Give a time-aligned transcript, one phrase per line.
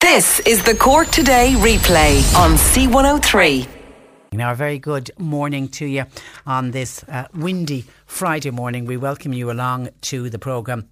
[0.00, 3.66] This is the Cork Today replay on C103.
[4.32, 6.04] Now, a very good morning to you
[6.44, 8.84] on this uh, windy Friday morning.
[8.84, 10.90] We welcome you along to the programme.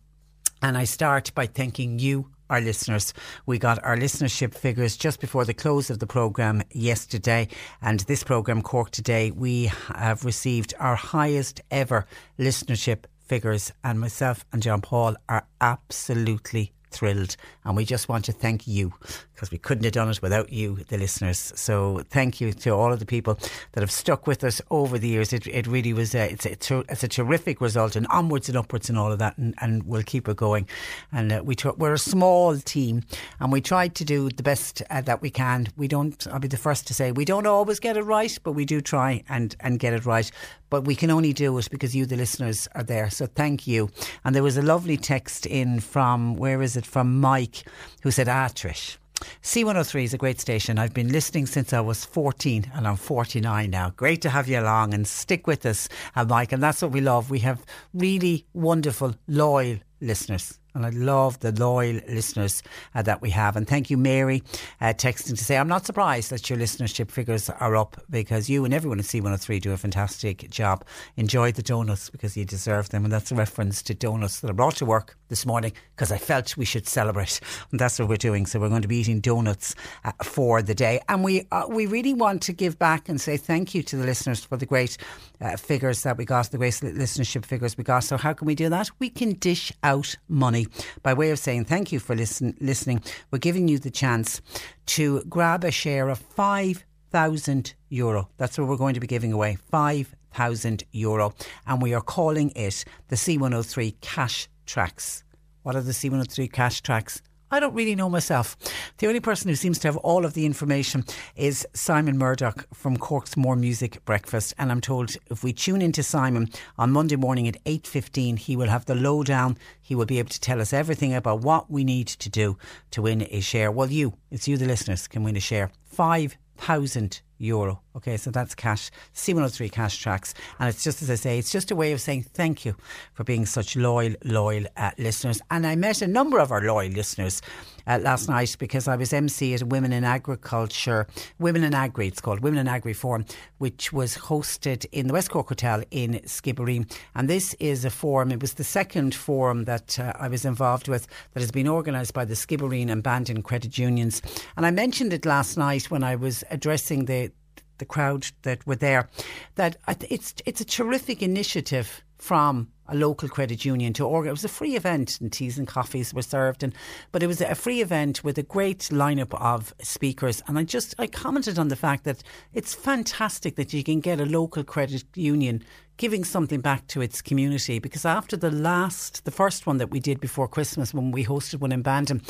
[0.62, 3.12] And I start by thanking you, our listeners.
[3.44, 7.48] We got our listenership figures just before the close of the programme yesterday.
[7.82, 12.06] And this programme, Cork Today, we have received our highest ever
[12.38, 13.70] listenership figures.
[13.84, 17.36] And myself and John Paul are absolutely thrilled.
[17.64, 18.92] And we just want to thank you
[19.34, 21.52] because we couldn't have done it without you, the listeners.
[21.56, 23.38] So thank you to all of the people
[23.72, 25.32] that have stuck with us over the years.
[25.32, 28.88] It, it really was, a, it's, a, it's a terrific result and onwards and upwards
[28.88, 29.36] and all of that.
[29.36, 30.68] And, and we'll keep it going.
[31.12, 33.02] And uh, we we're a small team
[33.40, 35.68] and we try to do the best uh, that we can.
[35.76, 38.52] We don't, I'll be the first to say, we don't always get it right, but
[38.52, 40.30] we do try and, and get it right.
[40.70, 43.10] But we can only do it because you, the listeners, are there.
[43.10, 43.90] So thank you.
[44.24, 47.64] And there was a lovely text in from, where is it, from Mike,
[48.02, 48.96] who said, ah, Trish.
[49.42, 50.78] C103 is a great station.
[50.78, 53.90] I've been listening since I was 14 and I'm 49 now.
[53.90, 56.52] Great to have you along and stick with us, uh, Mike.
[56.52, 57.30] And that's what we love.
[57.30, 60.58] We have really wonderful, loyal listeners.
[60.74, 62.60] And I love the loyal listeners
[62.96, 63.54] uh, that we have.
[63.54, 64.42] And thank you, Mary,
[64.80, 68.64] uh, texting to say, I'm not surprised that your listenership figures are up because you
[68.64, 70.84] and everyone at C103 do a fantastic job.
[71.16, 73.04] Enjoy the donuts because you deserve them.
[73.04, 76.18] And that's a reference to donuts that I brought to work this morning because I
[76.18, 77.38] felt we should celebrate.
[77.70, 78.44] And that's what we're doing.
[78.44, 81.00] So we're going to be eating donuts uh, for the day.
[81.08, 84.04] And we, uh, we really want to give back and say thank you to the
[84.04, 84.96] listeners for the great
[85.40, 88.00] uh, figures that we got, the great listenership figures we got.
[88.00, 88.90] So how can we do that?
[88.98, 90.66] We can dish out money
[91.02, 93.02] by way of saying thank you for listen, listening.
[93.30, 94.40] We're giving you the chance
[94.86, 98.28] to grab a share of 5,000 euro.
[98.38, 101.34] That's what we're going to be giving away 5,000 euro.
[101.66, 105.22] And we are calling it the C103 Cash Tracks.
[105.62, 107.22] What are the C103 Cash Tracks?
[107.54, 108.56] I don't really know myself.
[108.98, 111.04] The only person who seems to have all of the information
[111.36, 114.54] is Simon Murdoch from Cork's More Music Breakfast.
[114.58, 118.66] And I'm told if we tune into Simon on Monday morning at 8.15, he will
[118.66, 119.56] have the lowdown.
[119.80, 122.58] He will be able to tell us everything about what we need to do
[122.90, 123.70] to win a share.
[123.70, 125.70] Well, you, it's you, the listeners, can win a share.
[125.84, 127.80] 5,000 euro.
[127.96, 130.34] Okay, so that's cash, C103 cash tracks.
[130.58, 132.74] And it's just as I say, it's just a way of saying thank you
[133.12, 135.40] for being such loyal, loyal uh, listeners.
[135.50, 137.40] And I met a number of our loyal listeners
[137.86, 141.06] uh, last night because I was MC at Women in Agriculture,
[141.38, 143.24] Women in Agri, it's called Women in Agri Forum,
[143.58, 146.90] which was hosted in the West Cork Hotel in Skibbereen.
[147.14, 150.88] And this is a forum, it was the second forum that uh, I was involved
[150.88, 154.22] with that has been organised by the Skibbereen and Bandon credit unions.
[154.56, 157.30] And I mentioned it last night when I was addressing the
[157.78, 159.08] the crowd that were there,
[159.54, 159.76] that
[160.08, 164.30] it's it's a terrific initiative from a local credit union to organise.
[164.30, 166.74] It was a free event, and teas and coffees were served, and
[167.12, 170.42] but it was a free event with a great lineup of speakers.
[170.46, 172.22] And I just I commented on the fact that
[172.54, 175.62] it's fantastic that you can get a local credit union
[175.98, 180.00] giving something back to its community because after the last, the first one that we
[180.00, 182.22] did before Christmas when we hosted one in Bandon,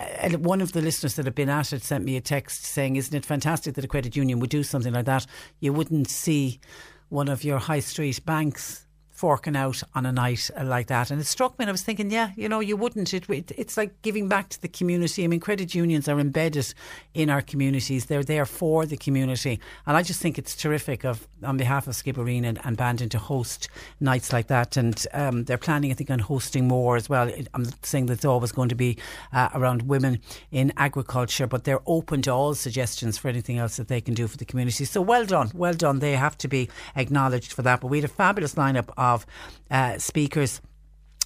[0.00, 2.96] uh, one of the listeners that had been at it sent me a text saying,
[2.96, 5.26] Isn't it fantastic that a credit union would do something like that?
[5.60, 6.58] You wouldn't see
[7.10, 8.86] one of your high street banks
[9.22, 11.12] forking out on a night like that.
[11.12, 13.14] And it struck me, and I was thinking, yeah, you know, you wouldn't.
[13.14, 15.22] It, it, it's like giving back to the community.
[15.22, 16.74] I mean, credit unions are embedded
[17.14, 19.60] in our communities, they're there for the community.
[19.86, 23.18] And I just think it's terrific of on behalf of Skibbereen and, and Bandon to
[23.18, 23.68] host
[24.00, 24.76] nights like that.
[24.76, 27.30] And um, they're planning, I think, on hosting more as well.
[27.54, 28.98] I'm saying that it's always going to be
[29.32, 30.20] uh, around women
[30.50, 34.26] in agriculture, but they're open to all suggestions for anything else that they can do
[34.26, 34.84] for the community.
[34.84, 36.00] So well done, well done.
[36.00, 37.80] They have to be acknowledged for that.
[37.80, 39.11] But we had a fabulous lineup of
[39.70, 40.60] uh, speakers.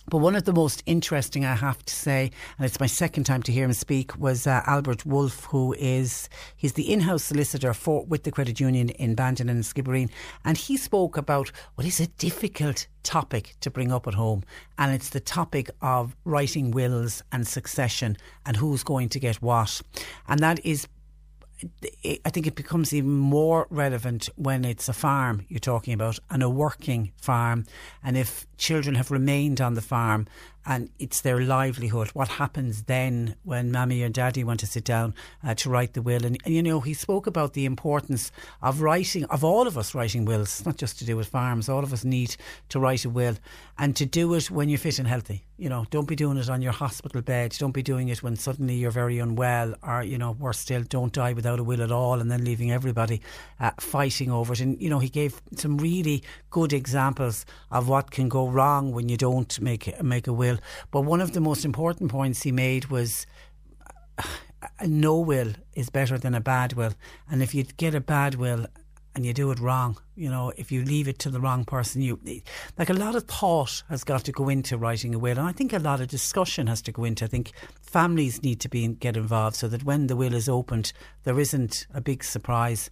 [0.08, 3.42] But one of the most interesting, I have to say, and it's my second time
[3.42, 8.04] to hear him speak, was uh, Albert Wolf, who is he's the in-house solicitor for
[8.04, 10.08] with the credit union in Bandon and Skibbereen,
[10.44, 14.44] and he spoke about what is a difficult topic to bring up at home,
[14.78, 19.82] and it's the topic of writing wills and succession and who's going to get what,
[20.28, 20.86] and that is
[22.24, 26.42] I think it becomes even more relevant when it's a farm you're talking about and
[26.42, 27.64] a working farm.
[28.02, 30.26] And if children have remained on the farm
[30.66, 32.08] and it's their livelihood.
[32.08, 35.14] What happens then when mammy and daddy want to sit down
[35.44, 36.24] uh, to write the will?
[36.24, 39.94] And, and, you know, he spoke about the importance of writing, of all of us
[39.94, 40.48] writing wills.
[40.48, 41.68] It's not just to do with farms.
[41.68, 42.36] All of us need
[42.70, 43.36] to write a will
[43.78, 45.44] and to do it when you're fit and healthy.
[45.56, 47.54] You know, don't be doing it on your hospital bed.
[47.58, 51.12] Don't be doing it when suddenly you're very unwell or, you know, worse still, don't
[51.12, 53.22] die without a will at all and then leaving everybody
[53.60, 54.60] uh, fighting over it.
[54.60, 59.08] And, you know, he gave some really good examples of what can go wrong when
[59.08, 60.86] you don't make, make a will will.
[60.90, 63.26] But one of the most important points he made was
[64.78, 66.92] a no will is better than a bad will.
[67.30, 68.66] And if you get a bad will
[69.14, 72.02] and you do it wrong, you know, if you leave it to the wrong person,
[72.02, 72.20] you
[72.76, 75.52] like a lot of thought has got to go into writing a will, and I
[75.52, 77.24] think a lot of discussion has to go into.
[77.24, 80.92] I think families need to be get involved so that when the will is opened,
[81.24, 82.90] there isn't a big surprise.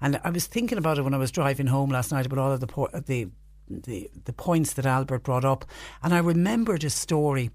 [0.00, 2.52] And I was thinking about it when I was driving home last night about all
[2.52, 3.28] of the the
[3.68, 5.64] the the points that Albert brought up,
[6.02, 7.50] and I remembered a story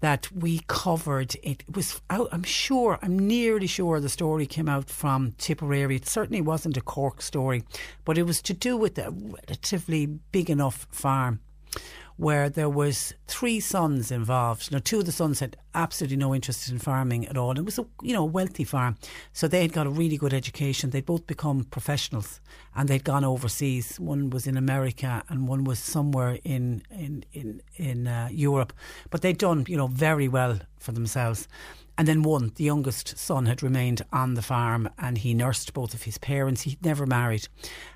[0.00, 1.36] that we covered.
[1.42, 5.96] It was I'm sure, I'm nearly sure the story came out from Tipperary.
[5.96, 7.64] It certainly wasn't a Cork story,
[8.04, 11.40] but it was to do with a relatively big enough farm
[12.20, 14.70] where there was three sons involved.
[14.70, 17.58] Now, two of the sons had absolutely no interest in farming at all.
[17.58, 18.98] It was a you know wealthy farm,
[19.32, 20.90] so they had got a really good education.
[20.90, 22.42] They'd both become professionals,
[22.76, 23.98] and they'd gone overseas.
[23.98, 28.74] One was in America, and one was somewhere in in in in uh, Europe.
[29.08, 31.48] But they'd done you know very well for themselves.
[31.96, 35.92] And then one, the youngest son, had remained on the farm and he nursed both
[35.92, 36.62] of his parents.
[36.62, 37.48] He'd never married.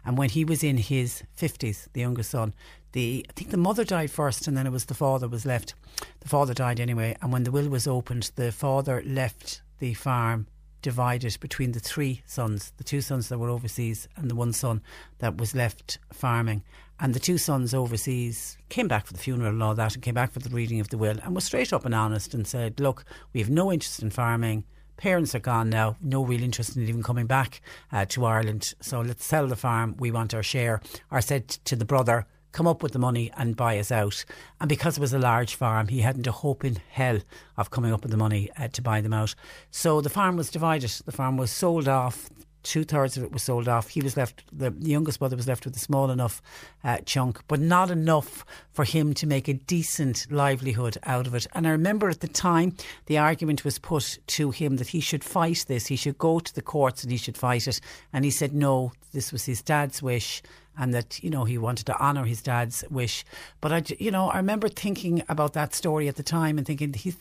[0.05, 2.53] And when he was in his 50s, the youngest son,
[2.95, 5.75] the I think the mother died first, and then it was the father was left.
[6.21, 10.47] The father died anyway, and when the will was opened, the father left the farm
[10.81, 14.81] divided between the three sons, the two sons that were overseas, and the one son
[15.19, 16.63] that was left farming.
[17.01, 20.15] And the two sons overseas came back for the funeral and all that, and came
[20.15, 22.81] back for the reading of the will, and was straight up and honest and said,
[22.81, 24.65] "Look, we have no interest in farming."
[24.97, 27.61] parents are gone now, no real interest in even coming back
[27.93, 28.75] uh, to Ireland.
[28.81, 29.97] So let's sell the farm.
[29.99, 30.81] We want our share.
[31.11, 34.25] Or said to the brother, come up with the money and buy us out.
[34.61, 37.19] And because it was a large farm, he hadn't a hope in hell
[37.59, 39.35] of coming up with the money uh, to buy them out.
[39.71, 40.91] So the farm was divided.
[41.05, 42.31] The farm was sold off
[42.65, 43.89] two thirds of it was sold off.
[43.89, 46.43] He was left, the youngest brother was left with a small enough
[46.83, 51.47] uh, chunk, but not enough for him to make a decent livelihood out of it.
[51.53, 52.75] And I remember at the time
[53.07, 56.55] the argument was put to him that he should fight this, he should go to
[56.55, 57.81] the courts and he should fight it.
[58.13, 60.43] And he said no, this was his dad's wish
[60.77, 63.25] and that you know he wanted to honour his dad's wish.
[63.61, 66.93] But I, you know, I remember thinking about that story at the time and thinking,
[66.95, 67.15] he,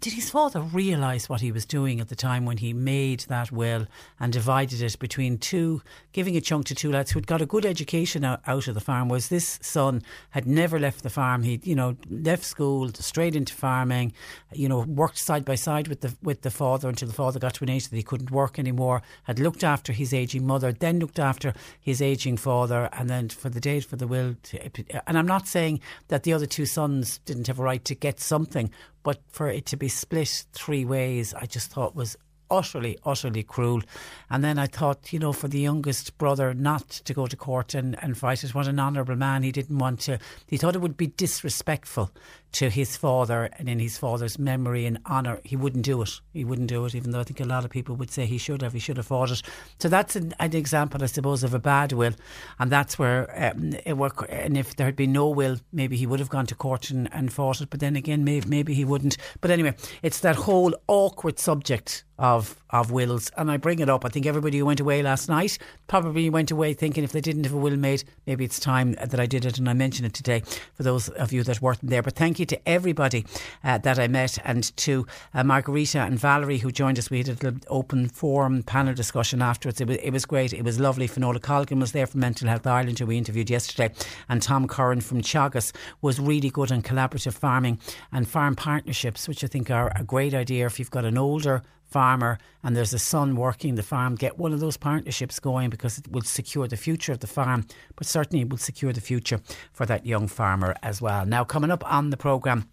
[0.00, 3.52] did his father realise what he was doing at the time when he made that
[3.52, 3.86] will
[4.18, 5.82] and divided it between two,
[6.12, 8.80] giving a chunk to two lads who'd got a good education out, out of the
[8.80, 9.08] farm?
[9.08, 11.42] Was this son had never left the farm?
[11.42, 14.12] He, you know, left school straight into farming.
[14.52, 17.54] You know, worked side by side with the with the father until the father got
[17.54, 19.02] to an age that he couldn't work anymore.
[19.24, 23.48] Had looked after his aging mother, then looked after his aging father and then for
[23.48, 24.36] the date for the will.
[24.42, 24.70] To,
[25.06, 28.20] and I'm not saying that the other two sons didn't have a right to get
[28.20, 28.70] something,
[29.02, 32.16] but for it to be split three ways, I just thought was
[32.50, 33.82] utterly, utterly cruel.
[34.28, 37.74] And then I thought, you know, for the youngest brother not to go to court
[37.74, 39.42] and, and fight it, what an honourable man.
[39.42, 42.10] He didn't want to, he thought it would be disrespectful
[42.52, 45.40] to his father and in his father's memory and honour.
[45.44, 46.20] He wouldn't do it.
[46.32, 48.38] He wouldn't do it, even though I think a lot of people would say he
[48.38, 48.72] should have.
[48.72, 49.42] He should have fought it.
[49.78, 52.14] So that's an, an example, I suppose, of a bad will.
[52.58, 54.26] And that's where um, it work.
[54.28, 57.12] And if there had been no will, maybe he would have gone to court and,
[57.12, 57.70] and fought it.
[57.70, 59.16] But then again, maybe, maybe he wouldn't.
[59.40, 63.30] But anyway, it's that whole awkward subject of of wills.
[63.36, 64.04] And I bring it up.
[64.04, 67.44] I think everybody who went away last night probably went away thinking if they didn't
[67.44, 69.58] have a will made, maybe it's time that I did it.
[69.58, 70.42] And I mention it today
[70.74, 72.02] for those of you that weren't there.
[72.02, 73.26] But thank you to everybody
[73.64, 77.10] uh, that I met and to uh, Margarita and Valerie who joined us.
[77.10, 79.80] We had an open forum panel discussion afterwards.
[79.80, 80.52] It was, it was great.
[80.52, 81.06] It was lovely.
[81.06, 83.92] Finola Colgan was there from Mental Health Ireland who we interviewed yesterday.
[84.28, 87.78] And Tom Curran from Teagasc was really good on collaborative farming
[88.12, 91.62] and farm partnerships, which I think are a great idea if you've got an older
[91.90, 95.98] farmer and there's a son working the farm, get one of those partnerships going because
[95.98, 97.66] it will secure the future of the farm,
[97.96, 99.40] but certainly it will secure the future
[99.72, 101.26] for that young farmer as well.
[101.26, 102.68] Now, coming up on the programme,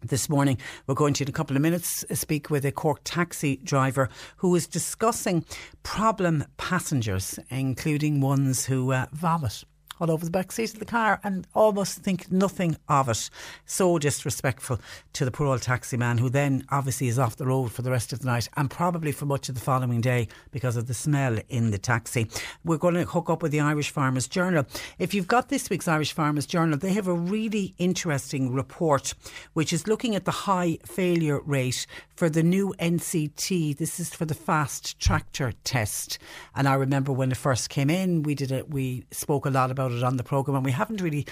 [0.00, 0.58] this morning.
[0.86, 4.54] We're going to, in a couple of minutes, speak with a Cork taxi driver who
[4.54, 5.44] is discussing
[5.82, 9.64] problem passengers, including ones who uh, vomit
[10.00, 13.30] all over the back seat of the car and almost think nothing of it.
[13.66, 14.80] So disrespectful
[15.14, 17.90] to the poor old taxi man who then obviously is off the road for the
[17.90, 20.94] rest of the night and probably for much of the following day because of the
[20.94, 22.28] smell in the taxi.
[22.64, 24.66] We're going to hook up with the Irish Farmers Journal.
[24.98, 29.14] If you've got this week's Irish Farmers Journal, they have a really interesting report
[29.52, 33.76] which is looking at the high failure rate for the new NCT.
[33.76, 36.18] This is for the fast tractor test.
[36.54, 39.70] And I remember when it first came in, we did it, we spoke a lot
[39.70, 41.26] about about it on the programme, and we haven't really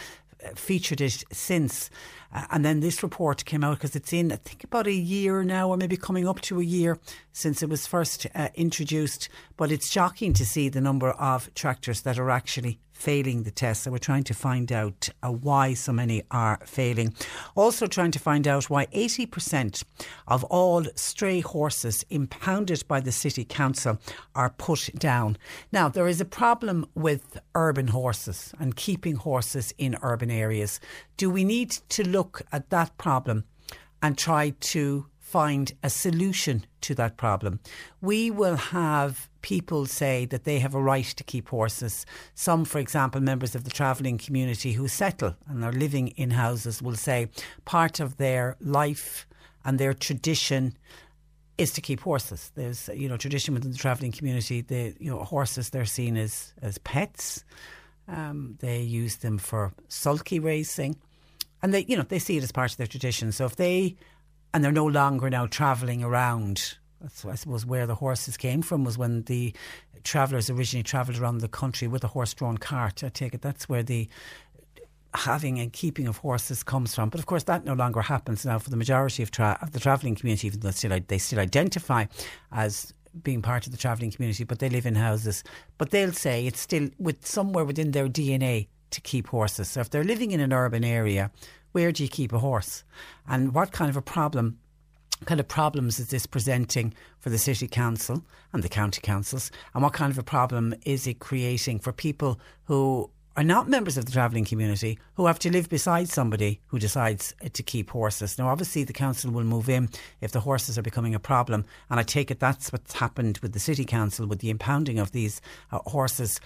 [0.44, 1.90] uh, featured it since.
[2.33, 5.42] Uh, and then this report came out because it's in, I think, about a year
[5.42, 6.99] now, or maybe coming up to a year
[7.33, 9.28] since it was first uh, introduced.
[9.56, 13.83] But it's shocking to see the number of tractors that are actually failing the test.
[13.83, 17.14] So we're trying to find out uh, why so many are failing.
[17.54, 19.85] Also, trying to find out why 80%
[20.26, 23.99] of all stray horses impounded by the City Council
[24.35, 25.37] are put down.
[25.73, 30.80] Now, there is a problem with urban horses and keeping horses in urban areas.
[31.16, 33.44] Do we need to look at that problem
[34.02, 37.58] and try to find a solution to that problem.
[38.00, 42.06] We will have people say that they have a right to keep horses.
[42.35, 46.80] Some, for example, members of the travelling community who settle and are living in houses
[46.80, 47.28] will say
[47.64, 49.26] part of their life
[49.64, 50.76] and their tradition
[51.58, 52.52] is to keep horses.
[52.54, 54.61] There's you know tradition within the travelling community.
[54.61, 57.44] The you know horses they're seen as as pets.
[58.08, 60.96] Um, they use them for sulky racing,
[61.66, 63.32] and they you know they see it as part of their tradition.
[63.32, 63.96] So if they
[64.54, 66.76] and they're no longer now travelling around.
[67.00, 69.52] That's, I suppose, where the horses came from was when the
[70.04, 73.02] travellers originally travelled around the country with a horse-drawn cart.
[73.02, 74.08] I take it that's where the
[75.14, 77.11] having and keeping of horses comes from.
[77.11, 79.80] But of course, that no longer happens now for the majority of, tra- of the
[79.80, 82.06] travelling community, even though still, they still identify
[82.52, 85.42] as being part of the travelling community, but they live in houses.
[85.76, 89.68] But they'll say it's still with somewhere within their DNA to keep horses.
[89.68, 91.30] So if they're living in an urban area,
[91.76, 92.85] where do you keep a horse?
[93.28, 94.59] And what kind of a problem
[95.26, 99.83] kind of problems is this presenting for the city council and the county councils and
[99.83, 104.06] what kind of a problem is it creating for people who are not members of
[104.06, 108.38] the travelling community who have to live beside somebody who decides to keep horses.
[108.38, 109.90] Now, obviously, the council will move in
[110.23, 113.52] if the horses are becoming a problem, and I take it that's what's happened with
[113.52, 116.40] the city council with the impounding of these uh, horses.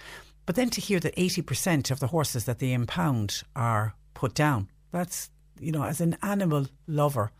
[0.45, 4.67] But then to hear that 80% of the horses that they impound are put down
[4.91, 5.29] that's,
[5.59, 7.31] you know, as an animal lover,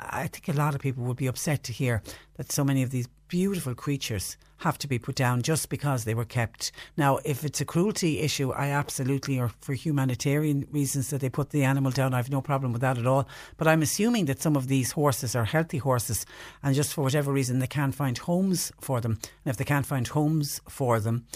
[0.00, 2.02] I think a lot of people would be upset to hear
[2.36, 6.14] that so many of these beautiful creatures have to be put down just because they
[6.14, 6.72] were kept.
[6.96, 11.50] Now, if it's a cruelty issue, I absolutely, or for humanitarian reasons that they put
[11.50, 13.28] the animal down, I have no problem with that at all.
[13.56, 16.26] But I'm assuming that some of these horses are healthy horses
[16.62, 19.18] and just for whatever reason they can't find homes for them.
[19.44, 21.26] And if they can't find homes for them,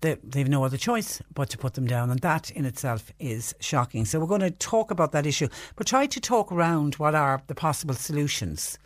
[0.00, 3.54] they, they've no other choice but to put them down, and that in itself is
[3.60, 4.04] shocking.
[4.04, 7.42] So we're going to talk about that issue, but try to talk around what are
[7.46, 8.78] the possible solutions.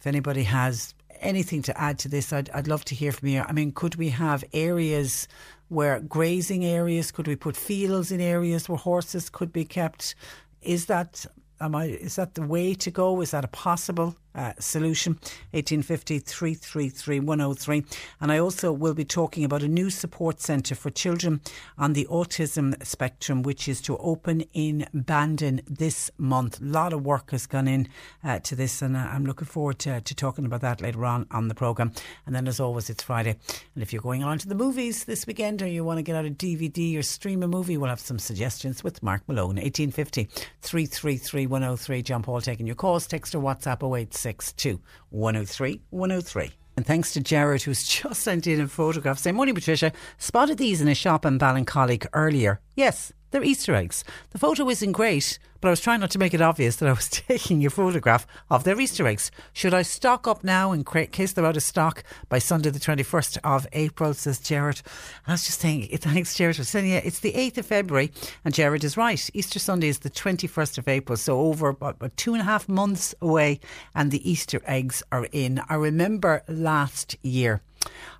[0.00, 3.42] If anybody has anything to add to this, I'd, I'd love to hear from you.
[3.46, 5.28] I mean, could we have areas
[5.68, 7.10] where grazing areas?
[7.10, 10.14] Could we put fields in areas where horses could be kept?
[10.62, 11.26] Is that
[11.60, 11.86] am I?
[11.86, 13.20] Is that the way to go?
[13.20, 14.16] Is that a possible
[14.58, 15.14] solution.
[15.52, 17.84] 1850 333 103.
[18.20, 21.40] And I also will be talking about a new support centre for children
[21.76, 26.60] on the autism spectrum, which is to open in Bandon this month.
[26.60, 27.88] A lot of work has gone in
[28.22, 31.26] uh, to this, and uh, I'm looking forward to, to talking about that later on
[31.30, 31.92] on the programme.
[32.26, 33.36] And then, as always, it's Friday.
[33.74, 36.16] And if you're going on to the movies this weekend or you want to get
[36.16, 39.56] out a DVD or stream a movie, we'll have some suggestions with Mark Malone.
[39.56, 40.24] 1850
[40.62, 42.02] 333 103.
[42.02, 43.06] John Paul taking your calls.
[43.06, 46.50] Text or WhatsApp 086 062 103 103.
[46.76, 49.92] And thanks to Jared, who's just sent in a photograph saying, Morning, Patricia.
[50.18, 52.60] Spotted these in a shop in Ballincollig earlier.
[52.76, 54.04] Yes, they're Easter eggs.
[54.30, 56.92] The photo isn't great, but I was trying not to make it obvious that I
[56.92, 59.30] was taking a photograph of their Easter eggs.
[59.52, 63.38] Should I stock up now in case they're out of stock by Sunday the 21st
[63.44, 64.80] of April, says Jared.
[65.26, 67.04] I was just saying, thanks Jared for sending it.
[67.04, 68.12] It's the 8th of February
[68.44, 69.30] and Jared is right.
[69.34, 72.68] Easter Sunday is the 21st of April, so over about, about two and a half
[72.68, 73.60] months away
[73.94, 75.60] and the Easter eggs are in.
[75.68, 77.62] I remember last year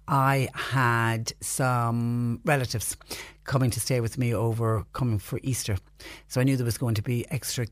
[0.06, 2.96] I had some relatives
[3.44, 5.76] coming to stay with me over coming for Easter.
[6.28, 7.66] So I knew there was going to be extra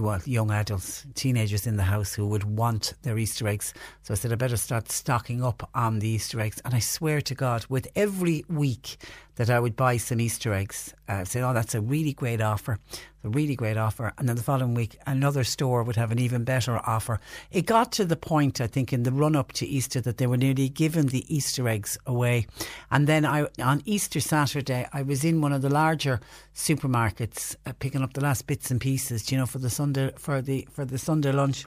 [0.00, 3.74] well, young adults, teenagers in the house who would want their Easter eggs.
[4.02, 6.60] So I said I better start stocking up on the Easter eggs.
[6.64, 8.96] And I swear to God, with every week
[9.36, 12.40] that I would buy some Easter eggs, uh, I said, "Oh, that's a really great
[12.40, 12.78] offer,
[13.24, 16.44] a really great offer." And then the following week, another store would have an even
[16.44, 17.20] better offer.
[17.50, 20.26] It got to the point, I think, in the run up to Easter that they
[20.26, 22.46] were nearly giving the Easter eggs away.
[22.90, 26.20] And then I, on Easter Saturday, I was in one of the larger
[26.54, 30.42] supermarkets uh, picking up the last bits and pieces, you know, for the Sunday for
[30.42, 31.66] the for the Sunday lunch,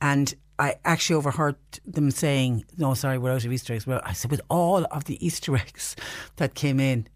[0.00, 4.12] and I actually overheard them saying, "No, sorry, we're out of Easter eggs." Well, I
[4.12, 5.96] said, with all of the Easter eggs
[6.36, 7.08] that came in,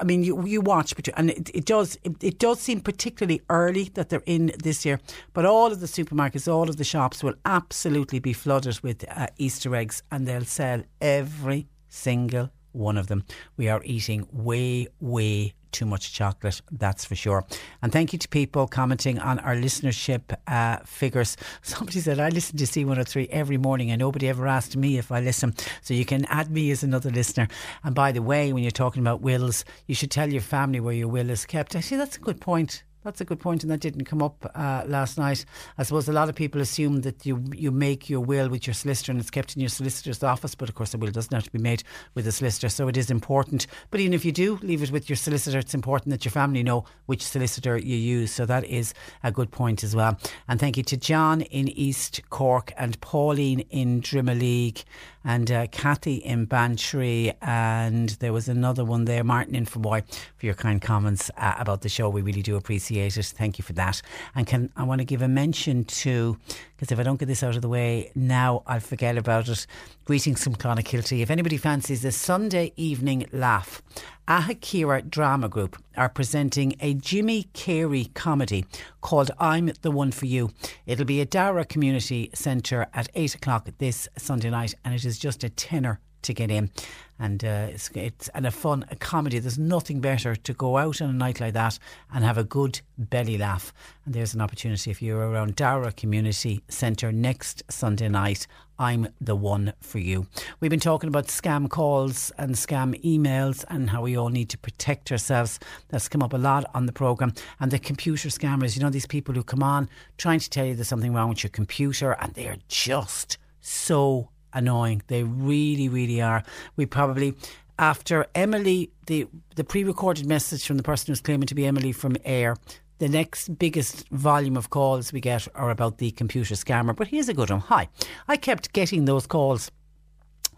[0.00, 3.84] I mean, you you watch, and it, it does it, it, does seem particularly early
[3.94, 5.00] that they're in this year.
[5.32, 9.26] But all of the supermarkets, all of the shops will absolutely be flooded with uh,
[9.38, 13.24] Easter eggs, and they'll sell every single one of them.
[13.56, 17.44] We are eating way, way too much chocolate, that's for sure.
[17.82, 21.36] And thank you to people commenting on our listenership uh, figures.
[21.62, 25.20] Somebody said, I listen to C103 every morning and nobody ever asked me if I
[25.20, 25.54] listen.
[25.82, 27.48] So you can add me as another listener.
[27.82, 30.94] And by the way, when you're talking about wills, you should tell your family where
[30.94, 31.74] your will is kept.
[31.74, 32.84] Actually, that's a good point.
[33.04, 35.44] That's a good point, and that didn't come up uh, last night.
[35.76, 38.72] I suppose a lot of people assume that you you make your will with your
[38.72, 41.44] solicitor and it's kept in your solicitor's office, but of course, the will doesn't have
[41.44, 41.82] to be made
[42.14, 43.66] with a solicitor, so it is important.
[43.90, 46.62] But even if you do leave it with your solicitor, it's important that your family
[46.62, 48.32] know which solicitor you use.
[48.32, 50.18] So that is a good point as well.
[50.48, 54.82] And thank you to John in East Cork and Pauline in Drimoleague
[55.24, 60.02] and uh, Kathy in Bantry, and there was another one there, Martin in Fermoy,
[60.36, 62.08] for your kind comments uh, about the show.
[62.08, 63.26] We really do appreciate it.
[63.26, 64.02] Thank you for that.
[64.34, 66.36] And can I want to give a mention to,
[66.76, 69.66] because if I don't get this out of the way now, I'll forget about it.
[70.04, 71.20] Greetings from Clonakilty.
[71.20, 73.80] If anybody fancies a Sunday evening laugh,
[74.26, 78.64] Ahakira Drama Group are presenting a Jimmy Keary comedy
[79.02, 80.50] called I'm the One for You.
[80.86, 85.18] It'll be at Dara Community Centre at 8 o'clock this Sunday night, and it is
[85.18, 86.70] just a tenner to get in.
[87.18, 89.38] And uh, it's, it's and a fun a comedy.
[89.38, 91.78] There's nothing better to go out on a night like that
[92.12, 93.72] and have a good belly laugh.
[94.04, 98.46] And there's an opportunity if you're around Dara Community Centre next Sunday night.
[98.78, 100.26] I'm the one for you.
[100.60, 104.58] We've been talking about scam calls and scam emails and how we all need to
[104.58, 105.60] protect ourselves.
[105.88, 107.32] That's come up a lot on the programme.
[107.60, 110.74] And the computer scammers, you know, these people who come on trying to tell you
[110.74, 115.02] there's something wrong with your computer and they're just so annoying.
[115.06, 116.42] They really, really are.
[116.76, 117.34] We probably
[117.78, 122.14] after Emily, the the pre-recorded message from the person who's claiming to be Emily from
[122.16, 122.56] Eir,
[122.98, 126.94] the next biggest volume of calls we get are about the computer scammer.
[126.94, 127.60] But here's a good one.
[127.60, 127.88] Hi,
[128.28, 129.70] I kept getting those calls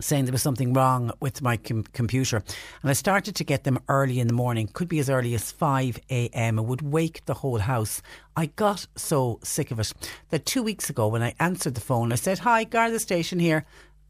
[0.00, 2.42] saying there was something wrong with my com- computer.
[2.82, 5.50] And I started to get them early in the morning, could be as early as
[5.52, 6.58] 5 a.m.
[6.58, 8.02] It would wake the whole house.
[8.36, 9.92] I got so sick of it
[10.30, 13.64] that two weeks ago, when I answered the phone, I said, Hi, Garda station here.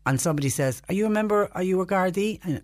[0.05, 1.51] And somebody says, Are you a member?
[1.53, 2.41] Are you a Gardaí?
[2.45, 2.63] And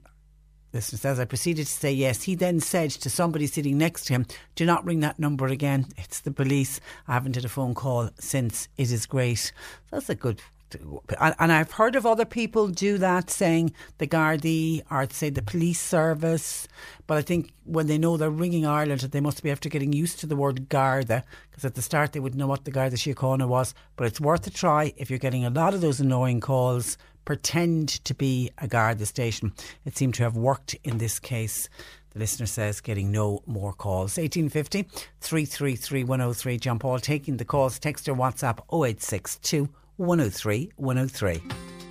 [0.72, 2.22] listener says, I proceeded to say yes.
[2.22, 5.87] He then said to somebody sitting next to him, Do not ring that number again.
[5.96, 6.80] It's the police.
[7.06, 8.68] I haven't had a phone call since.
[8.76, 9.52] It is great.
[9.90, 10.40] That's a good
[11.20, 15.80] and I've heard of other people do that, saying the Gardaí or say the police
[15.80, 16.68] service.
[17.06, 20.20] But I think when they know they're ringing Ireland, they must be after getting used
[20.20, 23.46] to the word Garda, because at the start they wouldn't know what the Garda Síochána
[23.46, 23.74] was.
[23.96, 26.96] But it's worth a try if you're getting a lot of those annoying calls.
[27.24, 29.52] Pretend to be a Garda station.
[29.85, 31.68] It seemed to have worked in this case.
[32.11, 34.18] The listener says getting no more calls.
[34.18, 34.82] 1850
[35.20, 36.58] 333 103.
[36.58, 37.78] John Paul taking the calls.
[37.78, 41.42] Text or WhatsApp 0862 103 103.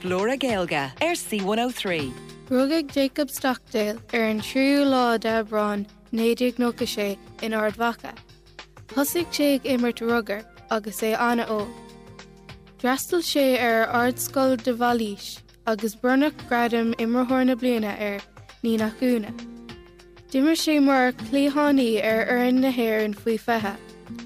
[0.03, 2.13] Laura Gaelga, RC 103.
[2.49, 8.13] Rugig Jacob Stockdale ar an tríú lá debrán néidir nócha sé in ardhacha.
[8.87, 11.65] Thsigh sé immert rugger agus é anna ó.
[12.81, 18.19] Drastal sé ar ardscoil de bhalís agus brunach gradam immerthna bliana ar
[18.63, 19.31] ní nachúna.
[20.31, 23.77] Dimmer sé mar cléáí ar ar nahéir an faoi fethe.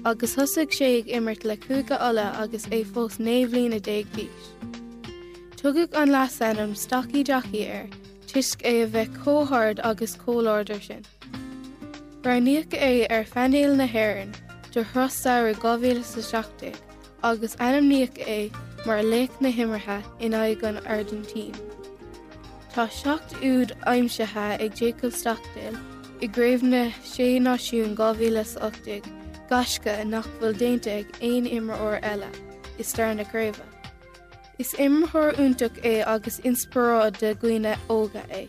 [0.04, 4.46] agus thosaigh sé immert le cuaga ala agus é fós néhlín a déag bís.
[5.56, 7.86] Tugad an lasannam stoí deachí ar,
[8.26, 11.04] tuisc é a bheith cóthard agus cóláidir sin.
[12.22, 14.34] Braníoch é ar fanéal nahéann
[14.72, 16.72] de throsáir gohhéle sa seachta,
[17.22, 18.50] agus anamníoch é
[18.86, 21.54] mar léic na himmarthe in aig an Argentín.
[22.74, 25.78] Tá secht úd aimimsethe ag Jacob Stockdale
[26.20, 29.02] i gréimhne sé náisiún 8
[29.50, 32.30] gasca nach bhfuil déinte ag aon imar ó eile
[32.78, 33.62] is star naréomh.
[34.58, 38.48] Is imthir úntaach é agus inspirá de gcuoine óga é.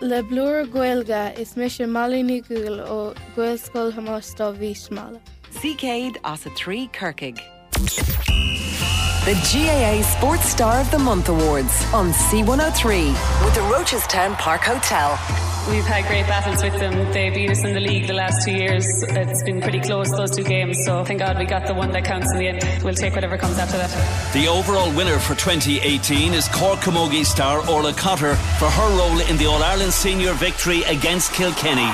[0.00, 5.20] Le blúr ghilga is me sé malíní gúil ó ghilscoil hamátá vís mála.
[5.50, 7.57] Seacade as a 3 Kirkig.
[7.78, 15.16] The GAA Sports Star of the Month Awards on C103 with the Rochestown Park Hotel.
[15.68, 17.12] We've had great battles with them.
[17.12, 18.86] They beat us in the league the last two years.
[19.02, 20.78] It's been pretty close, those two games.
[20.86, 22.82] So thank God we got the one that counts in the end.
[22.82, 24.32] We'll take whatever comes after that.
[24.32, 29.36] The overall winner for 2018 is Cork Camogie star Orla Cotter for her role in
[29.36, 31.90] the All Ireland Senior victory against Kilkenny.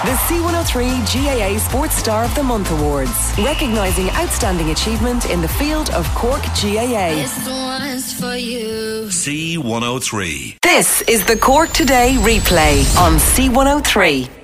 [0.00, 5.90] The C103 GAA Sports Star of the Month Awards, recognising outstanding achievement in the field
[5.90, 7.10] of Cork GAA.
[7.10, 9.08] This one's for you.
[9.10, 10.56] C103.
[10.62, 14.39] This is the Cork Today replay on C103.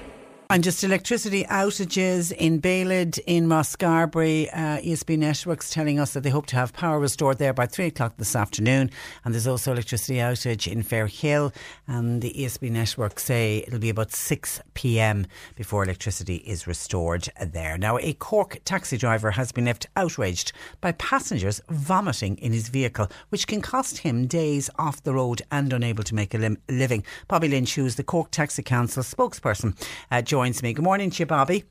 [0.49, 4.49] And just electricity outages in Bailid, in Rosscarbery.
[4.53, 7.87] Uh, ESB Networks telling us that they hope to have power restored there by three
[7.87, 8.93] o'clock this afternoon.
[9.25, 11.53] And there's also electricity outage in Fairhill.
[11.89, 17.77] And the ESB Networks say it'll be about 6 pm before electricity is restored there.
[17.77, 23.09] Now, a Cork taxi driver has been left outraged by passengers vomiting in his vehicle,
[23.31, 27.03] which can cost him days off the road and unable to make a lim- living.
[27.27, 29.77] Bobby Lynch, who's the Cork Taxi Council spokesperson,
[30.13, 30.75] uh, joins me.
[30.75, 31.65] Good morning to you, Bobby.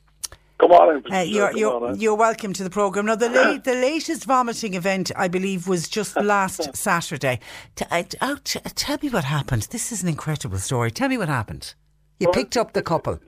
[0.57, 1.03] Good morning.
[1.11, 2.01] Uh, you're, Good you're, morning.
[2.01, 3.05] you're welcome to the programme.
[3.05, 7.41] Now, the, la- the latest vomiting event, I believe, was just last Saturday.
[7.75, 9.67] T- uh, oh, t- tell me what happened.
[9.69, 10.89] This is an incredible story.
[10.89, 11.75] Tell me what happened.
[12.19, 13.19] You picked up the couple.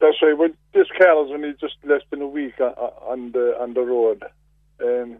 [0.00, 0.36] That's right.
[0.36, 2.72] Well, this car was only just less than a week on,
[3.12, 4.24] on the on the road,
[4.82, 5.18] um,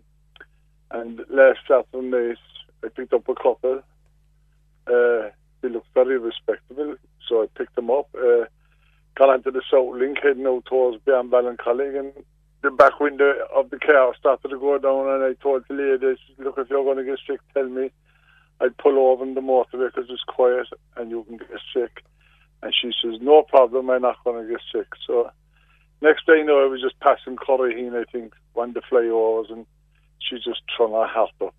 [0.90, 2.34] and last Saturday
[2.82, 3.82] I picked up a couple.
[4.88, 5.30] Uh,
[5.60, 6.96] they looked very respectable,
[7.28, 8.08] so I picked them up.
[8.16, 8.46] Uh,
[9.28, 12.12] onto the South Link, heading out towards Ballincollig, and
[12.62, 16.18] the back window of the car started to go down, and I told the lady,
[16.38, 17.90] "Look, if you're going to get sick, tell me."
[18.60, 22.04] I'd pull over in the motorway because it's quiet and you can get sick.
[22.62, 24.88] And she says, no problem, I'm not going to get sick.
[25.06, 25.30] So
[26.02, 29.50] next day, I know, I was just passing Curraheen, I think, one of the flyovers,
[29.50, 29.64] and
[30.18, 31.54] she just thrown her hat up.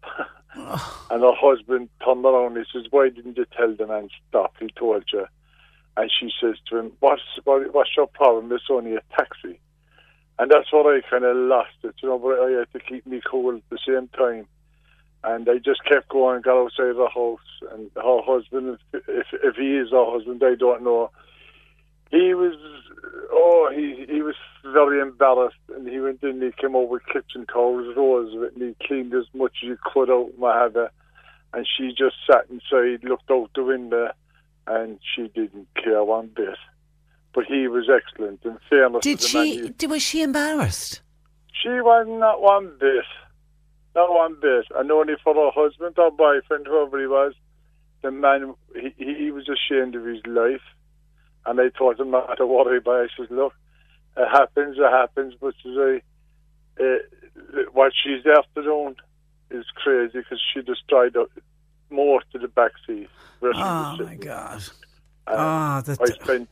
[1.10, 4.54] and her husband turned around and he says, why didn't you tell the man stop?
[4.60, 5.26] He told you.
[5.98, 8.52] And she says to him, what's, what, what's your problem?
[8.52, 9.60] It's only a taxi.
[10.40, 13.06] And that's what I kind of lost it, you know, but I had to keep
[13.06, 14.48] me cool at the same time.
[15.24, 17.40] And I just kept going, got outside the house,
[17.72, 21.12] and her husband, if if he is her husband, I don't know.
[22.10, 22.56] He was,
[23.32, 26.42] oh, he he was very embarrassed, and he went in.
[26.42, 29.70] He came over with kitchen towels, rows of it, and he cleaned as much as
[29.70, 30.70] he could out my.
[31.54, 34.12] And she just sat inside, looked out the window,
[34.72, 36.58] and she didn't care one bit.
[37.34, 38.44] But he was excellent.
[38.44, 39.70] In fairness, Did to the man, she?
[39.70, 41.02] Did, was she embarrassed?
[41.62, 43.06] she was not one bit.
[43.96, 44.66] Not one bit.
[44.76, 47.34] And only for her husband or boyfriend, whoever he was,
[48.02, 50.62] the man, he, he was ashamed of his life.
[51.46, 53.12] And I told him not to worry about it.
[53.18, 53.54] I said, look,
[54.18, 55.34] it happens, it happens.
[55.40, 56.86] But uh,
[57.74, 58.96] what she's after doing
[59.50, 61.16] is crazy because she destroyed
[61.92, 63.10] the- to the back seat.
[63.40, 64.16] where she was Oh, my.
[64.16, 64.62] God.
[65.28, 66.50] Um, Ah, that- I spent.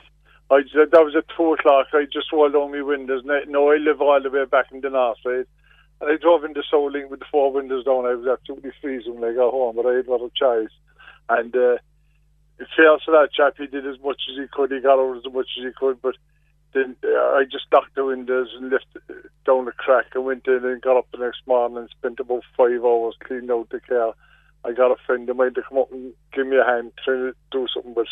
[0.51, 1.87] I that was at two o'clock.
[1.93, 3.21] I just rolled down my windows.
[3.23, 5.45] and I- No, I live all the way back in the north side,
[6.01, 8.05] and I drove into Souling with the four windows down.
[8.07, 10.71] I was absolutely freezing when I got home, but I had a lot of choice.
[11.29, 11.77] And uh,
[12.57, 13.53] it fails to that chap.
[13.57, 14.71] He did as much as he could.
[14.71, 16.15] He got out as much as he could, but
[16.73, 19.03] then uh, I just knocked the windows and lifted
[19.45, 22.43] down the crack and went in and got up the next morning and spent about
[22.57, 24.15] five hours cleaning out the car.
[24.65, 27.31] I got a friend of mine to come up and give me a hand trying
[27.31, 28.07] to do something, but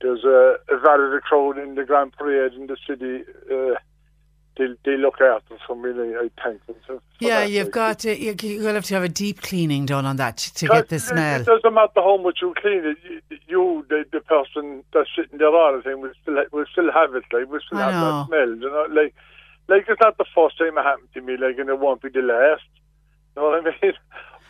[0.00, 3.24] there's a, a valid crowd in the Grand Parade in the city.
[3.50, 3.74] Uh,
[4.56, 5.90] they, they look after for me.
[5.90, 7.00] I, thank them.
[7.18, 8.18] Yeah, you've got to.
[8.18, 11.40] You, you'll have to have a deep cleaning done on that to get the smell.
[11.40, 12.96] It doesn't matter how much you clean it.
[13.04, 16.90] You, you the, the person that's sitting there all the time, will still, will still
[16.90, 17.24] have it.
[17.32, 18.18] Like, will still I have know.
[18.18, 18.48] that smell.
[18.48, 19.14] You know, like,
[19.68, 21.36] like it's not the first time it happened to me.
[21.36, 22.62] Like, and it won't be the last.
[23.36, 23.92] You know what I mean?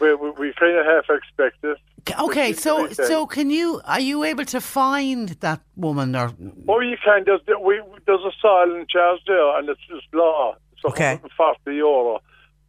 [0.00, 1.78] We we, we kind of half expect it.
[2.20, 3.80] Okay, so so can you?
[3.85, 6.32] Are you able to find that woman or?
[6.68, 7.24] Or you can.
[7.26, 10.54] There's we there's a silent charge there, and it's just law.
[10.72, 11.14] It's Okay.
[11.22, 12.20] 140 euro.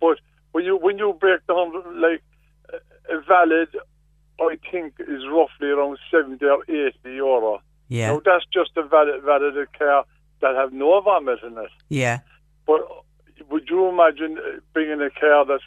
[0.02, 0.20] But
[0.54, 2.24] when you when you break down like
[3.10, 3.70] a valid,
[4.40, 7.62] I think is roughly around 70 or 80 euro.
[7.90, 10.06] Yeah, Now that's just a valid valid car
[10.42, 11.72] that have no vomit in it.
[11.90, 12.20] yeah.
[12.66, 12.82] But
[13.50, 15.64] would you imagine uh, bringing a car that's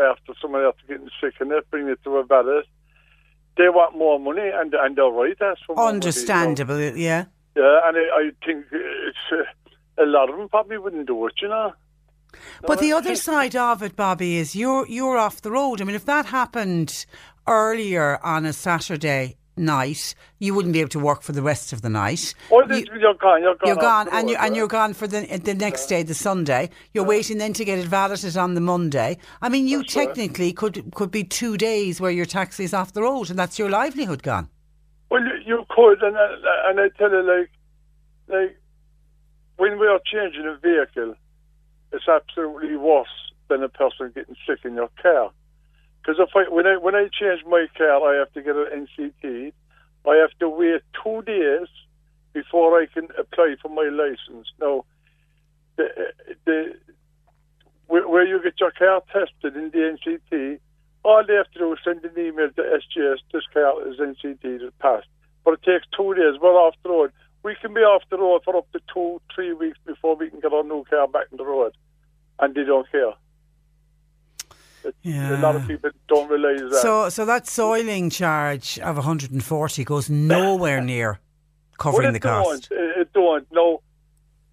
[0.00, 2.64] after someone else getting sick in it, bringing it to a valid?
[3.56, 5.36] They want more money, and and they're right.
[5.38, 5.96] That's for more money.
[5.96, 6.80] Understandable.
[6.80, 7.26] Yeah.
[7.54, 11.34] Yeah, and I, I think it's uh, a lot of them probably wouldn't do it,
[11.42, 11.74] you know.
[12.62, 15.82] But the other side of it, Bobby, is you're you're off the road.
[15.82, 17.04] I mean, if that happened
[17.46, 21.82] earlier on a Saturday, night, you wouldn't be able to work for the rest of
[21.82, 22.34] the night.
[22.50, 23.42] Oh, this, you're gone.
[23.42, 23.66] You're gone.
[23.68, 26.70] You're gone, and you're and you're gone for the the next day, the Sunday.
[26.92, 29.18] You're waiting then to get it validated on the Monday.
[29.40, 30.06] I mean, you That's right.
[30.08, 33.58] technically could could be two days where your taxi is off the road, and that's
[33.58, 34.48] your livelihood gone.
[35.10, 37.50] Well, you, you could, and I- and I tell you, like,
[38.28, 38.58] like
[39.56, 41.14] when we are changing a vehicle,
[41.92, 43.08] it's absolutely worse
[43.48, 45.30] than a person getting sick in your car.
[46.02, 48.86] Because if I when I when I change my car, I have to get an
[48.86, 49.52] NCT.
[50.04, 51.68] I have to wait two days
[52.32, 54.48] before I can apply for my license.
[54.60, 54.84] Now,
[55.76, 55.88] the
[56.44, 56.74] the
[57.86, 60.58] where, you get your car tested in the NCT,
[61.04, 64.38] all they have to do is send an email to SGS, this car is NCT,
[64.42, 65.08] it's passed.
[65.44, 67.12] But it takes two days, we're off the road.
[67.42, 70.40] We can be off the road for up to two, three weeks before we can
[70.40, 71.76] get our new car back on the road.
[72.38, 73.12] And they don't care.
[74.84, 76.80] It- A lot of people don't realise that.
[76.82, 81.20] So, so that soiling charge of 140 goes nowhere near
[81.78, 82.68] covering well, the cost.
[82.70, 83.46] Don't, it, it don't.
[83.52, 83.82] No,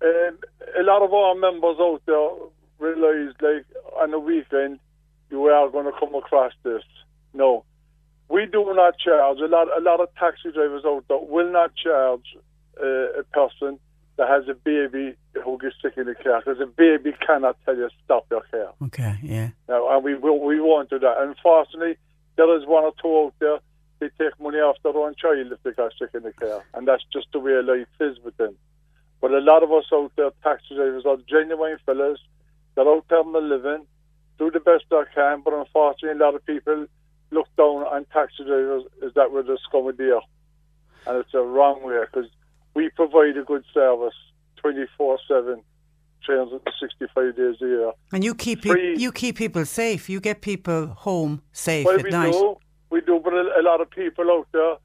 [0.04, 0.38] um,
[0.80, 2.30] a lot of our members out there
[2.80, 3.66] realise, like,
[4.02, 4.80] on the weekend,
[5.30, 6.84] you are going to come across this.
[7.34, 7.64] No,
[8.30, 9.40] we do not charge.
[9.40, 12.36] A lot, a lot of taxi drivers out there will not charge
[12.82, 13.80] uh, a person
[14.20, 17.78] that has a baby who gets sick in the car because a baby cannot tell
[17.78, 18.74] you stop your car.
[18.84, 19.52] Okay, yeah.
[19.70, 21.16] No, and we will, we won't do that.
[21.20, 21.96] Unfortunately,
[22.36, 23.60] there is one or two out there.
[24.00, 26.86] They take money off their own child if they got sick in the car, and
[26.86, 28.58] that's just the way life is with them.
[29.22, 32.20] But a lot of us out there, taxi drivers, are genuine fellas.
[32.76, 33.86] They're out there in the living,
[34.38, 35.42] do the best they can.
[35.46, 36.88] But unfortunately, a lot of people
[37.32, 40.24] look down on taxi drivers as that we're the scum of the earth,
[41.08, 42.30] and it's a wrong way because
[42.80, 44.18] we provide a good service,
[44.62, 45.62] twenty four seven.
[46.26, 47.92] 365 days a year.
[48.12, 48.96] And you keep Free.
[48.98, 50.10] you keep people safe.
[50.10, 52.34] You get people home safe Well, at we night.
[52.34, 52.58] do,
[52.92, 54.76] we do, but a, a lot of people out there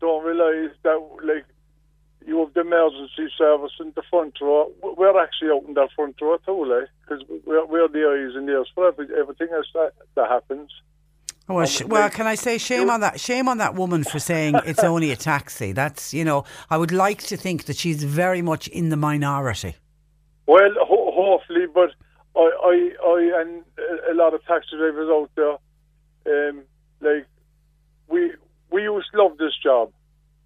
[0.00, 1.46] don't realise that, like,
[2.26, 4.70] you have the emergency service in the front row.
[4.82, 8.48] We're actually out in that front row too, like, because we're, we're the eyes and
[8.48, 10.70] ears for every, everything else that, that happens.
[11.52, 13.20] Oh, well, sh- well, can I say shame on that?
[13.20, 15.72] Shame on that woman for saying it's only a taxi.
[15.72, 19.76] That's you know, I would like to think that she's very much in the minority.
[20.46, 21.90] Well, ho- hopefully, but
[22.36, 26.62] I, I, I, and a- a lot of taxi drivers out there, um,
[27.00, 27.26] like
[28.08, 28.32] we,
[28.70, 29.92] we used to love this job,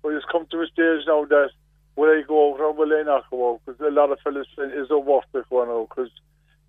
[0.03, 1.51] but it's come to a stage now that
[1.97, 3.61] will I go out or will I not go out?
[3.64, 5.88] Because a lot of fellas is it worth it going out?
[5.88, 6.11] Because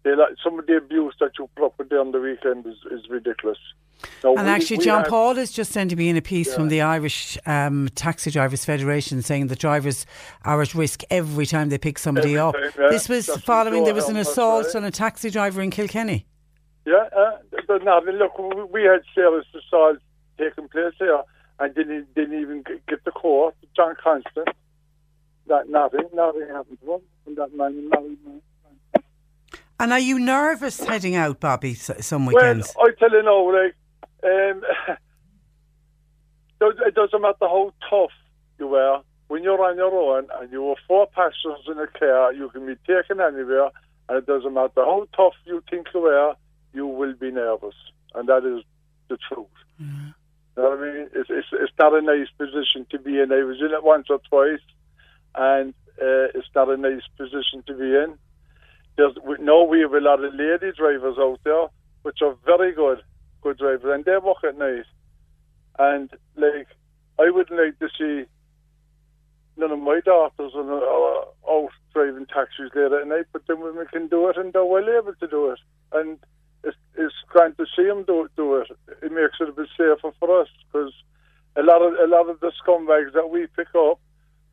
[0.08, 2.65] they like some of the abuse that you put up with them on the weekend
[2.65, 3.58] is, is ridiculous.
[4.24, 6.56] Now, And we- actually, we John Paul has just sent me in a piece Yeah.
[6.56, 10.06] from the Irish um, Taxi Drivers Federation saying that drivers
[10.46, 12.56] are at risk every time they pick somebody Every up.
[12.56, 12.89] time, yeah.
[12.89, 16.26] This was That's following there was an assault on a taxi driver in Kilkenny.
[16.86, 18.13] Yeah, uh, there's nothing.
[18.15, 18.38] Look,
[18.72, 20.00] we- had serious assaults
[20.38, 21.22] taking place here
[21.60, 23.52] and didn't didn't even get the call.
[23.76, 24.48] John Constant,
[25.48, 27.02] that nothing, nothing happened to him.
[27.26, 28.41] And that man, man.
[29.80, 32.62] And are you nervous heading out, Bobby, some Well.
[32.80, 33.76] I tell you now, like,
[34.24, 34.98] um,
[36.88, 38.12] it doesn't matter how tough
[38.58, 39.04] you are.
[39.28, 42.66] When you're on your own and you have four passengers in a car, you can
[42.66, 43.70] be taken anywhere,
[44.10, 46.36] and it doesn't matter how tough you think you are,
[46.74, 47.76] you will be nervous,
[48.16, 48.63] and that is
[49.10, 49.48] the truth.
[50.56, 51.10] You know what I mean?
[51.13, 53.32] It's, it's it's not a nice position to be in.
[53.32, 54.66] I was in it once or twice,
[55.36, 58.18] and uh, it's not a nice position to be in.
[58.98, 61.68] There's we, no, we have a lot of lady drivers out there,
[62.02, 63.00] which are very good,
[63.42, 64.86] good drivers, and they work at night.
[65.80, 66.68] And like,
[67.20, 68.28] I wouldn't like to see
[69.56, 73.86] none of my daughters on, uh, out driving taxis late at night, but the women
[73.92, 75.60] can do it, and they're well able to do it.
[75.92, 76.18] And
[76.64, 78.68] it's, it's grand to see them do, do it.
[79.04, 80.92] It makes it a bit safer for us because
[81.56, 84.00] a lot of a lot of the scumbags that we pick up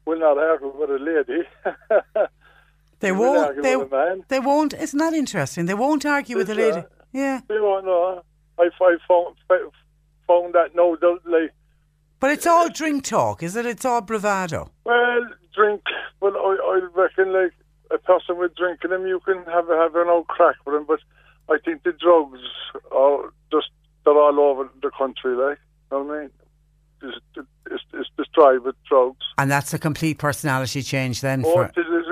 [0.06, 1.42] will not argue with a lady.
[3.00, 3.62] They won't.
[3.62, 3.90] They, with
[4.28, 4.74] they won't.
[4.74, 5.66] Isn't that interesting?
[5.66, 6.78] They won't argue with a It's, lady.
[6.86, 8.22] uh, Yeah, They won't know.
[8.58, 9.36] I, I found,
[10.26, 11.50] found that no, like
[12.20, 13.66] but it's all drink talk, is it?
[13.66, 14.70] It's all bravado.
[14.84, 15.82] Well, drink.
[16.20, 17.52] Well, I, I reckon like
[17.90, 20.86] a person with drinking him, you can have have an old crack with him.
[20.86, 21.00] But
[21.50, 22.38] I think the drugs
[22.92, 23.68] are just
[24.06, 25.36] they're all over the country.
[25.36, 25.58] Like,
[25.92, 26.30] you know what I mean?
[27.02, 27.18] It's,
[27.70, 29.18] it's, it's destroyed with drugs.
[29.36, 31.44] And that's a complete personality change then.
[31.44, 32.03] Oh, For, it is, it's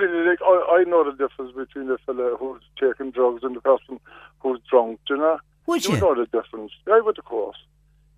[0.00, 3.60] completely like I, I know the difference between the fella who's taking drugs and the
[3.60, 4.00] person
[4.40, 5.00] who's drunk.
[5.08, 5.38] You know?
[5.66, 6.00] Would you you?
[6.00, 6.72] know the difference?
[6.86, 7.56] Yeah, would of course.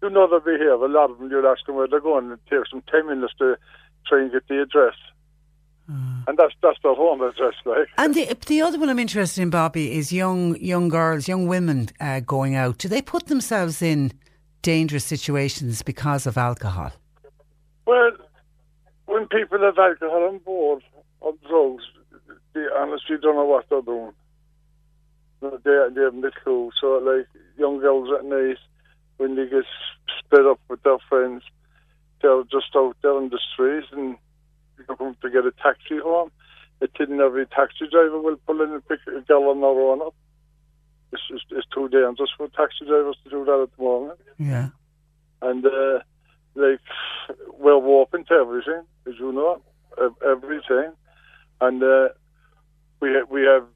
[0.03, 0.73] You know their behaviour.
[0.73, 2.31] A lot of them, you'll ask them where they're going.
[2.31, 3.57] And it takes them ten minutes to
[4.07, 4.97] try and get the address,
[5.89, 7.89] and that's that's their home address, like.
[7.99, 11.89] and the the other one I'm interested in, Bobby, is young young girls, young women
[12.01, 12.79] uh, going out.
[12.79, 14.13] Do they put themselves in
[14.63, 16.93] dangerous situations because of alcohol?
[17.87, 18.13] Well,
[19.07, 20.83] when people have alcohol on board
[21.23, 21.85] or drugs,
[22.53, 24.13] they honestly don't know what they're doing.
[25.41, 26.71] No, They, they haven't a clue.
[26.81, 28.59] So, like, young girls at night,
[29.17, 29.65] when they get
[30.19, 31.43] split up with their friends,
[32.21, 34.17] they're just out there in the streets and
[34.89, 36.31] looking to get a taxi home.
[36.81, 40.03] It didn't every taxi driver will pull in and pick a girl on their own
[40.03, 40.15] up.
[41.13, 44.21] It's, it's, it's too dangerous for taxi drivers to do that at the moment.
[44.39, 44.69] Yeah.
[45.41, 46.01] And, uh,
[46.55, 46.81] like,
[47.59, 49.63] we're open to everything, as you know,
[50.25, 50.93] everything.
[51.63, 52.09] And uh,
[52.99, 53.67] we we have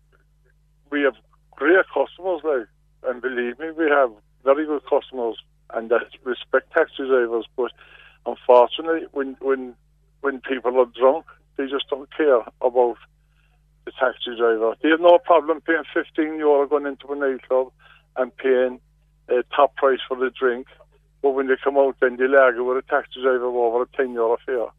[0.90, 1.14] we have
[1.52, 2.66] great customers, like,
[3.08, 4.10] and believe me, we have
[4.42, 5.36] very good customers,
[5.72, 7.46] and that respect taxi drivers.
[7.56, 7.70] But
[8.26, 9.76] unfortunately, when when
[10.20, 12.96] when people are drunk, they just don't care about
[13.84, 14.74] the taxi driver.
[14.82, 17.70] They have no problem paying 15 euro going into a nightclub
[18.16, 18.80] and paying
[19.28, 20.66] a top price for the drink.
[21.22, 24.12] But when they come out, then they argue with a taxi driver over a 10
[24.12, 24.70] euro fare.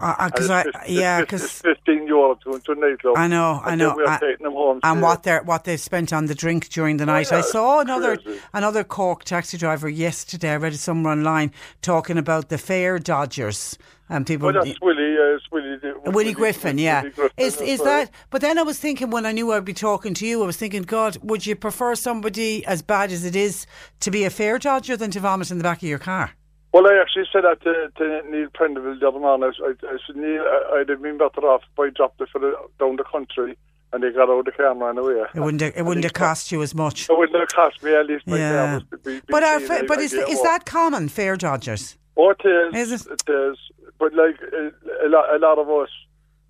[0.00, 3.16] Uh, 'cause I- yeah, 'cause- it's 15 euro to into a nightclub.
[3.16, 3.96] I know, I know.
[4.06, 4.80] I- taking them home.
[4.82, 7.32] and to- what they what they've spent on the drink during the night.
[7.32, 8.40] I saw another crazy.
[8.54, 10.52] another Cork taxi driver yesterday.
[10.52, 13.76] I read it somewhere online talking about the fare dodgers
[14.08, 14.52] and people.
[14.52, 17.02] Well, that's Willie, uh, it's Willie, the- Willie Griffin, yeah.
[17.02, 17.84] Willie Griffin, is is right.
[17.86, 18.10] that?
[18.30, 20.56] But then I was thinking when I knew I'd be talking to you, I was
[20.56, 23.66] thinking, God, would you prefer somebody as bad as it is
[24.00, 26.30] to be a fare dodger than to vomit in the back of your car?
[26.72, 29.52] Well, I actually said that to, to Neil Prendeville the other morning.
[29.60, 32.28] I, I, I said, Neil, I, I'd have been better off if I dropped it
[32.30, 33.56] for the, down the country
[33.92, 35.24] and they got out of the car and ran away.
[35.34, 37.10] It wouldn't have, it wouldn't have cost you as much.
[37.10, 38.78] It wouldn't have cost me at least my Yeah.
[39.04, 41.96] be, be But are fa- I- but is is that common fair dodgers?
[42.16, 42.92] Oh, it is.
[42.92, 43.12] Is it?
[43.26, 43.58] It is.
[43.98, 45.88] But like a, a, lot, a lot of us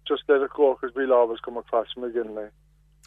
[0.06, 2.34] just let it go because we'll always come across them again.
[2.34, 2.52] Like.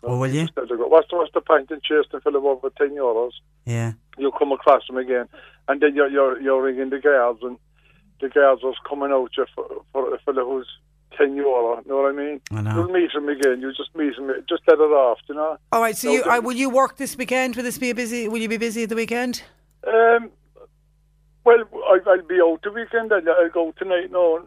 [0.06, 0.42] Oh, will you?
[0.48, 0.88] Just go.
[0.88, 3.32] What's the, what's the point in chasing a fellow over 10 euros?
[3.66, 3.94] Yeah.
[4.18, 5.28] you come across them again,
[5.68, 7.58] and then you're you're, you're ringing the guards, and
[8.20, 10.68] the guards was coming out you for, for a fellow who's
[11.18, 11.82] ten euro.
[11.86, 12.42] You know what I mean?
[12.52, 12.76] I know.
[12.76, 13.62] You'll meet him again.
[13.62, 14.30] You just meet him.
[14.50, 15.20] Just let it off.
[15.30, 15.58] You know.
[15.72, 15.96] All right.
[15.96, 17.56] So No, you the- uh, will you work this weekend?
[17.56, 18.28] Will this be a busy?
[18.28, 19.44] Will you be busy at the weekend?
[19.88, 20.30] Um.
[21.46, 23.12] Well, I, I'll be out the weekend.
[23.13, 24.44] I'll, I'll go tonight now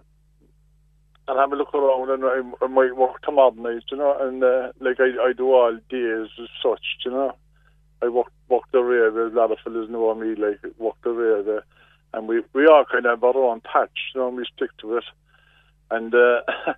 [1.29, 3.85] and, and have a look around, and I, I might work tomorrow night.
[3.91, 6.85] You know, and uh, like I, I do all days as such.
[7.05, 7.37] You know.
[8.03, 9.11] I work work the rear.
[9.11, 10.35] There's a lot of fellas know me.
[10.35, 11.65] Like work the rear there,
[12.13, 14.13] and we we all kind of our own patch.
[14.15, 15.05] You know, we stick to it,
[15.91, 16.41] and uh,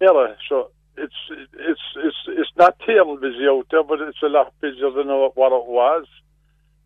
[0.00, 0.34] yeah.
[0.48, 4.90] So it's it's it's it's not terrible busy out there, but it's a lot busier
[4.90, 6.06] than what it was.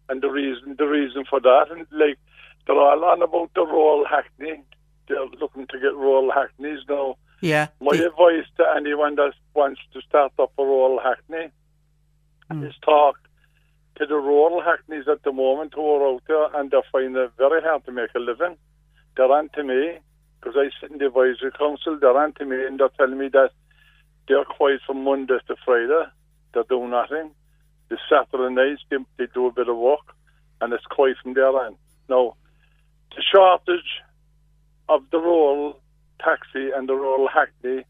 [0.08, 2.18] And the reason the reason for that, and like
[2.66, 4.62] they're all on about the rural hackney.
[5.08, 7.16] They're looking to get rural hackneys now.
[7.40, 7.68] Yeah.
[7.80, 11.50] My The- advice to anyone that wants to start up a rural hackney
[12.50, 12.64] hmm.
[12.64, 13.18] is talk
[13.96, 17.32] to the rural hackneys at the moment who are out there and they're finding it
[17.38, 18.56] very hard to make a living.
[19.16, 19.98] They're on to me
[20.40, 21.98] because I sit in the advisory council.
[21.98, 23.50] They're on to me and they're telling me that
[24.28, 26.04] they're quiet from Monday to Friday.
[26.52, 27.30] They do nothing.
[27.88, 30.14] The Saturday nights they, they do a bit of work
[30.60, 31.76] and it's quiet from there on.
[32.08, 32.34] Now,
[33.14, 34.02] the shortage
[34.88, 35.78] of the rural
[36.22, 37.84] taxi and the rural hackney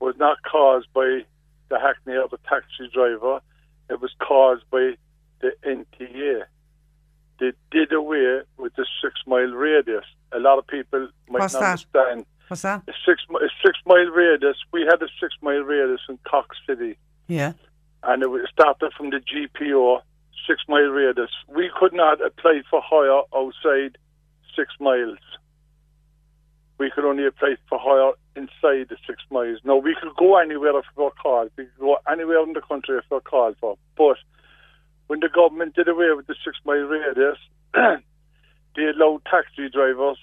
[0.00, 1.24] was not caused by
[1.70, 3.40] the hackney of a taxi driver.
[3.90, 4.94] It was caused by
[5.40, 6.42] the NTA.
[7.40, 10.04] They did away with the six mile radius.
[10.32, 11.70] A lot of people might What's not that?
[11.70, 12.26] understand.
[12.48, 12.82] What's that?
[12.88, 14.56] A six, a six mile radius.
[14.72, 16.96] We had a six mile radius in Cork City
[17.28, 17.52] Yeah.
[18.02, 20.00] and it started from the GPO,
[20.46, 21.30] six mile radius.
[21.48, 23.98] We could not apply for hire outside
[24.56, 25.18] six miles.
[26.78, 29.60] We could only apply for hire inside the six miles.
[29.64, 31.50] Now, we could go anywhere if we were called.
[31.56, 33.76] We could go anywhere in the country if we were called for.
[33.96, 34.16] But
[35.06, 37.38] when the government did away with the six mile radius,
[37.74, 40.18] they allowed taxi drivers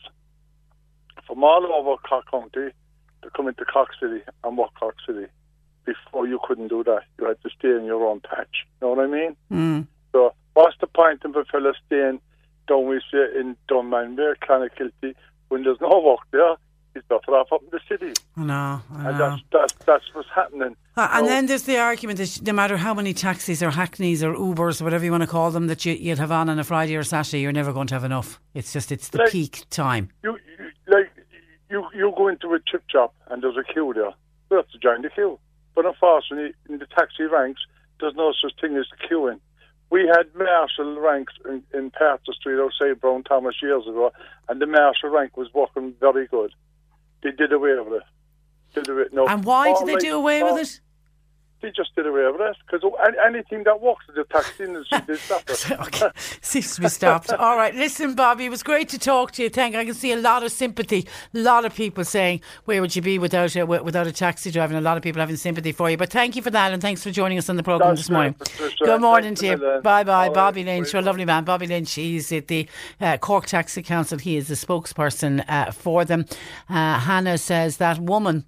[1.26, 2.74] from all over Cork County
[3.22, 5.28] to come into Cork City and work Cork City.
[5.86, 8.66] Before you couldn't do that, you had to stay in your own patch.
[8.82, 9.36] You know what I mean?
[9.52, 9.88] Mm.
[10.12, 12.20] So, what's the point of a fella staying
[12.68, 15.16] down we say in Dunmanway, Clonakilty,
[15.52, 16.56] when there's no work there?
[16.94, 18.82] He's better off up in the city, I know.
[18.94, 20.76] I and that's that's that's what's happening.
[20.98, 24.22] Uh, and So- then there's the argument that no matter how many taxis or hackneys
[24.24, 26.60] or Ubers or whatever you want to call them that you, you'll have on on
[26.60, 28.42] a Friday or Saturday, you're never going to have enough.
[28.54, 30.10] It's just it's the Like- peak time.
[30.24, 31.10] you, you like
[31.70, 34.12] you you go into a chip shop and there's a queue there.
[34.50, 35.40] You have to join the queue.
[35.76, 37.62] But unfortunately, in the taxi ranks,
[38.02, 39.40] there's no such thing as queuing.
[39.92, 44.12] We had marshal ranks in, in Patrick Street outside Brown Thomas years ago,
[44.50, 46.52] and the marshal rank was working very good.
[47.23, 48.04] They did away with it.
[48.73, 50.79] Did away, no, And why did they night- do away all- with it?
[51.62, 52.82] They just did away with it because
[53.26, 55.72] anything that works in the taxi industry, they it.
[55.88, 56.10] okay.
[56.42, 57.32] Seems to be stopped.
[57.40, 57.74] All right.
[57.76, 59.50] Listen, Bobby, it was great to talk to you.
[59.50, 59.74] Thank.
[59.74, 59.80] You.
[59.80, 61.08] I can see a lot of sympathy.
[61.34, 64.74] A lot of people saying, "Where would you be without a without a taxi driver?"
[64.74, 65.98] And a lot of people having sympathy for you.
[65.98, 68.10] But thank you for that, and thanks for joining us on the program That's this
[68.10, 68.36] morning.
[68.58, 69.58] great, Good morning to you.
[69.82, 70.74] Bye bye, Bobby right.
[70.74, 70.94] Lynch.
[70.94, 71.94] You're a lovely man, Bobby Lynch.
[71.94, 72.68] He's at the
[73.00, 74.18] uh, Cork Taxi Council.
[74.18, 76.26] He is the spokesperson uh, for them.
[76.70, 78.46] Uh, Hannah says that woman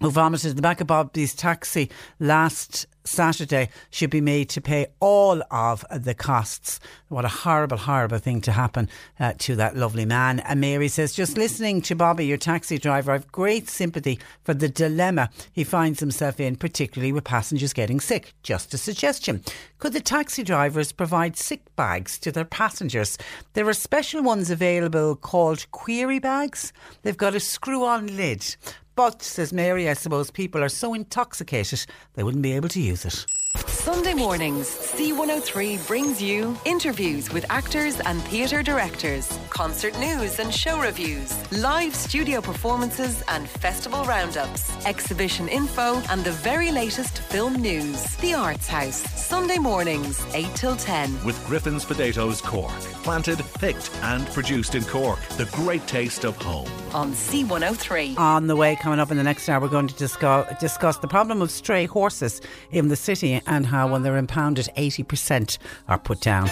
[0.00, 4.86] who vomited in the back of Bobby's taxi last Saturday should be made to pay
[5.00, 6.80] all of the costs.
[7.08, 8.88] What a horrible, horrible thing to happen
[9.18, 10.40] uh, to that lovely man.
[10.40, 14.68] And Mary says, just listening to Bobby, your taxi driver, I've great sympathy for the
[14.68, 18.34] dilemma he finds himself in, particularly with passengers getting sick.
[18.42, 19.42] Just a suggestion.
[19.78, 23.18] Could the taxi drivers provide sick bags to their passengers?
[23.54, 26.72] There are special ones available called query bags.
[27.02, 28.56] They've got a screw on lid.
[28.96, 31.84] But, says Mary, I suppose people are so intoxicated
[32.14, 33.26] they wouldn't be able to use it.
[33.66, 40.80] Sunday mornings, C103 brings you interviews with actors and theatre directors, concert news and show
[40.80, 48.16] reviews, live studio performances and festival roundups, exhibition info, and the very latest film news.
[48.16, 51.24] The Arts House, Sunday mornings, 8 till 10.
[51.24, 52.72] With Griffin's Potatoes Cork.
[53.02, 55.20] Planted, picked, and produced in Cork.
[55.36, 56.68] The great taste of home.
[56.92, 58.18] On C103.
[58.18, 61.08] On the way, coming up in the next hour, we're going to discuss, discuss the
[61.08, 62.40] problem of stray horses
[62.70, 66.50] in the city and how, when they're impounded, 80% are put down.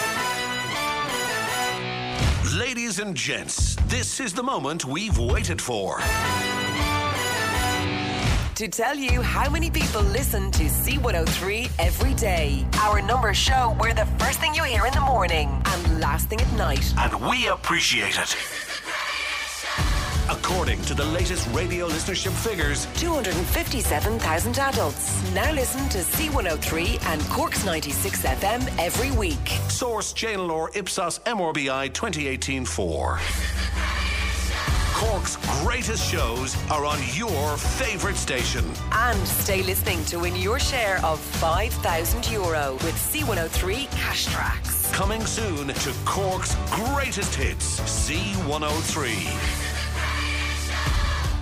[2.57, 6.01] Ladies and gents, this is the moment we've waited for.
[8.55, 12.65] To tell you how many people listen to C103 every day.
[12.75, 16.41] Our numbers show we're the first thing you hear in the morning and last thing
[16.41, 16.95] at night.
[16.97, 18.37] And we appreciate it.
[20.31, 27.65] According to the latest radio listenership figures, 257,000 adults now listen to C103 and Cork's
[27.67, 29.47] 96 FM every week.
[29.69, 33.21] source JNLR Ipsos MRBI 2018 4.
[34.95, 38.65] Cork's greatest shows are on your favourite station.
[38.93, 44.91] And stay listening to win your share of 5,000 euro with C103 Cash Tracks.
[44.93, 49.64] Coming soon to Cork's greatest hits, C103.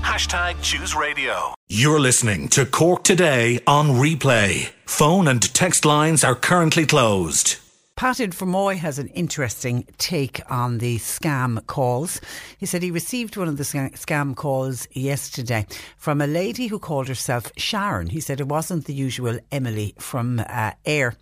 [0.03, 1.55] Hashtag Choose Radio.
[1.69, 4.71] You're listening to Cork Today on replay.
[4.85, 7.62] Phone and text lines are currently closed.
[7.95, 12.21] Pat in Fermoy has an interesting take on the scam calls.
[12.59, 15.67] He said he received one of the scam calls yesterday
[15.99, 18.09] from a lady who called herself Sharon.
[18.09, 21.15] He said it wasn't the usual Emily from uh, Eir.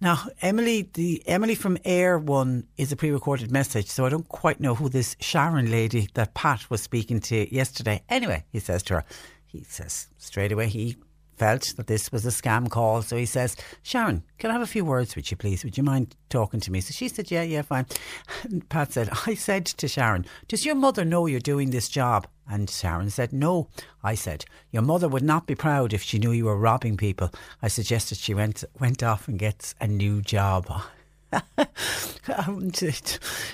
[0.00, 4.60] Now, Emily, the Emily from Eir one is a pre-recorded message, so I don't quite
[4.60, 8.02] know who this Sharon lady that Pat was speaking to yesterday.
[8.08, 9.04] Anyway, he says to her,
[9.44, 10.96] he says straight away he
[11.36, 13.02] felt that this was a scam call.
[13.02, 15.64] So he says, Sharon, can I have a few words with you, please?
[15.64, 16.80] Would you mind talking to me?
[16.80, 17.86] So she said, Yeah, yeah, fine.
[18.44, 22.26] And Pat said, I said to Sharon, Does your mother know you're doing this job?
[22.48, 23.68] And Sharon said, No.
[24.02, 27.30] I said, Your mother would not be proud if she knew you were robbing people.
[27.62, 30.70] I suggested she went went off and gets a new job.
[32.26, 32.72] Um,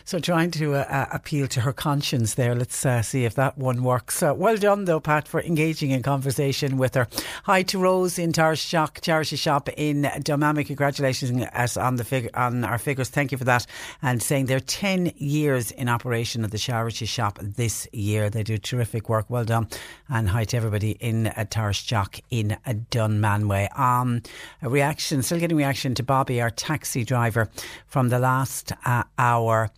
[0.04, 2.54] so trying to uh, uh, appeal to her conscience there.
[2.54, 4.22] Let's uh, see if that one works.
[4.22, 7.08] Uh, well done though, Pat, for engaging in conversation with her.
[7.44, 10.66] Hi to Rose in Shock Charity Shop in Dunmanway.
[10.66, 13.08] Congratulations as on the fig- on our figures.
[13.08, 13.66] Thank you for that.
[14.02, 18.30] And saying they're ten years in operation at the charity shop this year.
[18.30, 19.28] They do terrific work.
[19.28, 19.68] Well done.
[20.08, 23.76] And hi to everybody in uh, Shock in uh, Dunmanway.
[23.78, 24.22] Um,
[24.62, 27.48] a reaction, still getting reaction to Bobby, our taxi driver
[27.86, 29.70] from the last uh, hour.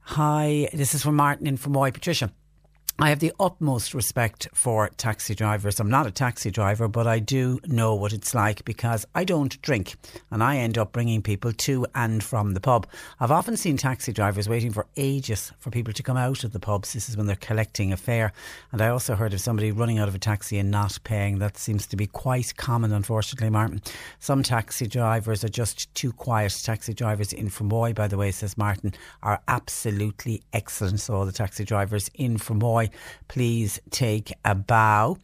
[0.00, 1.92] Hi, this is from Martin in Fermoy.
[1.92, 2.30] Patricia.
[2.98, 5.78] I have the utmost respect for taxi drivers.
[5.78, 9.60] I'm not a taxi driver, but I do know what it's like because I don't
[9.60, 9.96] drink
[10.30, 12.86] and I end up bringing people to and from the pub.
[13.20, 16.58] I've often seen taxi drivers waiting for ages for people to come out of the
[16.58, 16.94] pubs.
[16.94, 18.32] This is when they're collecting a fare.
[18.72, 21.38] And I also heard of somebody running out of a taxi and not paying.
[21.38, 23.82] That seems to be quite common, unfortunately, Martin.
[24.20, 26.58] Some taxi drivers are just too quiet.
[26.64, 31.00] Taxi drivers in Fermoy, by the way, says Martin, are absolutely excellent.
[31.00, 32.85] So all the taxi drivers in Fermoy,
[33.28, 35.18] please take a bow.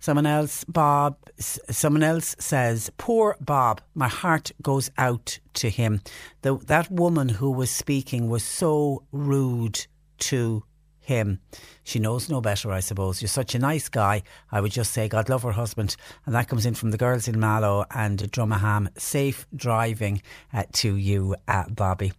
[0.00, 6.00] Someone else, Bob, someone else says, poor Bob, my heart goes out to him.
[6.42, 9.86] The, that woman who was speaking was so rude
[10.18, 10.64] to
[11.08, 11.40] him.
[11.84, 13.22] She knows no better, I suppose.
[13.22, 14.22] You're such a nice guy.
[14.52, 15.96] I would just say, God love her husband.
[16.26, 18.88] And that comes in from the girls in Mallow and Dromahane.
[19.00, 20.20] Safe driving
[20.52, 22.12] uh, to you, uh, Bobby.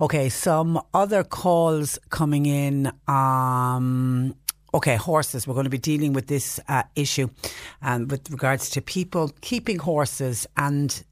[0.00, 2.92] Okay, some other calls coming in.
[3.08, 4.34] Um,
[4.74, 5.46] Okay, horses.
[5.46, 7.28] We're going to be dealing with this uh, issue
[7.80, 11.04] um, with regards to people keeping horses and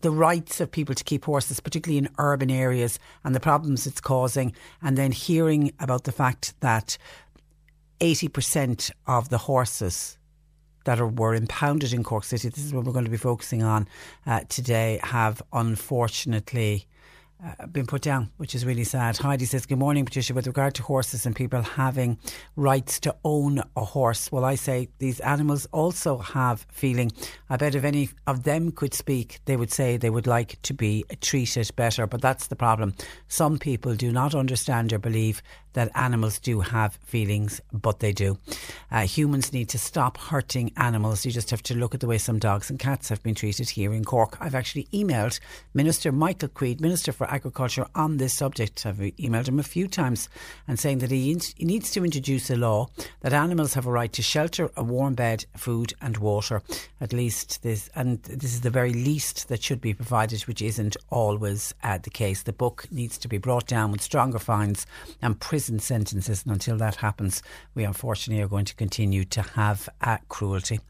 [0.00, 4.00] the rights of people to keep horses, particularly in urban areas, and the problems it's
[4.00, 6.96] causing, and then hearing about the fact that
[8.00, 10.18] 80% of the horses
[10.84, 13.62] that are, were impounded in Cork City, this is what we're going to be focusing
[13.62, 13.86] on
[14.26, 16.86] uh, today, have unfortunately
[17.44, 19.16] uh, been put down, which is really sad.
[19.16, 20.32] Heidi says, Good morning, Patricia.
[20.32, 22.18] With regard to horses and people having
[22.56, 27.10] rights to own a horse, well, I say these animals also have feeling.
[27.50, 30.74] I bet if any of them could speak, they would say they would like to
[30.74, 32.06] be treated better.
[32.06, 32.94] But that's the problem.
[33.28, 35.42] Some people do not understand or believe
[35.74, 38.38] that animals do have feelings, but they do.
[38.90, 41.24] Uh, humans need to stop hurting animals.
[41.24, 43.70] You just have to look at the way some dogs and cats have been treated
[43.70, 44.36] here in Cork.
[44.40, 45.40] I've actually emailed
[45.74, 48.84] Minister Michael Creed, Minister for Agriculture, on this subject.
[48.84, 50.28] I've emailed him a few times
[50.68, 52.88] and saying that he, he needs to introduce a law
[53.20, 56.62] that animals have a right to shelter, a warm bed, food, and water.
[57.00, 60.96] At least this, and this is the very least that should be provided, which isn't
[61.10, 62.42] always uh, the case.
[62.42, 64.86] The book needs to be brought down with stronger fines
[65.20, 66.42] and prison prison sentences.
[66.42, 67.40] And until that happens,
[67.76, 70.80] we unfortunately are going to continue to have uh, cruelty.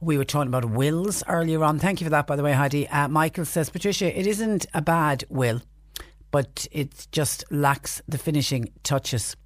[0.00, 1.78] We were talking about wills earlier on.
[1.78, 2.88] Thank you for that, by the way, Heidi.
[2.88, 5.60] Uh, Michael says, Patricia, it isn't a bad will,
[6.30, 9.36] but it just lacks the finishing touches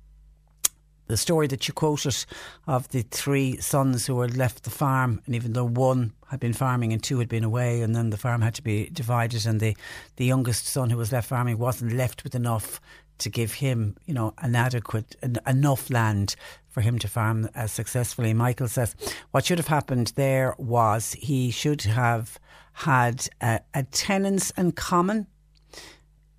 [1.08, 2.24] the story that you quoted
[2.66, 6.52] of the three sons who had left the farm, and even though one had been
[6.52, 9.60] farming and two had been away, and then the farm had to be divided, and
[9.60, 9.76] the,
[10.16, 12.80] the youngest son who was left farming wasn't left with enough
[13.18, 16.36] to give him, you know, an adequate, enough land
[16.68, 18.34] for him to farm uh, successfully.
[18.34, 18.94] Michael says
[19.30, 22.38] what should have happened there was he should have
[22.74, 25.26] had a, a tenants in common.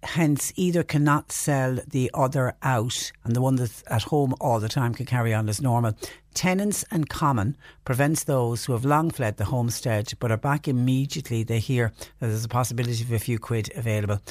[0.04, 4.70] Hence, either cannot sell the other out, and the one that's at home all the
[4.70, 5.98] time can carry on as normal.
[6.36, 11.42] Tenants and common prevents those who have long fled the homestead but are back immediately
[11.42, 14.22] they hear that there's a possibility of a few quid available.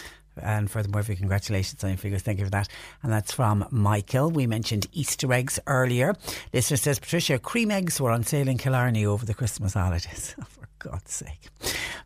[0.40, 2.22] And furthermore, very congratulations on your figures.
[2.22, 2.68] Thank you for that.
[3.02, 4.30] And that's from Michael.
[4.30, 6.14] We mentioned Easter eggs earlier.
[6.52, 10.34] Listener says, Patricia, cream eggs were on sale in Killarney over the Christmas holidays.
[10.46, 11.48] Oh, for God's sake.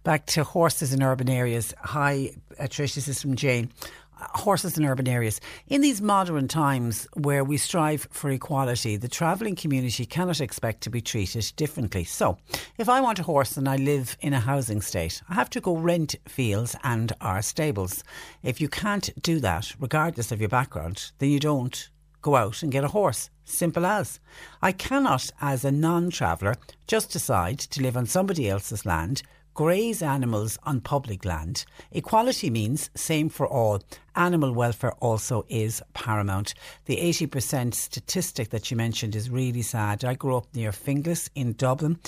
[0.05, 1.75] Back to horses in urban areas.
[1.81, 3.71] Hi, Trish, this is from Jane
[4.21, 5.41] horses in urban areas.
[5.69, 10.91] In these modern times where we strive for equality, the travelling community cannot expect to
[10.91, 12.05] be treated differently.
[12.05, 12.39] So,
[12.79, 15.61] if I want a horse and I live in a housing state, I have to
[15.61, 18.05] go rent fields and our stables.
[18.43, 21.91] If you can't do that, regardless of your background, then you don't
[22.23, 23.31] go out and get a horse.
[23.45, 24.21] Simple as.
[24.63, 26.55] I cannot, as a non traveller,
[26.87, 29.23] just decide to live on somebody else's land
[29.55, 31.65] graze animals on public land.
[31.93, 33.83] Equality means same for all.
[34.17, 36.55] Animal welfare also is paramount.
[36.87, 40.05] The 80% statistic that you mentioned is really sad.
[40.05, 41.99] I grew up near Finglas in Dublin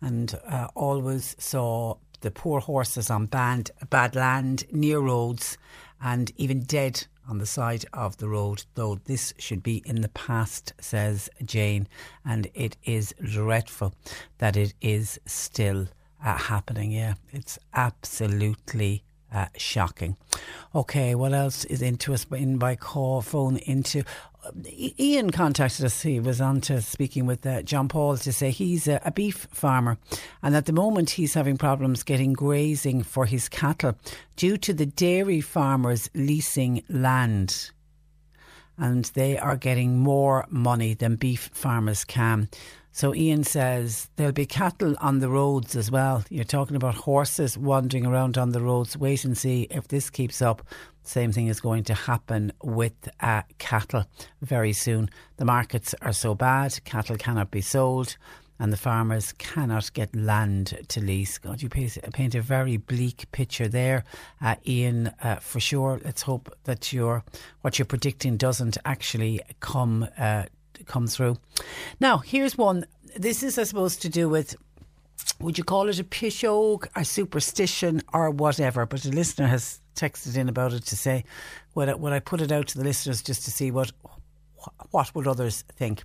[0.00, 5.56] and uh, always saw the poor horses on bad, bad land, near roads,
[6.02, 10.08] and even dead on the side of the road, though this should be in the
[10.08, 11.86] past, says Jane,
[12.24, 13.94] and it is dreadful
[14.38, 15.86] that it is still
[16.24, 16.92] uh, happening.
[16.92, 20.16] Yeah, it's absolutely uh, shocking.
[20.74, 24.02] Okay, what else is into us in by call phone into?
[24.44, 24.50] Uh,
[24.98, 26.02] Ian contacted us.
[26.02, 29.46] He was on to speaking with uh, John Paul to say he's a, a, beef
[29.52, 29.98] farmer,
[30.42, 33.96] and at the moment he's having problems getting grazing for his cattle
[34.36, 37.70] due to the dairy farmers leasing land.
[38.78, 42.48] And they are getting more money than beef farmers can.
[42.92, 46.24] So Ian says there'll be cattle on the roads as well.
[46.28, 48.96] You're talking about horses wandering around on the roads.
[48.96, 50.66] Wait and see if this keeps up.
[51.02, 54.04] Same thing is going to happen with uh, cattle
[54.42, 55.08] very soon.
[55.36, 58.16] The markets are so bad, cattle cannot be sold,
[58.58, 61.38] and the farmers cannot get land to lease.
[61.38, 64.04] God, you paint a very bleak picture there,
[64.42, 65.12] uh, Ian.
[65.22, 67.24] Uh, for sure, let's hope that your
[67.62, 70.44] what you're predicting doesn't actually come uh,
[70.86, 71.38] come through.
[71.98, 72.86] Now, here's one.
[73.16, 74.56] This is, I suppose, to do with
[75.40, 78.86] would you call it a pishog, a superstition, or whatever?
[78.86, 81.24] But a listener has texted in about it to say,
[81.74, 83.92] would I, would I put it out to the listeners just to see what
[84.90, 86.02] what would others think?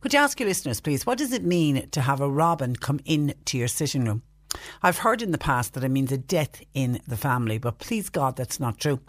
[0.00, 3.00] Could you ask your listeners, please, what does it mean to have a robin come
[3.04, 4.22] in to your sitting room?
[4.82, 8.08] I've heard in the past that it means a death in the family, but please
[8.08, 9.00] God, that's not true.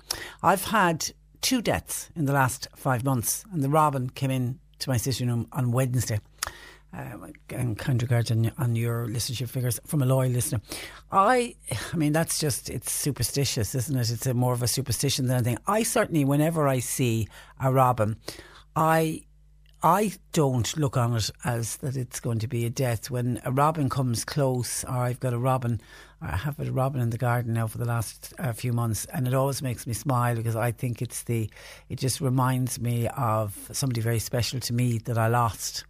[0.43, 1.11] I've had
[1.41, 5.27] two deaths in the last five months, and the robin came in to my sitting
[5.27, 6.19] room on Wednesday.
[6.91, 10.59] Uh, and kind regards on, on your listenership figures from a loyal listener.
[11.11, 11.55] I,
[11.93, 14.09] I mean, that's just it's superstitious, isn't it?
[14.09, 15.59] It's a more of a superstition than anything.
[15.67, 17.27] I certainly, whenever I see
[17.59, 18.15] a robin,
[18.75, 19.21] I
[19.81, 23.09] I don't look on it as that it's going to be a death.
[23.09, 25.79] When a robin comes close, or I've got a robin,
[26.21, 29.25] I have a robin in the garden now for the last uh, few months, and
[29.25, 31.49] it always makes me smile because I think it's the,
[31.87, 35.85] it just reminds me of somebody very special to me that I lost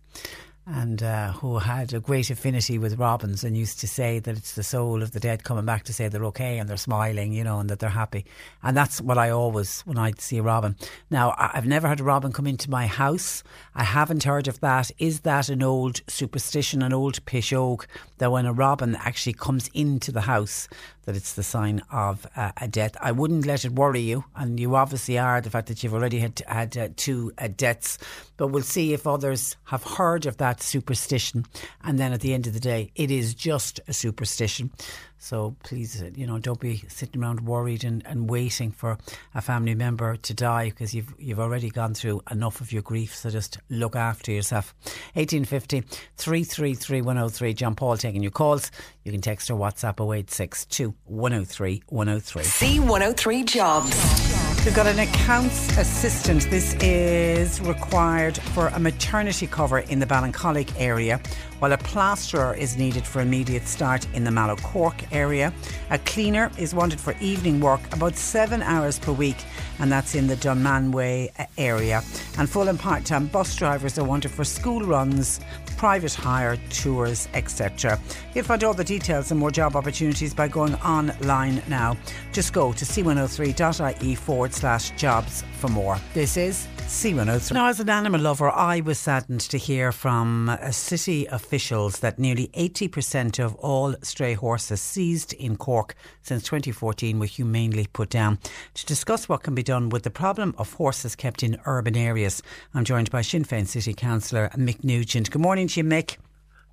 [0.71, 4.53] and uh, who had a great affinity with robins and used to say that it's
[4.53, 7.43] the soul of the dead coming back to say they're okay and they're smiling, you
[7.43, 8.25] know, and that they're happy.
[8.61, 10.75] And that's what I always, when I see a robin.
[11.09, 13.43] Now, I've never had a robin come into my house.
[13.73, 14.91] I haven't heard of that.
[14.99, 17.85] Is that an old superstition, an old pishog,
[18.19, 20.69] that when a robin actually comes into the house,
[21.05, 22.95] that it's the sign of uh, a death.
[23.01, 26.19] I wouldn't let it worry you, and you obviously are the fact that you've already
[26.19, 27.97] had had uh, two uh, deaths.
[28.37, 31.45] But we'll see if others have heard of that superstition,
[31.83, 34.71] and then at the end of the day, it is just a superstition.
[35.19, 38.97] So please, uh, you know, don't be sitting around worried and, and waiting for
[39.35, 43.15] a family member to die because you've you've already gone through enough of your grief.
[43.15, 44.73] So just look after yourself.
[45.13, 45.81] 1850
[46.15, 47.53] 333 103.
[47.53, 48.71] John Paul taking your calls.
[49.03, 52.43] You can text or WhatsApp 0862 103 103.
[52.43, 54.48] C103 Jobs.
[54.65, 56.49] We've got an accounts assistant.
[56.49, 61.21] This is required for a maternity cover in the Ballincollig area,
[61.59, 65.53] while a plasterer is needed for immediate start in the Mallow Cork area.
[65.91, 69.37] A cleaner is wanted for evening work about seven hours per week,
[69.79, 72.03] and that's in the Dunmanway area.
[72.37, 75.39] And full and part time bus drivers are wanted for school runs,
[75.79, 77.97] private hire, tours, etc.
[78.33, 81.95] You'll find all the details and more job opportunities by going online now.
[82.33, 85.97] Just go to c103.ie forward slash jobs for more.
[86.13, 87.53] This is C103.
[87.53, 92.17] Now, as an animal lover, I was saddened to hear from uh, city officials that
[92.17, 98.39] nearly 80% of all stray horses seized in Cork since 2014 were humanely put down.
[98.73, 102.41] To discuss what can be done with the problem of horses kept in urban areas,
[102.73, 105.29] I'm joined by Sinn Féin City Councillor Mick Nugent.
[105.29, 106.17] Good morning you, Mick.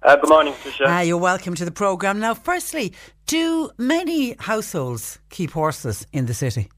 [0.03, 0.99] Uh, good morning, Tricia.
[0.99, 2.20] Uh, you're welcome to the programme.
[2.20, 2.92] Now, firstly,
[3.26, 6.68] do many households keep horses in the city?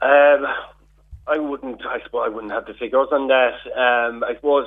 [0.00, 0.46] Um,
[1.26, 1.82] I wouldn't.
[1.84, 3.54] I suppose I wouldn't have the figures on that.
[3.76, 4.66] Um, I suppose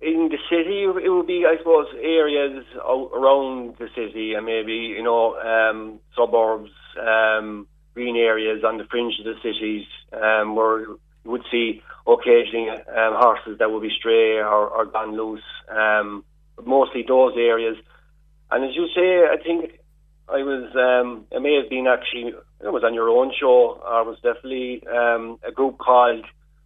[0.00, 5.02] in the city it would be, I suppose, areas around the city and maybe you
[5.02, 11.00] know um, suburbs, um, green areas on the fringe of the cities, um, where you
[11.24, 15.42] would see occasionally um, horses that would be stray or, or gone loose.
[15.68, 16.24] Um,
[16.64, 17.76] mostly those areas.
[18.50, 19.80] And as you say, I think
[20.28, 20.74] I was.
[20.74, 22.34] Um, it may have been actually.
[22.60, 23.82] It was on your own show.
[23.84, 26.24] I was definitely um, a group called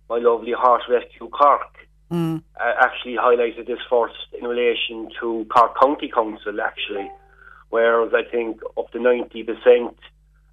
[0.09, 1.77] My Lovely Horse Rescue Cork.
[2.11, 2.43] Mm.
[2.59, 7.09] Uh, actually highlighted this first in relation to Cork County Council, actually,
[7.69, 9.97] whereas I think up to ninety percent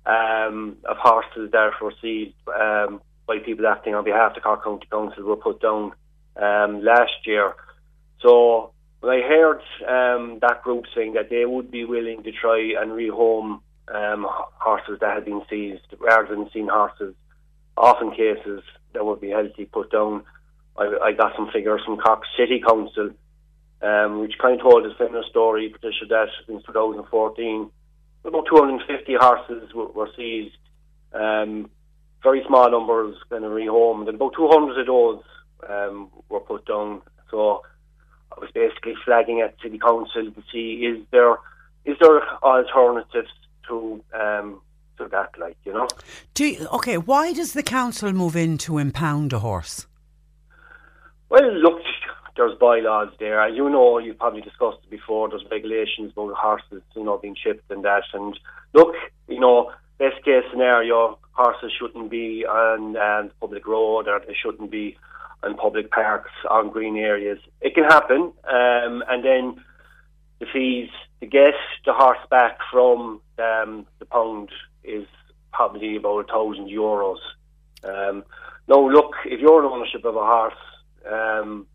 [0.05, 4.63] um, of horses that were seized um, by people acting on behalf of the Cork
[4.63, 5.91] County Council were put down
[6.37, 7.53] um, last year.
[8.21, 8.71] So
[9.01, 12.91] when I heard um, that group saying that they would be willing to try and
[12.91, 13.61] rehome
[13.93, 14.25] um,
[14.59, 17.13] horses that had been seized, rather than seeing horses,
[17.75, 18.63] often cases
[18.93, 20.23] that would be healthy put down,
[20.77, 23.11] I, I got some figures from Cork City Council,
[23.81, 27.69] um, which kind of told a similar story, Patricia, that in 2014,
[28.25, 30.57] about 250 horses were, were seized,
[31.13, 31.69] um,
[32.27, 35.23] very small numbers kind of rehomed, and about 200 of those
[35.69, 37.01] um, were put down.
[37.31, 37.61] So
[38.35, 41.35] I was basically flagging at City Council to see is there
[41.85, 43.31] is there alternatives
[43.67, 44.61] to um,
[44.97, 45.87] to that, like you know.
[46.33, 46.97] Do you, okay.
[46.97, 49.87] Why does the council move in to impound a horse?
[51.29, 51.79] Well, look,
[52.35, 53.41] there's bylaws there.
[53.41, 55.29] As you know, you've probably discussed it before.
[55.29, 58.03] There's regulations about horses, you know, being shipped and that.
[58.13, 58.37] And
[58.73, 58.95] look,
[59.29, 64.71] you know, best case scenario, horses shouldn't be on um, public road or they shouldn't
[64.71, 64.97] be
[65.43, 67.37] on public parks, on green areas.
[67.61, 69.63] It can happen, um, and then
[70.39, 71.53] the fees to get
[71.85, 74.49] the horse back from um, the pound
[74.83, 75.05] is
[75.53, 77.19] probably about a thousand euros.
[77.83, 78.23] Um,
[78.67, 80.53] now, look, if you're in ownership of a horse
[81.09, 81.67] um,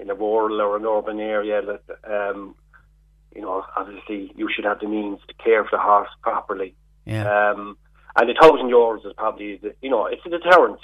[0.00, 2.56] in a rural or an urban area, that um,
[3.34, 6.74] you know, obviously you should have the means to care for the horse properly.
[7.04, 7.54] Yeah.
[8.16, 10.80] And a thousand euros is probably, the, you know, it's a deterrent.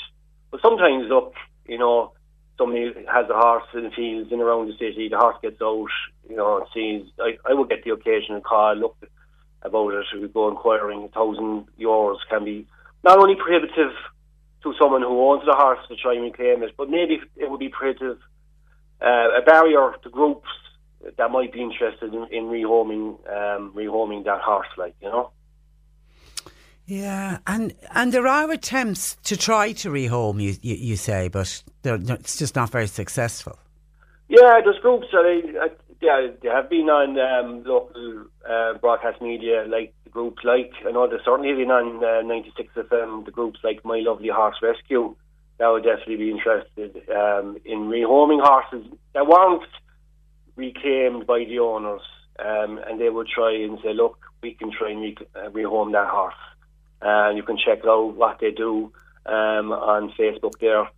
[0.50, 1.34] But sometimes, look,
[1.66, 2.12] you know,
[2.58, 5.88] somebody has a horse in the fields and around the city, the horse gets out,
[6.28, 8.96] you know, and sees, I, I would get the occasional call, look
[9.62, 12.66] about it, we go inquiring, a thousand euros can be
[13.04, 13.92] not only prohibitive
[14.62, 17.60] to someone who owns the horse to try and reclaim it, but maybe it would
[17.60, 18.18] be prohibitive,
[19.02, 20.48] uh, a barrier to groups
[21.18, 25.30] that might be interested in, in rehoming, um, rehoming that horse, like, you know.
[26.86, 31.62] Yeah, and and there are attempts to try to rehome, you you, you say, but
[31.84, 33.58] it's just not very successful.
[34.28, 35.68] Yeah, there's groups I, I
[36.00, 40.92] yeah, they have been on um, local uh, broadcast media, like the groups like I
[40.92, 43.24] know they certainly been on uh, 96 FM.
[43.24, 45.16] The groups like My Lovely Horse Rescue
[45.58, 49.62] that would definitely be interested um, in rehoming horses that weren't
[50.54, 52.02] reclaimed by the owners,
[52.38, 55.92] um, and they would try and say, look, we can try and re- uh, rehome
[55.92, 56.34] that horse.
[57.00, 58.92] And uh, you can check out what they do
[59.26, 60.88] um, on Facebook there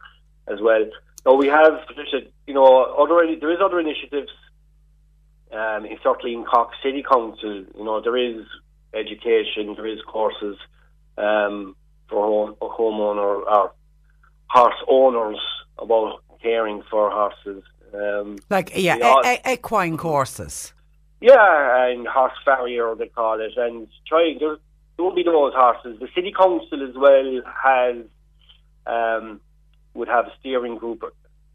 [0.46, 0.88] as well.
[1.24, 1.80] So we have,
[2.46, 4.30] you know, other there is other initiatives.
[5.52, 8.44] Um, certainly in Cork City Council, you know, there is
[8.94, 10.56] education, there is courses
[11.16, 11.74] um,
[12.08, 13.72] for home, homeowner or
[14.48, 15.38] horse owners
[15.78, 17.62] about caring for horses.
[17.94, 20.72] Um, like yeah, e- equine courses.
[21.20, 24.58] Yeah, and horse farrier they call it, and trying there,
[24.98, 25.98] there will be those horses.
[26.00, 27.96] The city council as well has
[28.86, 29.40] um,
[29.94, 31.02] would have a steering group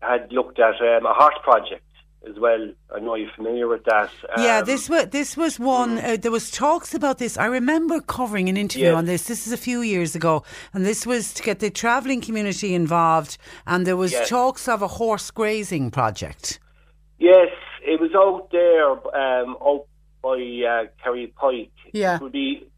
[0.01, 1.83] had looked at um, a horse project
[2.27, 2.71] as well.
[2.95, 4.09] I know you're familiar with that.
[4.35, 5.97] Um, yeah, this was this was one.
[5.97, 7.37] Uh, there was talks about this.
[7.37, 8.95] I remember covering an interview yes.
[8.95, 9.27] on this.
[9.27, 13.37] This is a few years ago, and this was to get the travelling community involved.
[13.67, 14.29] And there was yes.
[14.29, 16.59] talks of a horse grazing project.
[17.19, 17.49] Yes,
[17.81, 19.85] it was out there, um, out
[20.21, 21.71] by uh, Kerry Pike.
[21.91, 22.69] Yeah, it would be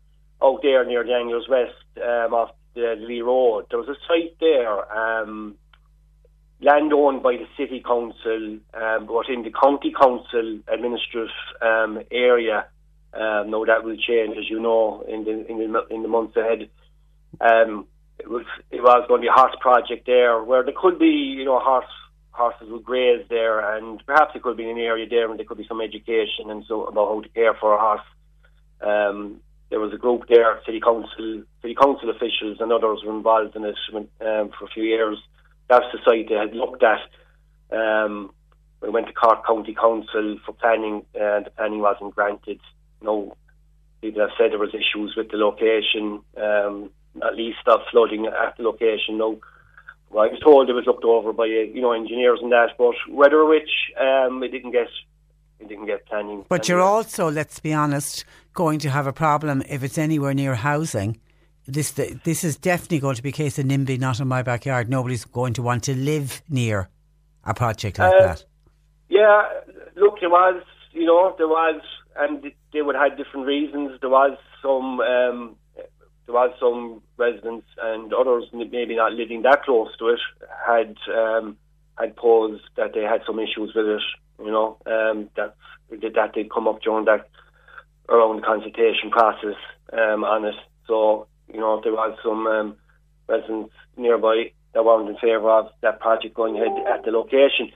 [0.45, 3.65] out there near Daniels West, um, off the Lee Road.
[3.69, 4.75] There was a site there.
[4.95, 5.55] Um,
[6.61, 11.29] land owned by the city council, um, but in the county council administrative
[11.61, 12.67] um, area.
[13.13, 16.35] Um, no, that will change, as you know, in the in the, in the months
[16.35, 16.69] ahead.
[17.39, 17.87] Um,
[18.19, 21.07] it was it was going to be a horse project there, where there could be,
[21.37, 21.85] you know, horse
[22.31, 25.57] horses would graze there, and perhaps it could be an area there, and there could
[25.57, 28.07] be some education and so about how to care for a horse.
[28.81, 29.39] Um,
[29.69, 33.65] there was a group there, city council, city council officials, and others were involved in
[33.65, 35.17] it um, for a few years
[35.69, 37.01] that society had looked at.
[37.71, 38.31] Um,
[38.81, 42.59] we went to Cork County Council for planning, and the planning wasn't granted.
[43.01, 43.35] No,
[44.01, 46.91] people have said there was issues with the location, um,
[47.25, 49.17] at least of flooding at the location.
[49.17, 49.39] No,
[50.09, 52.95] well, I was told it was looked over by you know engineers and that, but
[53.09, 54.87] whether which um, didn't get
[55.59, 56.45] it didn't get planning.
[56.47, 60.55] But you're also, let's be honest, going to have a problem if it's anywhere near
[60.55, 61.19] housing
[61.67, 64.89] this this is definitely going to be a case of NIMBY, not in my backyard.
[64.89, 66.89] Nobody's going to want to live near
[67.43, 68.45] a project like uh, that.
[69.09, 69.43] Yeah,
[69.95, 71.81] look, there was, you know, there was,
[72.17, 73.99] and they would have different reasons.
[74.01, 79.89] There was some, um, there was some residents and others maybe not living that close
[79.97, 80.19] to it
[80.65, 81.57] had um,
[81.97, 84.01] had posed that they had some issues with it.
[84.39, 85.55] You know, um, that
[85.89, 87.29] that did come up during that
[88.09, 89.55] around the consultation process
[89.93, 90.55] um, on it.
[90.87, 92.75] So you know, if there was some um,
[93.27, 97.71] residents nearby that weren't in favour of that project going ahead at the location.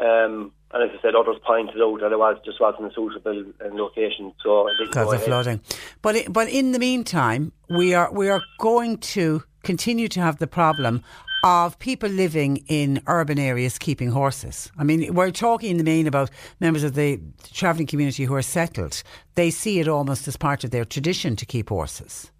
[0.00, 3.44] Um, and as I said, others pointed out that it was just wasn't a suitable
[3.64, 5.60] uh, location, so because of flooding.
[6.02, 10.38] But it, but in the meantime, we are we are going to continue to have
[10.38, 11.04] the problem
[11.44, 14.72] of people living in urban areas keeping horses.
[14.78, 17.20] I mean, we're talking in the main about members of the
[17.52, 19.02] travelling community who are settled.
[19.34, 22.32] They see it almost as part of their tradition to keep horses.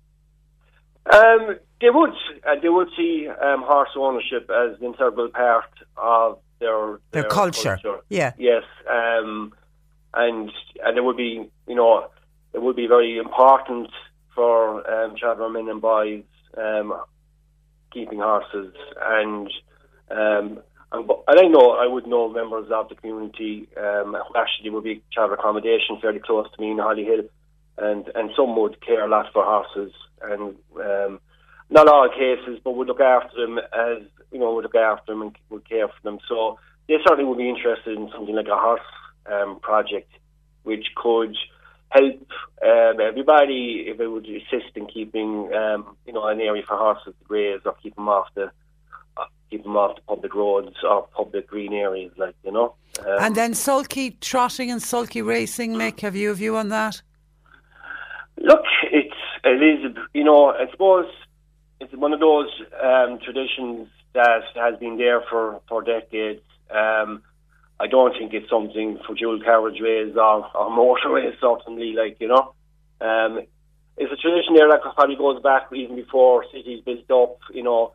[1.12, 2.14] Um, they would,
[2.48, 7.24] uh, they would see um, horse ownership as an integral part of their their, their
[7.24, 7.78] culture.
[7.82, 8.00] culture.
[8.08, 8.32] Yeah.
[8.38, 8.62] Yes.
[8.90, 9.52] Um,
[10.14, 10.50] and
[10.82, 12.08] and it would be, you know,
[12.54, 13.90] it would be very important
[14.34, 16.24] for um, men and boys
[16.56, 16.94] um,
[17.94, 19.48] keeping horses and.
[20.10, 20.60] Um,
[20.92, 25.02] and, I know I would know members of the community um, who actually would be
[25.12, 27.28] travel accommodation fairly close to me in Hollyhill,
[27.78, 29.92] and and some would care a lot for horses
[30.22, 31.18] and um,
[31.70, 34.02] not all cases, but would look after them as
[34.34, 36.18] you know, would look after them and would care for them.
[36.28, 38.80] So they certainly would be interested in something like a horse
[39.32, 40.10] um, project,
[40.64, 41.36] which could
[41.94, 42.26] help
[42.62, 47.14] um, everybody if it would assist in keeping um, you know an area for horses
[47.18, 48.50] to graze or keep them off the
[49.16, 52.74] uh, keep them off the public roads or public green areas, like you know.
[53.00, 56.00] Um, and then sulky trotting and sulky racing, Mick.
[56.00, 57.00] Have you a view on that?
[58.38, 59.14] Look, it's
[59.44, 61.06] it is you know I suppose
[61.80, 62.50] it's one of those
[62.82, 66.42] um, traditions that has been there for for decades.
[66.70, 67.22] Um,
[67.80, 70.70] I don't think it's something for dual carriageways or, or
[71.06, 71.92] motorways, certainly.
[71.92, 72.54] Like you know,
[73.00, 73.40] um,
[73.96, 77.38] it's a tradition there that probably goes back even before cities built up.
[77.52, 77.92] You know,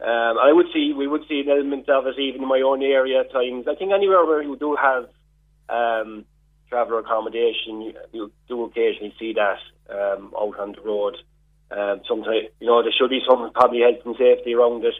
[0.00, 2.82] um, I would see we would see an element of it even in my own
[2.82, 3.66] area at times.
[3.68, 5.08] I think anywhere where you do have
[5.68, 6.24] um,
[6.68, 9.58] traveller accommodation, you, you, do occasionally see that
[9.90, 11.16] um, out on the road.
[11.70, 14.94] Um, sometimes, you know, there should be some probably health and safety around it.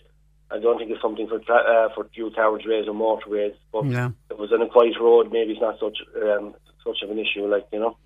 [0.52, 3.54] I don't think it's something for uh, for dual carriageways or motorways.
[3.72, 4.10] But Yeah.
[4.30, 7.18] if it was on a quiet road, maybe it's not such um, such of an
[7.18, 7.96] issue, like you know.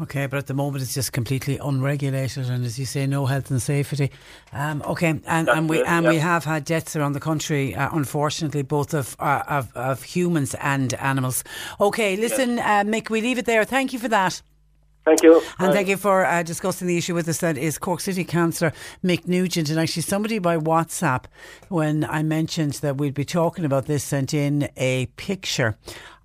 [0.00, 3.50] Okay, but at the moment it's just completely unregulated, and as you say, no health
[3.50, 4.10] and safety.
[4.52, 7.90] Um, okay, and, and we it, and we have had deaths around the country, uh,
[7.92, 11.44] unfortunately, both of, uh, of of humans and animals.
[11.78, 13.64] Okay, listen, uh, Mick, we leave it there.
[13.64, 14.42] Thank you for that.
[15.04, 15.42] Thank you.
[15.58, 17.38] And thank you for uh, discussing the issue with us.
[17.38, 18.72] That is Cork City Councillor
[19.02, 19.68] Mick Nugent.
[19.68, 21.24] And actually, somebody by WhatsApp,
[21.68, 25.76] when I mentioned that we'd be talking about this, sent in a picture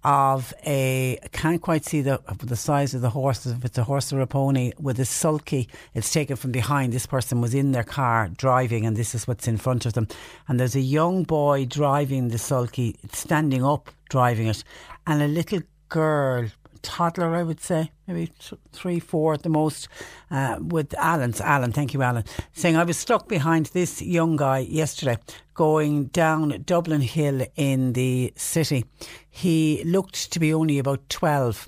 [0.03, 1.17] of a.
[1.23, 4.21] I can't quite see the the size of the horse, if it's a horse or
[4.21, 5.67] a pony, with a sulky.
[5.95, 6.93] It's taken from behind.
[6.93, 10.07] This person was in their car driving, and this is what's in front of them.
[10.47, 14.63] And there's a young boy driving the sulky, standing up driving it,
[15.07, 16.47] and a little girl
[16.87, 19.89] toddler, I would say, maybe th- three, four at the most,
[20.31, 22.23] uh, with Alan's, Alan, thank you, Alan,
[22.53, 25.17] saying I was stuck behind this young guy yesterday
[25.53, 28.85] going down Dublin Hill in the city.
[29.29, 31.67] He looked to be only about 12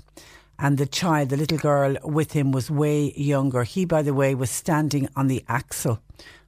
[0.62, 3.64] and the child, the little girl with him was way younger.
[3.64, 6.00] He, by the way, was standing on the axle.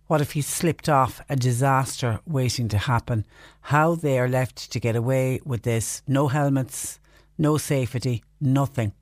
[0.06, 1.22] What if he slipped off?
[1.30, 3.24] A disaster waiting to happen.
[3.62, 6.02] How they are left to get away with this.
[6.06, 7.00] No helmets,
[7.42, 8.92] no safety, nothing.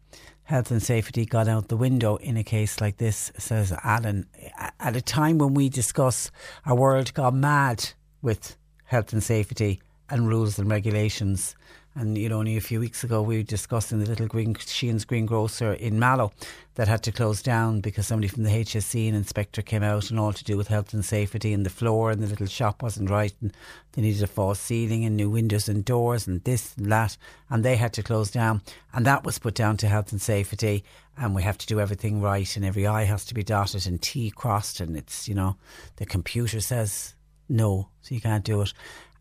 [0.45, 4.27] Health and safety got out the window in a case like this, says Alan.
[4.81, 6.31] At a time when we discuss
[6.65, 7.91] a world gone mad
[8.23, 11.55] with health and safety and rules and regulations.
[11.95, 15.05] And you know, only a few weeks ago we were discussing the little green Sheehan's
[15.05, 16.33] greengrocer in Mallow
[16.77, 20.21] that had to close down because somebody from the HSE and inspector came out and
[20.21, 23.11] all to do with health and safety and the floor and the little shop wasn't
[23.11, 23.35] right.
[23.41, 23.53] And
[23.93, 27.17] they needed a false ceiling and new windows and doors and this and that.
[27.51, 28.63] And they had to close down.
[28.93, 30.85] And that was put down to health and safety.
[31.19, 34.01] And we have to do everything right and every I has to be dotted and
[34.01, 34.79] T crossed.
[34.79, 35.57] And it's you know
[35.97, 37.15] the computer says
[37.49, 38.73] no so you can't do it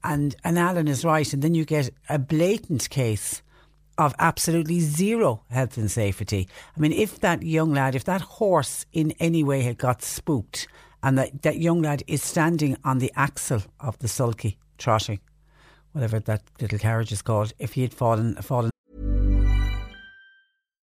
[0.03, 3.41] and and Alan is right and then you get a blatant case
[3.97, 6.47] of absolutely zero health and safety.
[6.75, 10.67] I mean, if that young lad, if that horse in any way had got spooked
[11.03, 15.19] and that, that young lad is standing on the axle of the sulky trotting,
[15.91, 18.71] whatever that little carriage is called, if he had fallen, fallen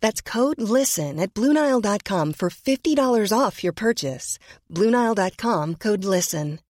[0.00, 4.38] That's code LISTEN at Bluenile.com for $50 off your purchase.
[4.72, 6.60] Bluenile.com code LISTEN.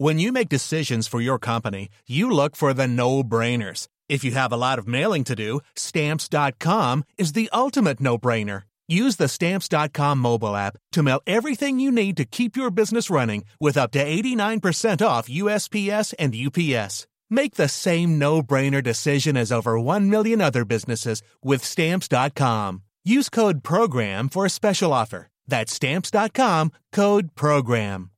[0.00, 3.88] When you make decisions for your company, you look for the no brainers.
[4.08, 8.62] If you have a lot of mailing to do, Stamps.com is the ultimate no brainer.
[8.86, 13.44] Use the Stamps.com mobile app to mail everything you need to keep your business running
[13.60, 17.08] with up to 89% off USPS and UPS.
[17.30, 22.82] Make the same no brainer decision as over 1 million other businesses with Stamps.com.
[23.04, 25.28] Use code PROGRAM for a special offer.
[25.46, 28.10] That's Stamps.com code PROGRAM.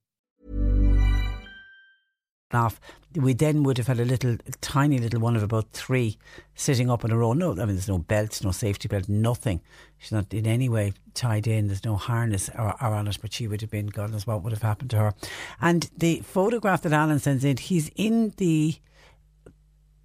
[2.52, 2.80] off,
[3.14, 6.16] we then would have had a little, tiny little one of about three
[6.54, 7.32] sitting up in a row.
[7.32, 9.60] No, I mean, there's no belts, no safety belt, nothing.
[9.98, 11.66] She's not in any way tied in.
[11.66, 13.88] There's no harness or, or on it, but she would have been.
[13.88, 15.14] God knows what would have happened to her.
[15.60, 18.76] And the photograph that Alan sends in, he's in the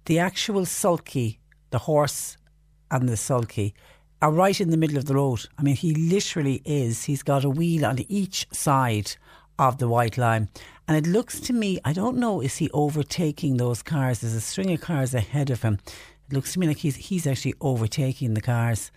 [0.06, 1.40] the actual sulky,
[1.70, 2.36] the horse
[2.90, 3.74] and the sulky
[4.22, 5.46] are right in the middle of the road.
[5.58, 7.04] I mean, he literally is.
[7.04, 9.16] He's got a wheel on each side
[9.58, 10.48] of the white line.
[10.88, 14.20] And it looks to me, I don't know, is he overtaking those cars?
[14.20, 15.78] There's a string of cars ahead of him.
[16.28, 18.90] It looks to me like he's he's actually overtaking the cars,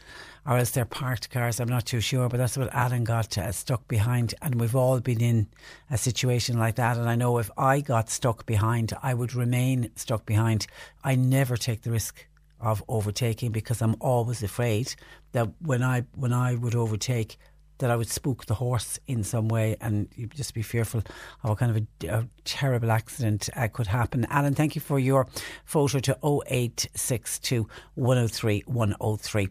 [0.50, 1.60] or else they're parked cars.
[1.60, 5.00] I'm not too sure, but that's what Alan got uh, stuck behind, and we've all
[5.00, 5.48] been in
[5.92, 6.98] a situation like that.
[6.98, 10.66] And I know if I got stuck behind, I would remain stuck behind.
[11.04, 12.26] I never take the risk
[12.60, 14.96] of overtaking because I'm always afraid
[15.34, 17.38] that when I when I would overtake
[17.78, 21.02] that I would spook the horse in some way and you'd just be fearful
[21.44, 24.26] of a kind of a, a terrible accident uh, could happen.
[24.30, 25.28] Alan, thank you for your
[25.64, 29.48] photo to 0862 103 103.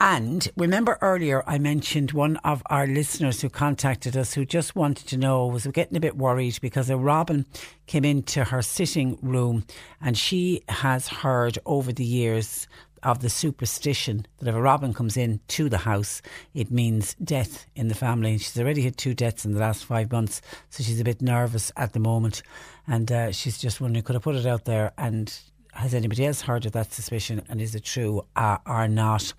[0.00, 5.08] And remember earlier I mentioned one of our listeners who contacted us who just wanted
[5.08, 7.46] to know was getting a bit worried because a robin
[7.86, 9.64] came into her sitting room
[10.00, 12.68] and she has heard over the years
[13.02, 16.22] of the superstition that if a robin comes in to the house,
[16.54, 18.32] it means death in the family.
[18.32, 20.40] And she's already had two deaths in the last five months,
[20.70, 22.42] so she's a bit nervous at the moment.
[22.86, 24.92] And uh, she's just wondering, could I put it out there?
[24.98, 25.32] And
[25.78, 29.32] has anybody else heard of that suspicion and is it true uh, or not?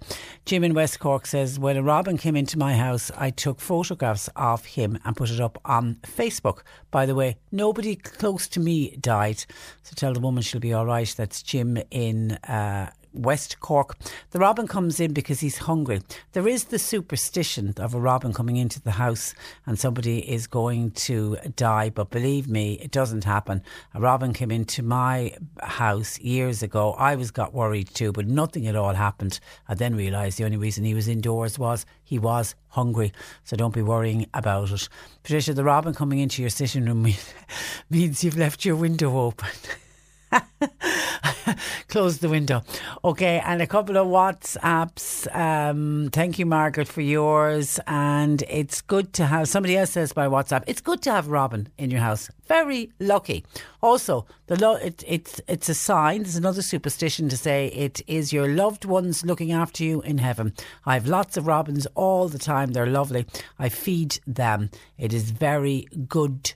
[0.45, 4.29] Jim in West Cork says, When a robin came into my house, I took photographs
[4.37, 6.59] of him and put it up on Facebook.
[6.91, 9.45] By the way, nobody close to me died.
[9.83, 11.13] So tell the woman she'll be all right.
[11.17, 12.31] That's Jim in.
[12.31, 13.97] Uh, West Cork.
[14.31, 16.01] The robin comes in because he's hungry.
[16.33, 19.33] There is the superstition of a robin coming into the house
[19.65, 23.63] and somebody is going to die, but believe me, it doesn't happen.
[23.93, 26.93] A robin came into my house years ago.
[26.93, 29.39] I was got worried too, but nothing at all happened.
[29.67, 33.11] I then realised the only reason he was indoors was he was hungry.
[33.43, 34.89] So don't be worrying about it.
[35.23, 37.07] Patricia, the robin coming into your sitting room
[37.89, 39.49] means you've left your window open.
[41.87, 42.61] Close the window.
[43.03, 45.35] Okay, and a couple of WhatsApps.
[45.35, 47.79] Um, thank you, Margaret, for yours.
[47.87, 50.63] And it's good to have somebody else says by WhatsApp.
[50.67, 52.29] It's good to have Robin in your house.
[52.47, 53.45] Very lucky.
[53.81, 56.23] Also, the lo- it, it's it's a sign.
[56.23, 60.53] There's another superstition to say it is your loved ones looking after you in heaven.
[60.85, 62.71] I have lots of robins all the time.
[62.71, 63.25] They're lovely.
[63.57, 64.69] I feed them.
[64.97, 66.53] It is very good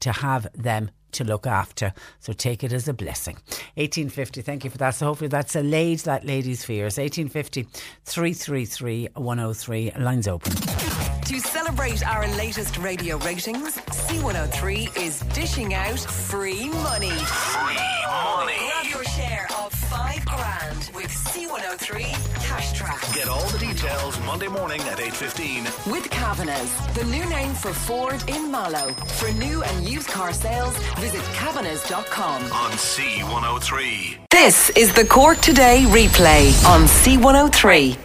[0.00, 1.92] to have them to look after.
[2.20, 3.34] So take it as a blessing.
[3.74, 4.90] 1850, thank you for that.
[4.90, 6.98] So hopefully that's allayed that lady's fears.
[6.98, 7.66] 1850
[8.04, 9.92] 333 103.
[9.98, 10.52] Lines open.
[10.52, 17.10] To celebrate our latest radio ratings, C103 is dishing out free money.
[17.10, 17.76] Free
[18.06, 18.54] money.
[18.58, 23.14] Grab your share of five grand with C103 Cash Track.
[23.14, 25.92] Get all the details Monday morning at 8.15.
[25.92, 28.94] With Kavanagh's, the new name for Ford in Mallow.
[29.20, 32.42] For new and used car sales, visit Kavanagh's.com.
[32.44, 34.28] On C103.
[34.30, 37.98] This is the Cork Today replay on C103.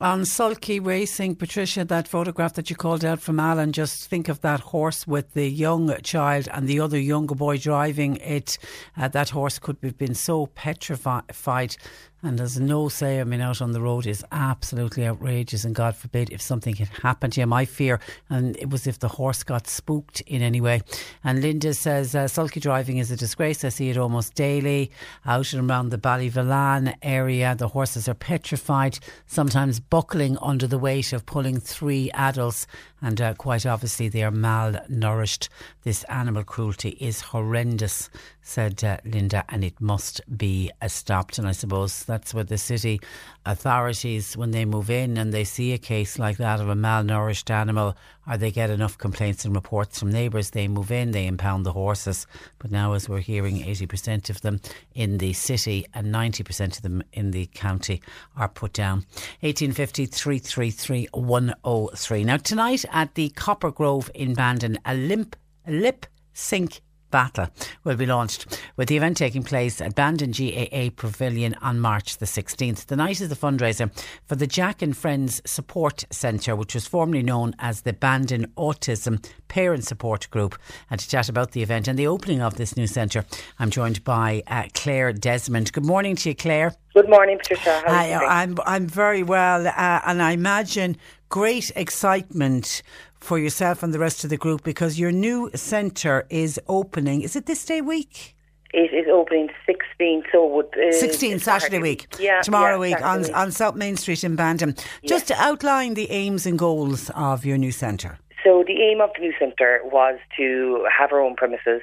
[0.00, 4.40] On Sulky Racing, Patricia, that photograph that you called out from Alan, just think of
[4.40, 8.58] that horse with the young child and the other younger boy driving it.
[8.96, 11.76] Uh, that horse could have been so petrified.
[12.24, 15.64] And there's no say, I mean, out on the road is absolutely outrageous.
[15.64, 17.52] And God forbid if something had happened to him.
[17.52, 18.00] I fear,
[18.30, 20.80] and it was if the horse got spooked in any way.
[21.22, 23.62] And Linda says, uh, sulky driving is a disgrace.
[23.62, 24.90] I see it almost daily
[25.26, 27.54] out and around the Ballyvolane area.
[27.54, 32.66] The horses are petrified, sometimes buckling under the weight of pulling three adults.
[33.02, 35.50] And uh, quite obviously, they are malnourished.
[35.82, 38.08] This animal cruelty is horrendous,
[38.40, 41.36] said uh, Linda, and it must be stopped.
[41.36, 43.00] And I suppose that's what the city
[43.44, 47.50] authorities, when they move in and they see a case like that of a malnourished
[47.50, 47.96] animal,
[48.28, 51.72] or they get enough complaints and reports from neighbours, they move in, they impound the
[51.72, 52.28] horses.
[52.60, 54.60] But now, as we're hearing, 80% of them
[54.94, 58.00] in the city and 90% of them in the county
[58.36, 58.98] are put down.
[59.40, 62.24] 1850 333 103.
[62.24, 65.34] Now, tonight at the Copper Grove in Bandon, a limp,
[65.66, 66.80] lip sync
[67.14, 67.46] battle
[67.84, 72.26] will be launched with the event taking place at Bandon GAA Pavilion on March the
[72.26, 72.86] 16th.
[72.86, 73.88] The night is the fundraiser
[74.26, 79.24] for the Jack and Friends Support Centre, which was formerly known as the Bandon Autism
[79.46, 80.58] Parent Support Group.
[80.90, 83.24] And to chat about the event and the opening of this new centre,
[83.60, 85.72] I'm joined by uh, Claire Desmond.
[85.72, 86.74] Good morning to you, Claire.
[86.94, 87.80] Good morning, Patricia.
[87.86, 90.96] How Hi, I'm I'm very well, uh, and I imagine
[91.28, 92.82] great excitement
[93.24, 97.22] for yourself and the rest of the group because your new centre is opening.
[97.22, 98.36] Is it this day week?
[98.72, 102.12] It is opening 16th, so would uh, 16th Saturday week.
[102.18, 104.74] Yeah, tomorrow yeah, week Saturday on on South Main Street in Bandon.
[105.06, 108.18] Just to outline the aims and goals of your new centre.
[108.44, 111.82] So the aim of the new centre was to have our own premises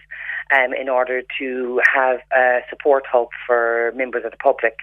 [0.56, 4.76] um, in order to have a support hub for members of the public.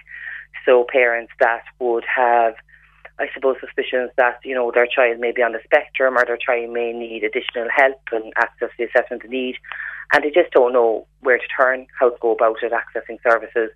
[0.65, 2.55] So parents that would have
[3.19, 6.37] I suppose, suspicions that, you know, their child may be on the spectrum or their
[6.37, 9.55] child may need additional help and access the assessment they need.
[10.13, 13.69] And they just don't know where to turn, how to go about it, accessing services.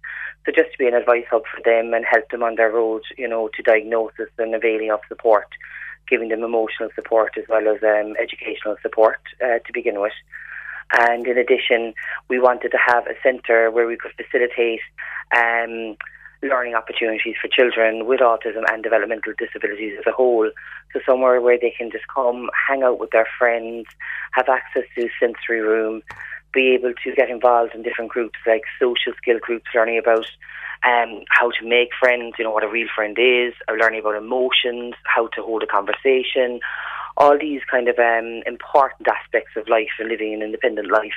[0.46, 3.04] So just to be an advice hub for them and help them on their road,
[3.18, 5.48] you know, to diagnosis and availing of support,
[6.10, 10.14] giving them emotional support as well as um, educational support uh, to begin with.
[11.00, 11.94] And in addition,
[12.30, 14.82] we wanted to have a centre where we could facilitate
[15.36, 15.98] um,
[16.44, 20.50] learning opportunities for children with autism and developmental disabilities as a whole.
[20.92, 23.88] So somewhere where they can just come, hang out with their friends,
[24.34, 26.02] have access to sensory room,
[26.54, 30.26] be able to get involved in different groups like social skill groups, learning about
[30.84, 34.16] um, how to make friends, you know, what a real friend is, or learning about
[34.16, 36.60] emotions, how to hold a conversation,
[37.18, 41.12] all these kind of um, important aspects of life and living an independent life.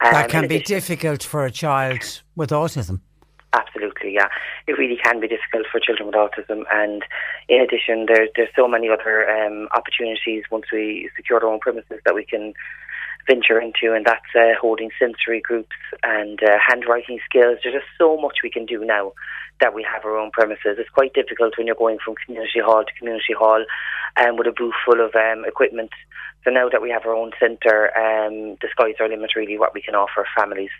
[0.00, 3.00] Um, that can be difficult for a child with autism.
[3.52, 4.28] Absolutely, yeah.
[4.68, 7.02] It really can be difficult for children with autism, and
[7.48, 11.98] in addition, there's there's so many other um, opportunities once we secure our own premises
[12.04, 12.54] that we can
[13.26, 17.58] venture into, and that's uh, holding sensory groups and uh, handwriting skills.
[17.62, 19.12] There's just so much we can do now
[19.60, 20.78] that we have our own premises.
[20.78, 23.64] It's quite difficult when you're going from community hall to community hall
[24.16, 25.90] um, with a booth full of um, equipment.
[26.44, 29.74] So now that we have our own centre, um, the sky's our limit really what
[29.74, 30.70] we can offer families.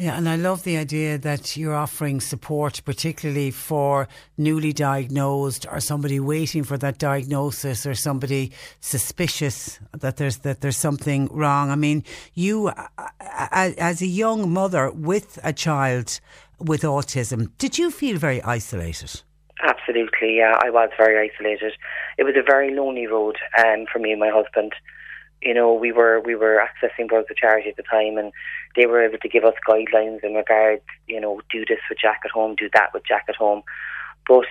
[0.00, 4.06] Yeah, and I love the idea that you're offering support, particularly for
[4.36, 10.76] newly diagnosed or somebody waiting for that diagnosis or somebody suspicious that there's that there's
[10.76, 11.70] something wrong.
[11.70, 12.04] I mean,
[12.34, 16.20] you uh, uh, uh, as a young mother with a child
[16.60, 19.22] with autism, did you feel very isolated?
[19.64, 21.72] Absolutely, yeah, I was very isolated.
[22.18, 24.74] It was a very lonely road um, for me and my husband
[25.40, 28.32] you know, we were we were accessing Brothers of Charity at the time, and
[28.76, 32.20] they were able to give us guidelines in regards, you know, do this with Jack
[32.24, 33.62] at home, do that with Jack at home.
[34.26, 34.46] But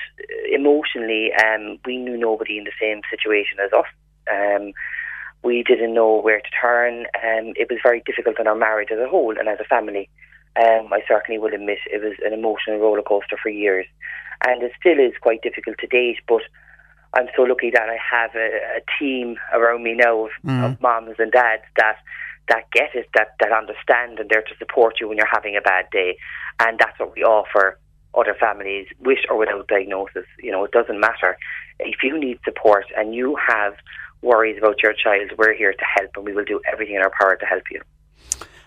[0.52, 3.86] emotionally, um, we knew nobody in the same situation as us.
[4.30, 4.74] Um,
[5.44, 7.06] we didn't know where to turn.
[7.24, 10.10] Um, it was very difficult in our marriage as a whole and as a family.
[10.56, 13.86] Um, I certainly will admit it was an emotional roller coaster for years,
[14.46, 16.18] and it still is quite difficult to date.
[16.28, 16.42] But
[17.14, 20.66] I'm so lucky that I have a, a team around me now of, mm.
[20.66, 21.98] of moms and dads that
[22.50, 25.62] that get it, that that understand, and they're to support you when you're having a
[25.62, 26.18] bad day,
[26.60, 27.80] and that's what we offer
[28.14, 30.26] other families with or without diagnosis.
[30.42, 31.38] You know, it doesn't matter
[31.80, 33.76] if you need support and you have
[34.22, 35.32] worries about your child.
[35.38, 37.82] We're here to help, and we will do everything in our power to help you.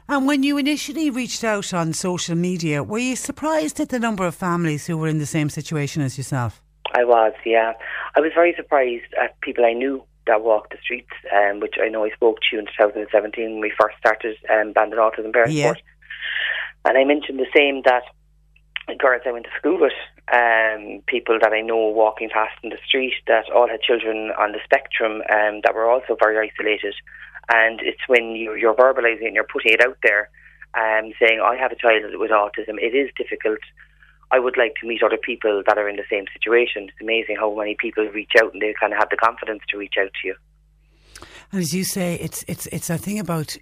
[0.08, 4.26] And when you initially reached out on social media, were you surprised at the number
[4.26, 6.60] of families who were in the same situation as yourself?
[6.92, 7.74] I was, yeah.
[8.16, 11.88] I was very surprised at people I knew that walked the streets, um, which I
[11.88, 15.52] know I spoke to you in 2017 when we first started um, Bandon Autism Parent
[15.52, 15.74] yeah.
[16.84, 18.04] And I mentioned the same that
[18.98, 19.98] girls I went to school with,
[20.32, 24.52] um, people that I know walking past in the street that all had children on
[24.52, 26.94] the spectrum um, that were also very isolated.
[27.52, 30.30] And it's when you, you're verbalising and you're putting it out there,
[30.74, 32.78] um, saying, I have a child with autism.
[32.78, 33.58] It is difficult
[34.32, 36.84] I would like to meet other people that are in the same situation.
[36.84, 39.78] It's amazing how many people reach out and they kind of have the confidence to
[39.78, 40.34] reach out to you.
[41.52, 43.56] And as you say, it's it's it's a thing about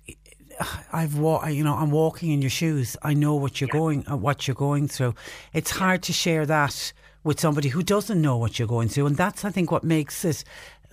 [0.93, 2.97] I've wa- you know I'm walking in your shoes.
[3.03, 3.81] I know what you're yeah.
[3.81, 5.15] going uh, what you're going through.
[5.53, 5.79] It's yeah.
[5.79, 6.93] hard to share that
[7.25, 10.25] with somebody who doesn't know what you're going through, and that's I think what makes
[10.25, 10.45] it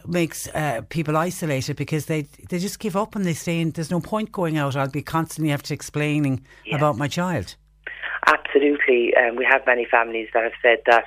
[0.08, 4.00] makes uh, people isolated because they they just give up and they say there's no
[4.00, 4.76] point going out.
[4.76, 6.78] I'll be constantly have to explaining yeah.
[6.78, 7.56] about my child.
[8.28, 9.14] Absolutely.
[9.16, 11.06] Um, we have many families that have said that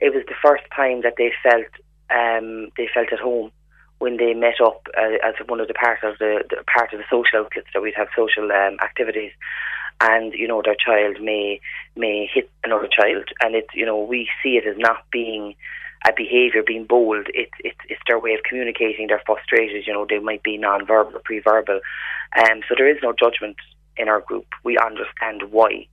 [0.00, 1.66] it was the first time that they felt
[2.10, 3.50] um, they felt at home
[3.98, 6.98] when they met up uh, as one of the part of the, the, part of
[6.98, 9.32] the social outlets that we'd have social um, activities,
[10.00, 11.60] and you know their child may
[11.96, 15.54] may hit another child, and it's you know we see it as not being
[16.06, 17.26] a behaviour being bold.
[17.32, 19.06] It's it's it's their way of communicating.
[19.06, 19.86] They're frustrated.
[19.86, 21.80] You know they might be non-verbal or pre-verbal,
[22.36, 23.56] um, so there is no judgment
[23.96, 24.46] in our group.
[24.64, 25.86] We understand why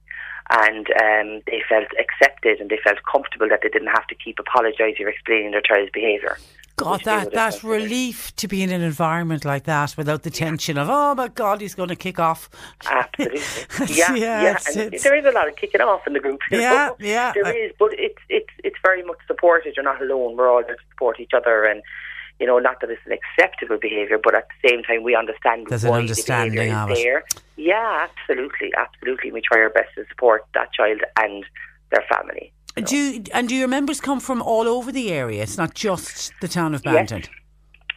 [0.49, 4.39] and um, they felt accepted and they felt comfortable that they didn't have to keep
[4.39, 6.37] apologising or explaining their child's behaviour.
[6.75, 10.87] God, that that relief to be in an environment like that without the tension of
[10.89, 12.49] oh my God, he's going to kick off.
[12.89, 13.41] Absolutely,
[13.95, 14.41] yeah, yeah.
[14.41, 14.51] yeah.
[14.53, 16.39] It's, it's, there is a lot of kicking off in the group.
[16.49, 16.95] Yeah, know?
[16.99, 17.33] yeah.
[17.33, 19.75] There is, but it's it's it's very much supported.
[19.75, 20.37] You're not alone.
[20.37, 21.81] We're all there to support each other and
[22.39, 25.67] you know, not that it's an acceptable behaviour, but at the same time, we understand
[25.67, 27.23] There's why an understanding the is there.
[27.57, 29.31] Yeah, absolutely, absolutely.
[29.31, 31.45] We try our best to support that child and
[31.91, 32.53] their family.
[32.77, 32.83] Know.
[32.85, 35.43] Do you, and do your members come from all over the area?
[35.43, 37.21] It's not just the town of Bandon.
[37.21, 37.29] Yes.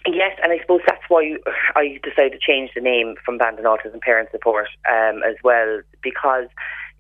[0.04, 1.36] Yes, and I suppose that's why
[1.76, 6.48] I decided to change the name from Bandon Autism Parent Support um, as well, because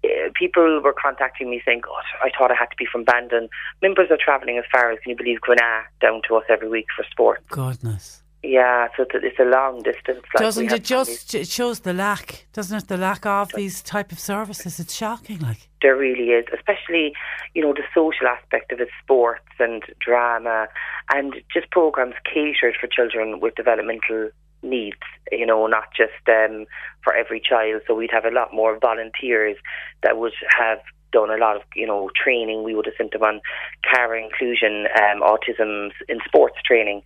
[0.04, 3.48] Uh, people were contacting me saying, God, I thought I had to be from Bandon.
[3.80, 6.86] Members are travelling as far as, can you believe, Grenagh down to us every week
[6.96, 7.42] for sport.
[7.48, 8.22] Goodness.
[8.42, 10.22] Yeah, so it's a, it's a long distance.
[10.34, 12.46] Like Doesn't it just it shows the lack?
[12.52, 12.88] Doesn't it?
[12.88, 14.80] The lack of these type of services.
[14.80, 15.38] It's shocking.
[15.38, 17.14] Like There really is, especially
[17.54, 20.66] you know the social aspect of it, sports and drama,
[21.14, 24.30] and just programs catered for children with developmental
[24.62, 24.98] needs.
[25.30, 26.66] You know, not just um,
[27.02, 27.82] for every child.
[27.86, 29.56] So we'd have a lot more volunteers
[30.02, 30.78] that would have
[31.12, 32.64] done a lot of you know training.
[32.64, 33.40] We would have sent them on
[33.84, 37.02] CARA inclusion, um, autism in sports training,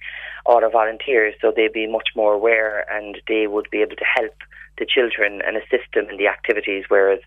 [0.46, 4.04] all our volunteers, so they'd be much more aware and they would be able to
[4.16, 4.34] help
[4.78, 7.20] the children and assist them in the activities, whereas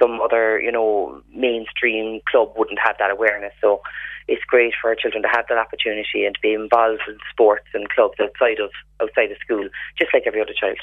[0.00, 3.52] some other, you know, mainstream club wouldn't have that awareness.
[3.60, 3.82] So
[4.28, 7.66] it's great for our children to have that opportunity and to be involved in sports
[7.74, 8.70] and clubs outside of
[9.02, 9.68] outside of school,
[9.98, 10.78] just like every other child.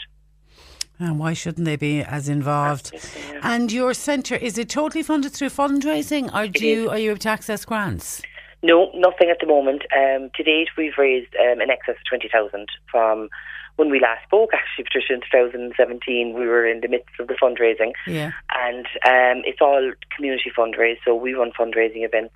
[0.99, 2.93] And why shouldn't they be as involved?
[3.41, 7.19] And your centre is it totally funded through fundraising, or do you are you able
[7.19, 8.21] to access grants?
[8.63, 9.83] No, nothing at the moment.
[9.95, 13.29] Um, to date, we've raised um, in excess of 20,000 from
[13.77, 16.33] when we last spoke, actually, Patricia, in 2017.
[16.37, 17.93] We were in the midst of the fundraising.
[18.05, 18.31] Yeah.
[18.53, 22.35] And um, it's all community fundraise, so we run fundraising events.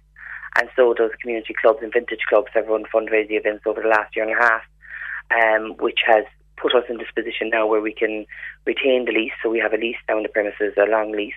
[0.57, 4.15] And so does community clubs and vintage clubs have run fundraising events over the last
[4.15, 4.61] year and a half,
[5.31, 6.23] um, which has
[6.57, 8.25] put us in this position now where we can
[8.65, 9.33] retain the lease.
[9.43, 11.33] So we have a lease down the premises, a long lease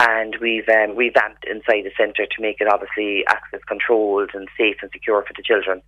[0.00, 4.76] and we've um, revamped inside the centre to make it obviously access controlled and safe
[4.82, 5.80] and secure for the children,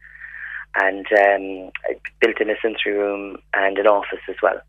[0.76, 1.70] and um,
[2.20, 4.60] built in a sensory room and an office as well.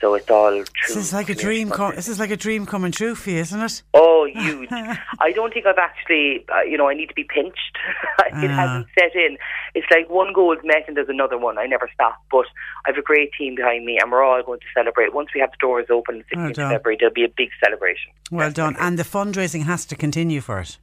[0.00, 0.64] So it's all true.
[0.86, 1.70] This is like a dream.
[1.70, 3.82] Com- this is like a dream coming true for you, isn't it?
[3.94, 4.68] Oh, huge!
[4.70, 7.76] I don't think I've actually, uh, you know, I need to be pinched.
[8.26, 8.54] it Ah.
[8.54, 9.36] hasn't set in.
[9.74, 11.58] It's like one goal is met and there's another one.
[11.58, 12.16] I never stop.
[12.30, 12.46] But
[12.86, 15.12] I have a great team behind me, and we're all going to celebrate.
[15.14, 16.70] Once we have the doors open, the 16th Well of done.
[16.72, 18.12] February, there'll be a big celebration.
[18.30, 18.76] Well done.
[18.78, 20.78] And the fundraising has to continue for it.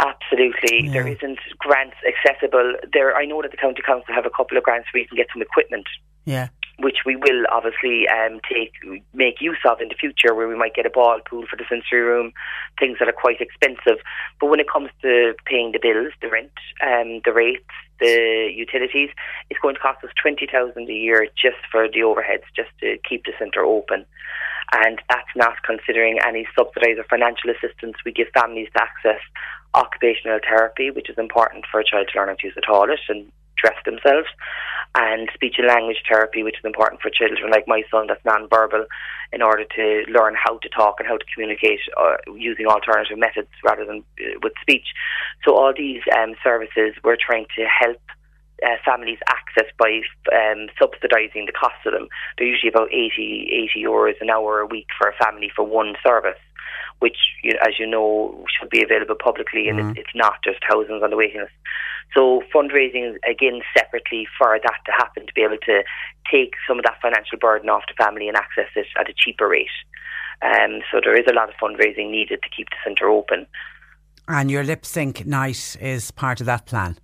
[0.00, 0.88] Absolutely.
[0.90, 2.74] There isn't grants accessible.
[2.92, 5.16] There, I know that the county council have a couple of grants where you can
[5.16, 5.86] get some equipment,
[6.24, 6.48] Yeah.
[6.78, 8.72] Which we will obviously um, take
[9.12, 11.64] make use of in the future, where we might get a ball pool for the
[11.68, 12.32] sensory room,
[12.80, 14.02] things that are quite expensive.
[14.40, 16.52] But when it comes to paying the bills, the rent,
[16.82, 19.10] um, the rates, the utilities,
[19.50, 22.98] it's going to cost us twenty thousand a year just for the overheads, just to
[23.08, 24.04] keep the centre open.
[24.72, 29.20] And that's not considering any subsidised or financial assistance we give families to access
[29.74, 33.00] occupational therapy, which is important for a child to learn how to use a toilet
[33.08, 33.30] and
[33.64, 34.28] dress themselves,
[34.94, 38.84] and speech and language therapy, which is important for children like my son that's non-verbal,
[39.32, 43.48] in order to learn how to talk and how to communicate uh, using alternative methods
[43.64, 44.86] rather than uh, with speech.
[45.44, 48.00] So all these um, services we're trying to help
[48.62, 50.00] uh, families access by
[50.32, 52.08] um, subsidising the cost of them.
[52.38, 55.94] They're usually about 80, 80 euros an hour a week for a family for one
[56.06, 56.38] service,
[57.00, 61.02] which, you as you know, should be available publicly, and it's, it's not just thousands
[61.02, 61.52] on the waiting list.
[62.14, 65.82] So fundraising again separately for that to happen to be able to
[66.30, 69.48] take some of that financial burden off the family and access it at a cheaper
[69.48, 69.68] rate.
[70.42, 73.46] Um, so there is a lot of fundraising needed to keep the centre open.
[74.28, 76.98] And your lip sync night is part of that plan.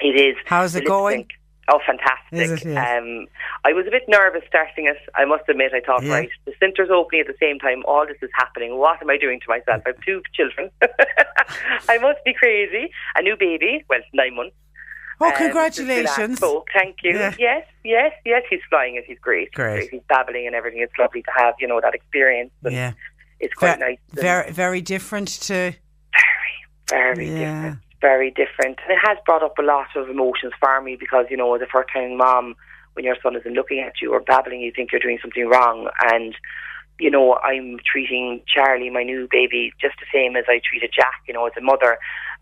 [0.00, 0.36] It is.
[0.46, 1.20] How's it going?
[1.20, 1.39] sync-
[1.72, 2.66] Oh, fantastic!
[2.66, 2.68] It?
[2.68, 2.98] Yes.
[3.00, 3.26] Um,
[3.64, 4.96] I was a bit nervous starting it.
[5.14, 5.72] I must admit.
[5.72, 6.14] I thought, Yeah.
[6.14, 7.82] right, the centre's opening at the same time.
[7.86, 8.76] All this is happening.
[8.78, 9.82] What am I doing to myself?
[9.86, 10.70] I have two children.
[11.88, 12.90] I must be crazy.
[13.16, 13.84] A new baby.
[13.88, 14.56] Well, nine months.
[15.20, 16.36] Oh, Um, since we last congratulations.
[16.38, 16.68] spoke.
[16.72, 17.12] Thank you.
[17.18, 17.34] Yeah.
[17.38, 18.42] Yes, yes, yes.
[18.48, 19.04] He's flying it.
[19.06, 19.52] He's great.
[19.52, 19.90] Great.
[19.90, 20.80] He's babbling and everything.
[20.80, 22.50] It's lovely to have, you know, that experience.
[22.64, 22.92] And Yeah.
[23.38, 23.98] It's quite Ve- nice.
[24.12, 25.72] Very, very different to.
[26.88, 27.34] very Yeah.
[27.62, 27.78] different.
[28.00, 28.78] Very different.
[28.82, 31.60] And it has brought up a lot of emotions for me because, you know, as
[31.60, 32.56] a first time mom,
[32.94, 35.88] when your son isn't looking at you or babbling, you think you're doing something wrong.
[36.12, 36.34] And,
[36.98, 41.22] you know, I'm treating Charlie, my new baby, just the same as I treated Jack,
[41.28, 41.98] you know, as a mother.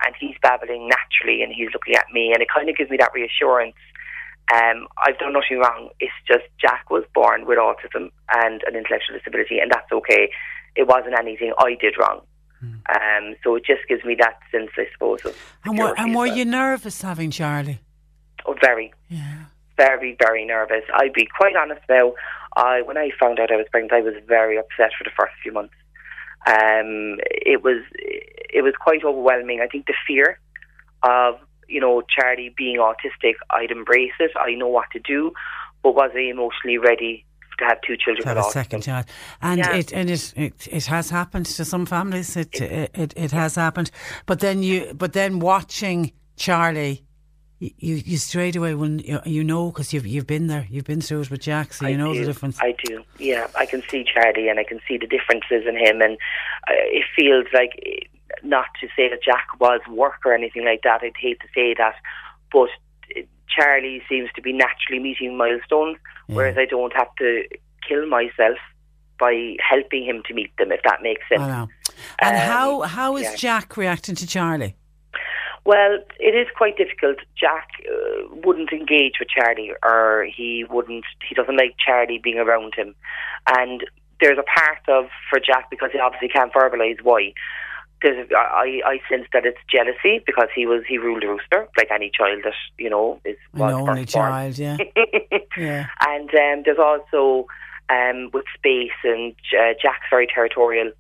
[0.06, 2.30] And he's babbling naturally and he's looking at me.
[2.32, 3.74] And it kind of gives me that reassurance.
[4.54, 5.90] Um, I've done nothing wrong.
[6.00, 10.30] It's just Jack was born with autism and an intellectual disability, and that's okay.
[10.74, 12.22] It wasn't anything I did wrong.
[12.62, 16.26] Um, so it just gives me that sense, I suppose, of And were, and were
[16.26, 16.36] well.
[16.36, 17.80] you nervous having Charlie?
[18.46, 19.44] Oh, very, Yeah.
[19.76, 20.82] very, very nervous.
[20.94, 22.14] I'd be quite honest now.
[22.56, 25.34] I when I found out I was pregnant, I was very upset for the first
[25.42, 25.74] few months.
[26.46, 29.60] Um, it was it was quite overwhelming.
[29.60, 30.40] I think the fear
[31.02, 31.34] of
[31.68, 34.32] you know Charlie being autistic, I'd embrace it.
[34.36, 35.32] I know what to do,
[35.82, 37.24] but was I emotionally ready
[37.58, 39.06] to have two children To have a second child,
[39.42, 39.76] and Yeah.
[39.76, 42.36] it and it, it it has happened to some families.
[42.36, 43.90] It, it it it has happened,
[44.26, 47.04] but then you but then watching Charlie
[47.60, 51.00] you, you straight away when you, you know because you've you've been there, you've been
[51.00, 52.20] through it with Jack, so you I know do.
[52.20, 52.58] the difference.
[52.60, 53.02] I do.
[53.18, 56.14] Yeah, I can see Charlie and I can see the differences in him, and
[56.68, 58.06] uh, it feels like eh,
[58.44, 61.00] not to say that Jack was work or anything like that.
[61.02, 61.94] I'd hate to say that,
[62.52, 62.68] but
[63.54, 67.44] Charlie seems to be naturally meeting milestones, whereas I don't have to
[67.86, 68.58] kill myself
[69.18, 70.72] by helping him to meet them.
[70.72, 71.42] If that makes sense.
[72.20, 73.36] And Um, how how is yeah.
[73.36, 74.76] Jack reacting to Charlie?
[75.64, 77.18] Well, it is quite difficult.
[77.38, 81.04] Jack uh, wouldn't engage with Charlie, or he wouldn't.
[81.28, 82.94] He doesn't like Charlie being around him,
[83.46, 83.84] and
[84.20, 87.32] there's a part of for Jack because he obviously can't verbalise why.
[88.02, 92.10] There's, I, I sense that it's jealousy because he was he ruled rooster like any
[92.16, 94.76] child that you know is An only child, yeah.
[95.56, 95.86] yeah.
[96.06, 97.46] And um, there's also
[97.90, 100.92] um, with space, and uh, Jack's very territorial.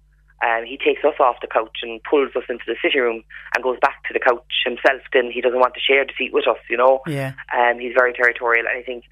[0.42, 3.64] Um, he takes us off the couch and pulls us into the sitting room and
[3.64, 5.02] goes back to the couch himself.
[5.12, 7.00] Then he doesn't want to share the seat with us, you know.
[7.06, 7.32] Yeah.
[7.56, 9.04] Um, he's very territorial, and I think,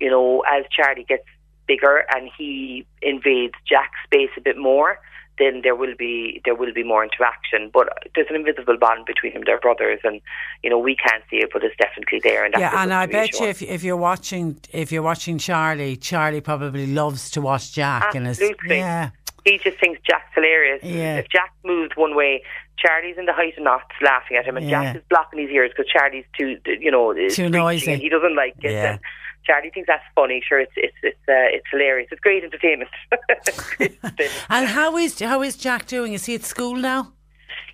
[0.00, 1.24] you know, as Charlie gets
[1.66, 4.98] bigger and he invades Jack's space a bit more,
[5.38, 7.70] then there will be there will be more interaction.
[7.72, 9.42] But there's an invisible bond between them.
[9.46, 10.20] They're brothers, and
[10.62, 12.44] you know we can't see it, but it's definitely there.
[12.44, 15.96] And that's Yeah, and I bet you if if you're watching if you're watching Charlie,
[15.96, 18.76] Charlie probably loves to watch Jack and is Absolutely.
[18.78, 19.10] yeah.
[19.44, 20.84] He just thinks Jack's hilarious.
[20.84, 21.16] Yeah.
[21.16, 22.44] If Jack moves one way,
[22.78, 24.84] Charlie's in the height of knots laughing at him, and Yeah.
[24.84, 27.96] Jack is blocking his ears because Charlie's too, you know, is Too noisy.
[27.96, 28.70] he doesn't like it.
[28.70, 28.90] Yeah.
[28.92, 29.00] And
[29.44, 30.42] Charlie thinks that's funny.
[30.46, 32.08] Sure, it's it's it's uh, it's hilarious.
[32.10, 32.90] It's great entertainment.
[34.48, 36.12] And how is how is Jack doing?
[36.12, 37.12] Is he at school now?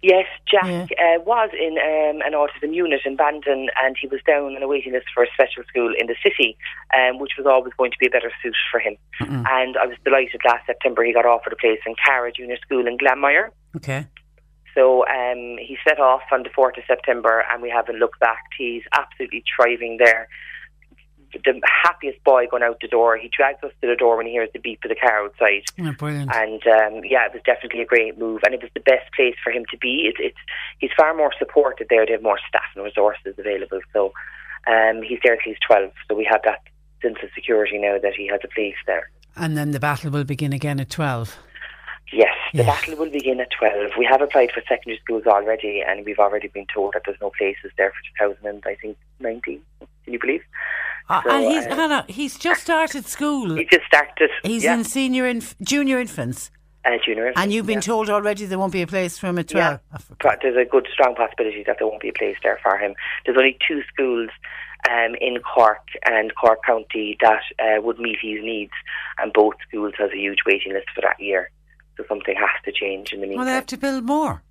[0.03, 4.55] Yes, Jack uh, was in um, an autism unit in Bandon and he was down
[4.55, 6.57] on a waiting list for a special school in the city,
[6.97, 8.97] um, which was always going to be a better suit for him.
[9.21, 12.87] And I was delighted last September he got offered a place in Cara Junior School
[12.87, 13.51] in Glanmire.
[13.77, 14.07] Okay.
[14.75, 18.45] So um, he set off on the 4th of September and we haven't looked back.
[18.57, 20.29] He's absolutely thriving there.
[21.33, 23.17] The happiest boy going out the door.
[23.17, 25.65] He drags us to the door when he hears the beep of the car outside.
[25.81, 26.35] Oh, brilliant.
[26.35, 29.37] And um, yeah, it was definitely a great move, and it was the best place
[29.43, 30.11] for him to be.
[30.11, 30.39] It, it's
[30.79, 32.07] he's far more supported there.
[32.07, 33.81] They have more staff and resources available.
[33.93, 34.13] So
[34.67, 35.93] um, he's there till he's twelve.
[36.09, 36.63] So we have that
[37.03, 39.11] sense of security now that he has a place there.
[39.37, 41.37] And then the battle will begin again at twelve.
[42.13, 43.93] Yes, the battle will begin at 12.
[43.99, 47.31] We have applied for secondary schools already, and we've already been told that there's no
[47.37, 49.61] places there for 2000 and I think 19.
[50.09, 50.41] Can you believe?
[51.11, 53.57] Uh, So, and he's uh, Hannah, he's just started school.
[53.57, 54.31] He just started.
[54.43, 54.73] He's yeah.
[54.75, 56.51] in senior inf- junior infants.
[56.87, 57.31] uh, junior.
[57.37, 57.93] And you've been yeah.
[57.93, 59.79] told already there won't be a place for him at Yeah.
[59.91, 60.17] 12.
[60.23, 62.95] But there's a good, strong possibility that there won't be a place there for him.
[63.27, 64.31] There's only two schools
[64.89, 68.73] um, in Cork and Cork County that uh, would meet his needs,
[69.19, 71.51] and both schools has a huge waiting list for that year.
[71.99, 73.39] So something has to change in the meantime.
[73.45, 74.43] Well, they have to build more.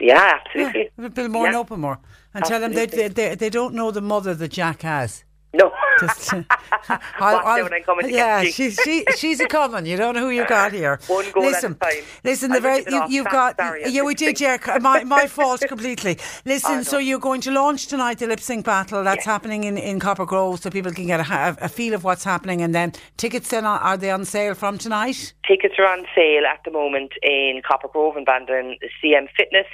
[0.00, 0.90] Yeah, absolutely.
[0.96, 1.48] They build more Yeah.
[1.50, 1.98] and open more.
[2.34, 5.24] And tell them they, they, they, don't know the mother that Jack has.
[5.52, 5.72] No.
[5.98, 6.42] Just, uh,
[7.18, 9.84] I'll, I'm coming to yeah, she's she, she's a common.
[9.84, 11.00] You don't know who you got here.
[11.08, 12.04] One goal at a listen, time.
[12.22, 12.52] listen.
[12.52, 14.40] I The very you, you've got sorry, yeah, we didn't.
[14.40, 16.18] Yeah, my my fault completely.
[16.44, 19.02] Listen, so you're going to launch tonight the lip sync battle.
[19.02, 22.22] That's happening in, in Copper Grove, so people can get a, a feel of what's
[22.22, 22.62] happening.
[22.62, 25.34] And then tickets then are, are they on sale from tonight?
[25.46, 29.66] Tickets are on sale at the moment in Copper Grove and Bandon, CM Fitness,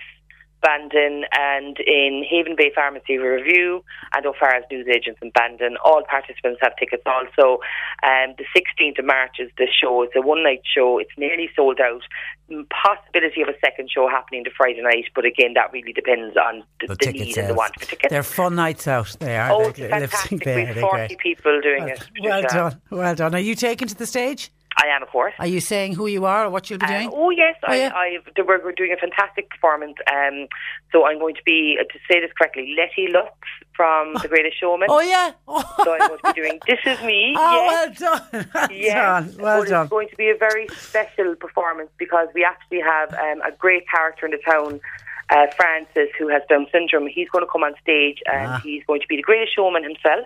[0.66, 3.84] Bandon, and in Haven Bay Pharmacy Review,
[4.14, 5.76] and O'Farrell's News Agents in Bandon.
[5.84, 7.60] All participants have tickets also.
[8.02, 10.02] Um, the 16th of March is the show.
[10.02, 10.98] It's a one night show.
[10.98, 12.02] It's nearly sold out.
[12.50, 16.36] Mm, Possibility of a second show happening the Friday night, but again, that really depends
[16.36, 18.10] on the, the, ticket need and the want for tickets.
[18.10, 19.14] They're fun nights out.
[19.20, 19.50] They are.
[19.52, 20.44] Oh, They're it's lip sync fantastic.
[20.44, 20.74] there.
[20.74, 21.18] We've 40 great.
[21.18, 22.08] people doing Well, it.
[22.22, 22.82] well done.
[22.90, 23.34] Well done.
[23.36, 24.50] Are you taken to the stage?
[24.78, 25.32] I am, of course.
[25.38, 27.08] Are you saying who you are or what you'll be doing?
[27.08, 27.92] Uh, oh yes, Oh, I, yeah?
[27.94, 29.96] I've, we're, we're doing a fantastic performance.
[30.12, 30.48] Um,
[30.92, 33.30] so I'm going to be uh, to say this correctly, Lettie Lutz
[33.74, 34.88] from The Greatest Showman.
[34.90, 35.32] Oh yeah.
[35.84, 37.34] So I'm going to be doing This Is Me.
[37.36, 38.00] Oh, yes.
[38.00, 38.50] well done.
[38.54, 38.94] Well Yes.
[38.94, 39.36] done.
[39.42, 39.82] Well but done.
[39.84, 43.88] It's going to be a very special performance because we actually have um, a great
[43.88, 44.80] character in the town.
[45.28, 48.60] Uh, Francis, who has Down syndrome, he's going to come on stage and Ah.
[48.62, 50.24] he's going to be the greatest showman himself.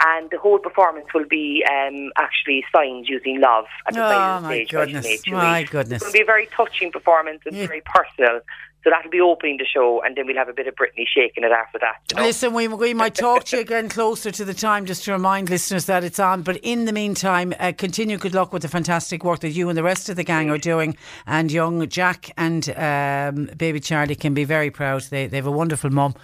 [0.00, 4.54] And the whole performance will be um, actually signed using Lámh at the Oh my
[4.54, 4.70] stage.
[4.70, 5.22] goodness.
[5.28, 6.02] My goodness.
[6.02, 8.40] It's going to be a very touching performance and very personal.
[8.84, 11.42] So that'll be opening the show, and then we'll have a bit of Britney shaking
[11.42, 11.96] it after that.
[12.12, 12.22] You know?
[12.22, 15.50] Listen, we, we might talk to you again closer to the time just to remind
[15.50, 16.42] listeners that it's on.
[16.42, 19.76] But in the meantime, uh, continue good luck with the fantastic work that you and
[19.76, 20.96] the rest of the gang are doing.
[21.26, 25.02] And young Jack and um, baby Charlie can be very proud.
[25.02, 26.14] They, they have a wonderful mum.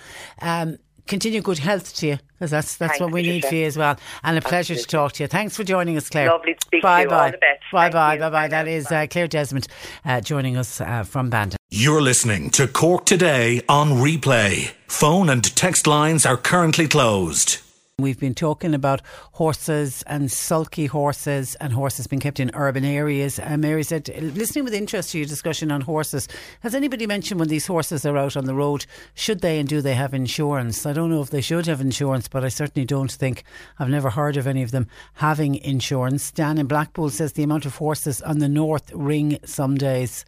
[0.41, 3.49] Um, continue good health to you because that's that's Thanks, what we need Patricia.
[3.49, 3.97] for you as well.
[4.23, 5.29] And a pleasure to talk to you.
[5.29, 6.29] Thanks for joining us, Claire.
[6.31, 7.09] Lovely to speak to bye you.
[7.09, 7.63] Bye All the best.
[7.73, 8.21] Bye Thank bye you.
[8.21, 8.49] bye bye.
[8.49, 9.69] That is uh, Claire Desmond
[10.05, 11.57] uh, joining us uh, from Bandon.
[11.71, 14.73] You're listening to Cork Today on replay.
[14.89, 17.59] Phone and text lines are currently closed.
[17.99, 19.03] We've been talking about
[19.33, 23.39] horses and sulky horses and horses being kept in urban areas.
[23.39, 26.27] Uh, Mary said, listening with interest to your discussion on horses,
[26.61, 29.83] has anybody mentioned when these horses are out on the road, should they and do
[29.83, 30.87] they have insurance?
[30.87, 33.45] I don't know if they should have insurance, but I certainly don't think,
[33.79, 36.31] I've never heard of any of them having insurance.
[36.31, 40.25] Dan in Blackpool says the amount of horses on the North Ring some days.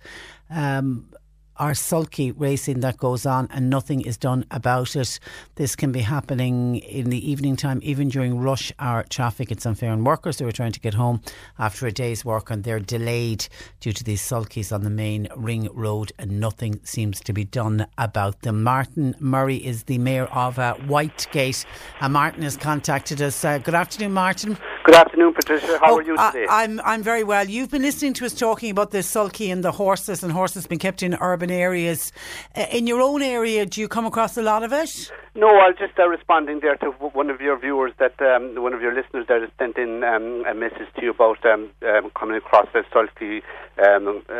[0.51, 1.09] Um,
[1.57, 5.19] are sulky racing that goes on and nothing is done about it.
[5.55, 9.51] This can be happening in the evening time, even during rush hour traffic.
[9.51, 11.21] It's unfair on workers who are trying to get home
[11.59, 13.47] after a day's work and they're delayed
[13.81, 17.87] due to these sulkies on the main ring road and nothing seems to be done
[17.99, 18.63] about them.
[18.63, 21.65] Martin Murray is the mayor of uh, Whitegate
[22.01, 23.45] and Martin has contacted us.
[23.45, 24.59] Uh, good afternoon, Martin.
[24.85, 25.79] Good afternoon, Patricia.
[25.79, 26.47] How Oh, are you I- today?
[26.51, 27.47] I'm I'm very well.
[27.49, 30.79] You've been listening to us talking about the sulky and the horses, and horses being
[30.79, 32.13] kept in urban areas.
[32.55, 35.11] Uh, in your own area, do you come across a lot of it?
[35.35, 36.91] no, I was just uh, responding there to
[37.21, 40.45] one of your viewers that um, one of your listeners that has sent in um,
[40.47, 43.43] a message to you about um, um, coming across a sulky.
[43.79, 44.35] Um, uh,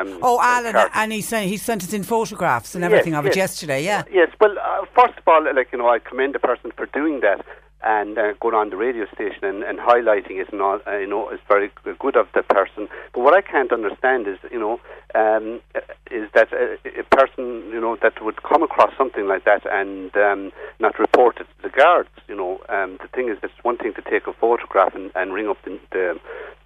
[0.00, 3.26] um, Oh, Alan, and he sent he sent us in photographs and Yes, everything of
[3.26, 3.82] it yesterday.
[3.84, 4.04] Yeah.
[4.12, 7.18] Yes, well, uh, first of all, like you know, I commend the person for doing
[7.20, 7.44] that
[7.82, 10.80] and uh, going on the radio station and, and highlighting it, and all.
[10.86, 12.88] Uh, you know, it's very good of the person.
[13.12, 14.80] But what I can't understand is, you know,
[15.14, 15.80] um, uh,
[16.10, 20.14] is that a, a person, you know, that would come across something like that and
[20.16, 22.10] um, not report it to the guards.
[22.28, 25.32] You know, um, the thing is, it's one thing to take a photograph and, and
[25.32, 26.18] ring up the, the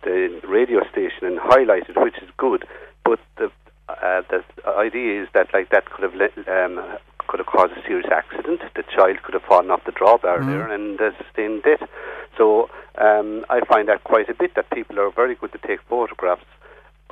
[0.02, 2.64] the radio station and highlight it, which is good.
[3.04, 3.50] But the
[3.88, 7.82] uh, the idea is that like that could have let, um, could have caused a
[7.86, 8.60] serious accident.
[8.74, 10.46] The child could have fallen off the drawbar Mm.
[10.46, 11.82] there and uh, sustained death.
[12.38, 12.68] So
[12.98, 16.44] um, I find that quite a bit that people are very good to take photographs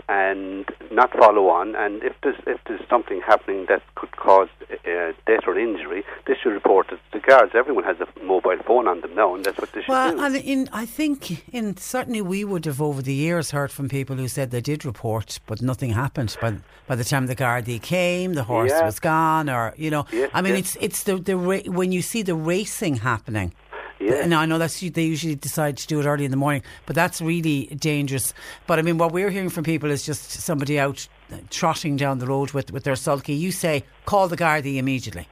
[0.08, 1.74] and not follow on.
[1.76, 6.34] And if there's if there's something happening that could cause uh, death or injury, they
[6.40, 7.52] should report it to the guards.
[7.54, 9.92] Everyone has a mobile phone on them now, and that's what they should do.
[9.92, 13.88] Well, and in I think in certainly we would have over the years heard from
[13.88, 16.36] people who said they did report, but nothing happened.
[16.40, 16.54] By
[16.86, 18.84] by the time the Gardaí came, the horse Yeah.
[18.84, 20.76] was gone, or you know, Yes, I mean, yes.
[20.76, 23.52] it's it's the the ra- when you see the racing happening.
[24.00, 24.24] Yeah.
[24.26, 26.96] Now I know that's they usually decide to do it early in the morning, but
[26.96, 28.32] that's really dangerous.
[28.66, 32.18] But I mean, what we're hearing from people is just somebody out uh, trotting down
[32.18, 33.34] the road with, with their sulky.
[33.34, 35.28] You say call the Gardaí immediately.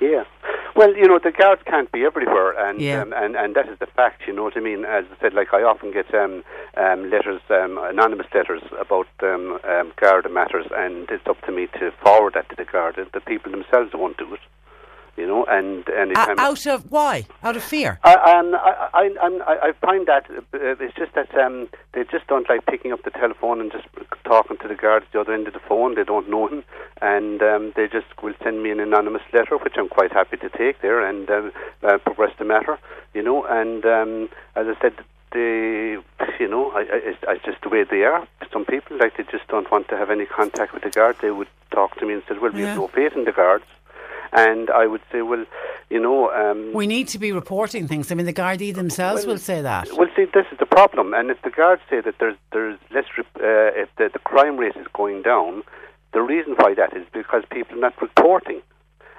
[0.00, 0.24] Yeah.
[0.76, 3.02] Well, you know, the guards can't be everywhere, and Yeah.
[3.02, 4.22] um, and and that is the fact.
[4.28, 4.84] You know what I mean?
[4.84, 6.44] As I said, like I often get um,
[6.76, 11.66] um, letters, um, anonymous letters about um, um, Garda matters, and it's up to me
[11.80, 13.06] to forward that to the Garda.
[13.12, 14.40] The people themselves won't do it.
[15.18, 17.26] You know, and and Uh, out of why?
[17.42, 17.98] Out of fear.
[18.04, 22.04] I, um, I, I, I'm- I, I find that uh, it's just that um, they
[22.04, 23.86] just don't like picking up the telephone and just
[24.24, 25.96] talking to the guards at the other end of the phone.
[25.96, 26.62] They don't know him,
[27.02, 30.48] and um, they just will send me an anonymous letter, which I'm quite happy to
[30.50, 32.78] take there and um, uh, progress the matter.
[33.12, 34.94] You know, and um, as I said.
[35.30, 35.98] They,
[36.40, 37.00] you know, I, I,
[37.34, 38.26] it's, just the way they are.
[38.50, 41.16] Some people, like, they just don't want to have any contact with the guard.
[41.20, 42.68] They would talk to me and said, "Well, we Yeah.
[42.68, 43.66] have no faith in the guards,"
[44.32, 45.44] and I would say, "Well,
[45.90, 48.10] you know, um, We need to be reporting things.
[48.12, 49.90] I mean, the Gardaí themselves will say that.
[49.96, 53.04] well, see, this is the problem, and if the guards say that there's there's less,
[53.16, 55.62] rep- uh, if the, the crime rate is going down,
[56.12, 58.60] the reason why that is because people are not reporting,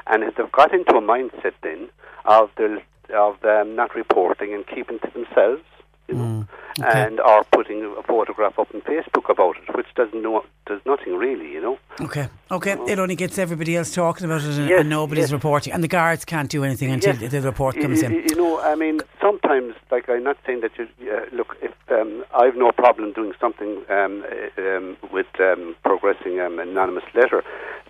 [0.07, 1.89] and if they've got into a mindset then
[2.25, 2.81] of the
[3.13, 5.63] of them not reporting and keeping to themselves,
[6.09, 6.45] you know,
[6.85, 11.15] and are putting a photograph up on Facebook about it, which doesn't know does nothing
[11.15, 11.77] really, you know.
[12.01, 12.77] Okay, okay.
[12.87, 15.31] It only gets everybody else talking about it, and, Yes, and nobody's yes.
[15.31, 17.31] reporting, and the guards can't do anything until Yes.
[17.31, 18.13] the report comes y- in.
[18.29, 21.57] You know, I mean, sometimes, like, I'm not saying that you uh, look.
[21.61, 26.69] If um, I've no problem doing something um, uh, um, with um, progressing um, an
[26.69, 27.43] anonymous letter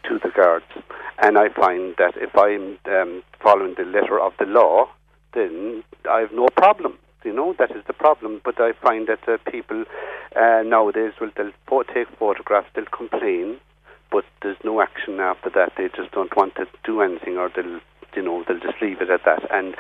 [0.05, 0.65] to the guards,
[1.21, 4.87] and I find that if I'm um, following the letter of the law,
[5.33, 6.97] then I have no problem.
[7.23, 8.41] You know, that is the problem.
[8.43, 9.85] But I find that uh, people
[10.35, 13.57] uh, nowadays will they'll take photographs, they'll complain,
[14.11, 15.73] but there's no action after that.
[15.77, 17.79] They just don't want to do anything, or they'll,
[18.15, 19.75] you know, they'll just leave it at that, and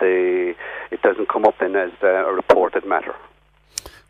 [0.00, 0.54] they,
[0.90, 3.14] it doesn't come up then as uh, a reported matter.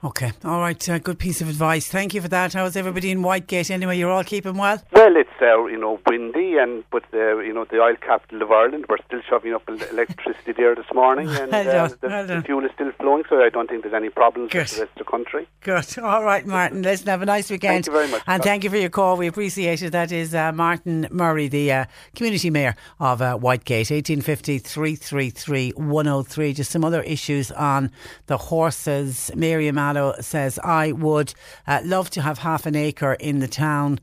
[0.05, 1.89] Okay, all right, uh, good piece of advice.
[1.89, 2.53] Thank you for that.
[2.53, 3.97] How's everybody in Whitegate anyway?
[3.97, 4.83] You're all keeping well?
[4.93, 8.51] Well, it's uh, you know windy, and but the you know the oil capital of
[8.53, 12.09] Ireland, we're still shoving up el- electricity there this morning, and Well uh, done, the,
[12.09, 14.65] well the fuel is still flowing, so I don't think there's any problems Good.
[14.65, 15.49] with the rest of the country.
[15.63, 15.99] Good.
[15.99, 16.83] All right, Martin.
[16.83, 17.87] Listen, have a nice weekend.
[17.87, 18.23] Thank you very much.
[18.27, 19.17] And thank you for your call.
[19.17, 19.93] We appreciate it.
[19.93, 26.53] That is uh, Martin Murray, the uh, community mayor of uh, Whitegate, 1850 333 103.
[26.53, 27.91] Just some other issues on
[28.27, 29.31] the horses.
[29.35, 31.35] Miriam Mallow says, I would
[31.67, 34.01] uh, love to have half an acre in the town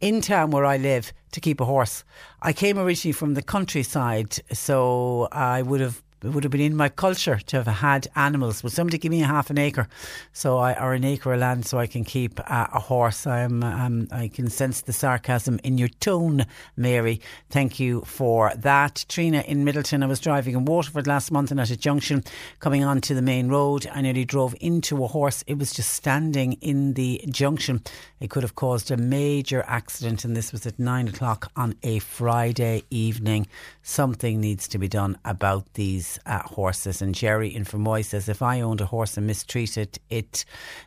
[0.00, 2.04] in town where I live to keep a horse.
[2.42, 6.76] I came originally from the countryside, so I would have it would have been in
[6.76, 8.62] my culture to have had animals.
[8.62, 9.86] Would somebody give me a half an acre,
[10.32, 13.26] so I or an acre of land, so I can keep uh, a horse?
[13.26, 17.20] I'm, um, I can sense the sarcasm in your tone, Mary.
[17.50, 19.04] Thank you for that.
[19.08, 20.02] Trina in Midleton.
[20.02, 22.24] I was driving in Waterford last month, and at a junction
[22.60, 25.44] coming onto the main road, I nearly drove into a horse.
[25.46, 27.82] It was just standing in the junction.
[28.20, 31.98] It could have caused a major accident, and this was at nine o'clock on a
[31.98, 33.46] Friday evening.
[33.82, 37.02] Something needs to be done about these uh, horses.
[37.02, 40.44] And Jerry in Fermoy says, if I owned a horse and mistreated it,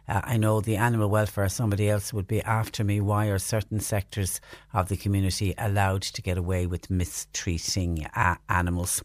[0.07, 3.01] uh, I know the animal welfare, somebody else would be after me.
[3.01, 4.41] Why are certain sectors
[4.73, 9.03] of the community allowed to get away with mistreating uh, animals?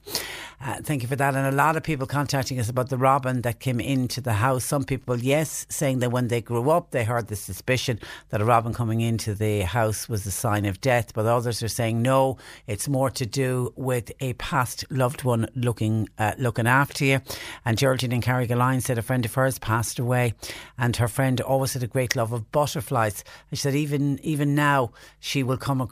[0.60, 1.34] Uh, thank you for that.
[1.34, 4.64] And a lot of people contacting us about the robin that came into the house.
[4.64, 7.98] Some people, yes, saying that when they grew up, they heard the suspicion
[8.30, 11.12] that a robin coming into the house was a sign of death.
[11.14, 16.03] But others are saying no, it's more to do with a past loved one looking
[16.18, 17.20] uh, looking after you.
[17.64, 20.34] And Geraldine in Carrigaline said a friend of hers passed away,
[20.78, 23.24] and her friend always had a great love of butterflies.
[23.50, 25.90] And she said even even now she will come.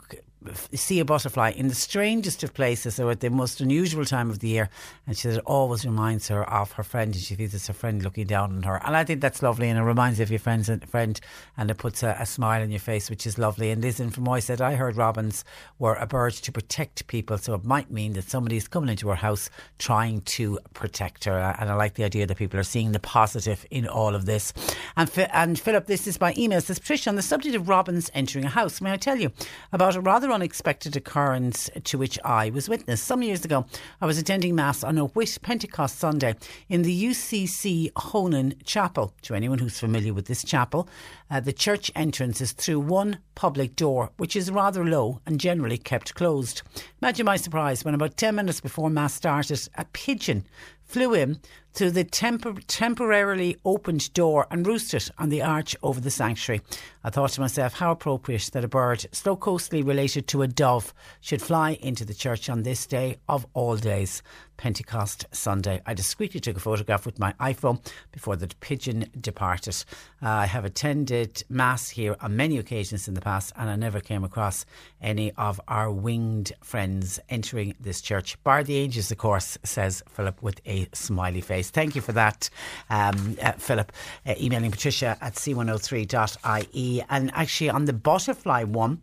[0.73, 4.39] See a butterfly in the strangest of places or at the most unusual time of
[4.39, 4.69] the year,
[5.07, 7.73] and she said it always reminds her of her friend, and she feels it's her
[7.73, 8.81] friend looking down on her.
[8.85, 11.19] And I think that's lovely, and it reminds you of your friend's and friend,
[11.57, 13.71] and it puts a, a smile on your face, which is lovely.
[13.71, 15.45] And Liz in Fermoy said, I heard robins
[15.79, 19.15] were a bird to protect people, so it might mean that somebody's coming into her
[19.15, 19.49] house
[19.79, 21.37] trying to protect her.
[21.59, 24.53] And I like the idea that people are seeing the positive in all of this.
[24.97, 28.45] And, and Philip, this is by email, says, Patricia, on the subject of robins entering
[28.45, 29.31] a house, may I tell you
[29.71, 33.01] about a rather unexpected occurrence to which I was witness.
[33.01, 33.65] Some years ago,
[34.01, 36.35] I was attending Mass on a Whit Pentecost Sunday
[36.67, 39.13] in the UCC Honan Chapel.
[39.21, 40.89] To anyone who's familiar with this chapel,
[41.29, 45.77] uh, the church entrance is through one public door, which is rather low and generally
[45.77, 46.63] kept closed.
[47.01, 50.45] Imagine my surprise when about 10 minutes before Mass started, a pigeon
[50.83, 51.39] flew in
[51.73, 56.61] through the tempor- temporarily opened door and roosted on the arch over the sanctuary.
[57.03, 60.93] I thought to myself, how appropriate that a bird so closely related to a dove
[61.21, 64.21] should fly into the church on this day of all days,
[64.57, 65.81] Pentecost Sunday.
[65.85, 69.83] I discreetly took a photograph with my iPhone before the pigeon departed.
[70.21, 73.99] Uh, I have attended Mass here on many occasions in the past, and I never
[73.99, 74.65] came across
[75.01, 78.41] any of our winged friends entering this church.
[78.43, 81.69] Bar the angels, of course, says Philip with a smiley face.
[81.69, 82.49] Thank you for that,
[82.89, 83.91] um, uh, Philip.
[84.25, 87.03] Uh, emailing Patricia at c103.ie.
[87.09, 89.01] And actually, on the butterfly one,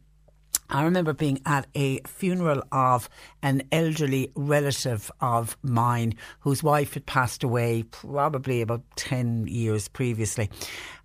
[0.71, 3.09] I remember being at a funeral of
[3.43, 10.49] an elderly relative of mine whose wife had passed away probably about 10 years previously.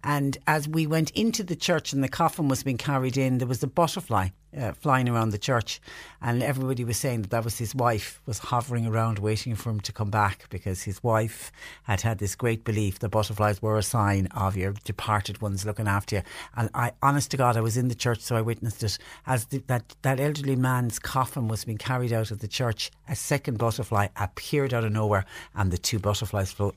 [0.05, 3.47] And as we went into the church and the coffin was being carried in, there
[3.47, 5.81] was a butterfly uh, flying around the church.
[6.21, 9.79] And everybody was saying that that was his wife was hovering around waiting for him
[9.79, 11.51] to come back because his wife
[11.83, 15.87] had had this great belief that butterflies were a sign of your departed ones looking
[15.87, 16.21] after you.
[16.55, 19.45] And I, honest to God, I was in the church, so I witnessed it as
[19.47, 22.91] the, that that elderly man's coffin was being carried out of the church.
[23.09, 25.25] A second butterfly appeared out of nowhere,
[25.55, 26.73] and the two butterflies flew,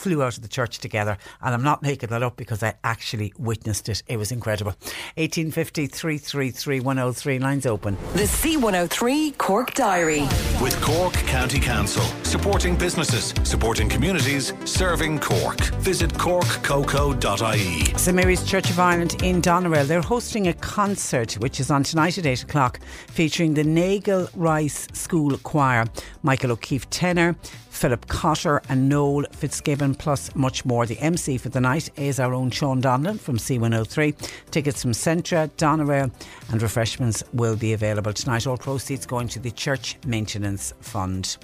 [0.00, 1.18] flew out of the church together.
[1.42, 4.02] And I'm not making that up because I actually witnessed it.
[4.08, 4.72] It was incredible.
[5.16, 7.38] 1850 333 103.
[7.38, 7.96] Lines open.
[8.14, 10.22] The C103 Cork Diary.
[10.62, 15.60] With Cork County Council, supporting businesses, supporting communities, serving Cork.
[15.80, 17.84] Visit corkcoco.ie.
[17.98, 19.86] St Mary's Church of Ireland in Doneraile.
[19.86, 24.88] They're hosting a concert which is on tonight at 8 o'clock featuring the Nagle Rice
[24.92, 25.84] School Choir,
[26.22, 27.36] Michael O'Keefe tenor,
[27.80, 30.84] Philip Cotter and Noel Fitzgibbon, plus much more.
[30.84, 34.50] The MC for the night is our own Sean Donlan from C103.
[34.50, 36.12] Tickets from Centra, Doneraile,
[36.50, 38.46] and refreshments will be available tonight.
[38.46, 41.38] All proceeds going to the Church Maintenance Fund.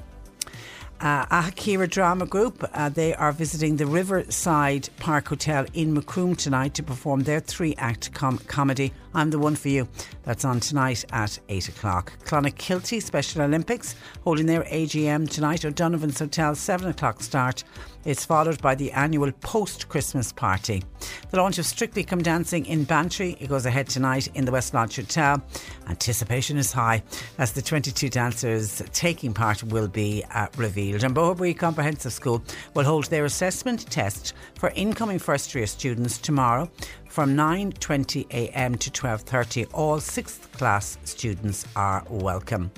[1.01, 6.75] Uh, Akira Drama Group, uh, they are visiting the Riverside Park Hotel in Macroom tonight
[6.75, 9.89] to perform their three act com- comedy I'm the one for you.
[10.25, 12.13] That's on tonight at 8 o'clock.
[12.25, 13.95] Clonakilty Special Olympics
[14.25, 15.65] holding their AGM tonight.
[15.65, 17.65] O'Donovan's Hotel, 7 o'clock start.
[18.05, 20.83] It's followed by the annual post Christmas party.
[21.31, 24.75] The launch of Strictly Come Dancing in Bantry it goes ahead tonight in the West
[24.75, 25.43] Lodge Hotel.
[25.89, 27.03] Anticipation is high
[27.39, 31.05] as the 22 dancers taking part will be uh, revealed.
[31.05, 32.45] And Boherbue Comprehensive School
[32.75, 36.71] will hold their assessment test for incoming first year students tomorrow
[37.17, 39.69] from 9.20am to 12.30.
[39.73, 42.71] All 6th class students are welcome.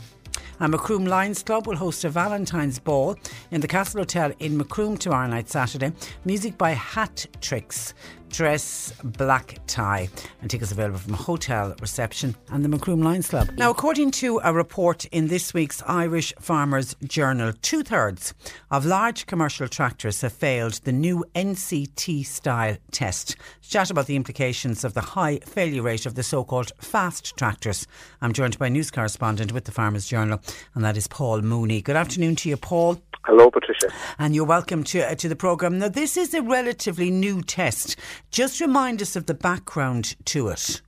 [0.61, 3.17] And Macroom Lions Club will host a Valentine's Ball
[3.51, 5.93] in the Castle Hotel in Macroom tomorrow night, Saturday.
[6.25, 7.95] Music by Hat Tricks
[8.29, 10.09] dress black tie.
[10.41, 13.51] And tickets available from hotel reception and the Macroom Lions Club.
[13.57, 18.35] Now, according to a report in this week's Irish Farmers Journal, two thirds
[18.71, 23.37] of large commercial tractors have failed the new NCT style test.
[23.63, 27.87] Chat about the implications of the high failure rate of the so called fast tractors.
[28.21, 30.41] I'm joined by news correspondent with the Farmers Journal,
[30.75, 31.83] and that is Paul Mooney.
[31.83, 33.01] Good afternoon to you, Paul.
[33.29, 33.93] Hello, Patricia.
[34.19, 35.79] And you're welcome to, uh, to the programme.
[35.79, 37.95] Now, this is a relatively new test.
[38.31, 40.81] Just remind us of the background to it.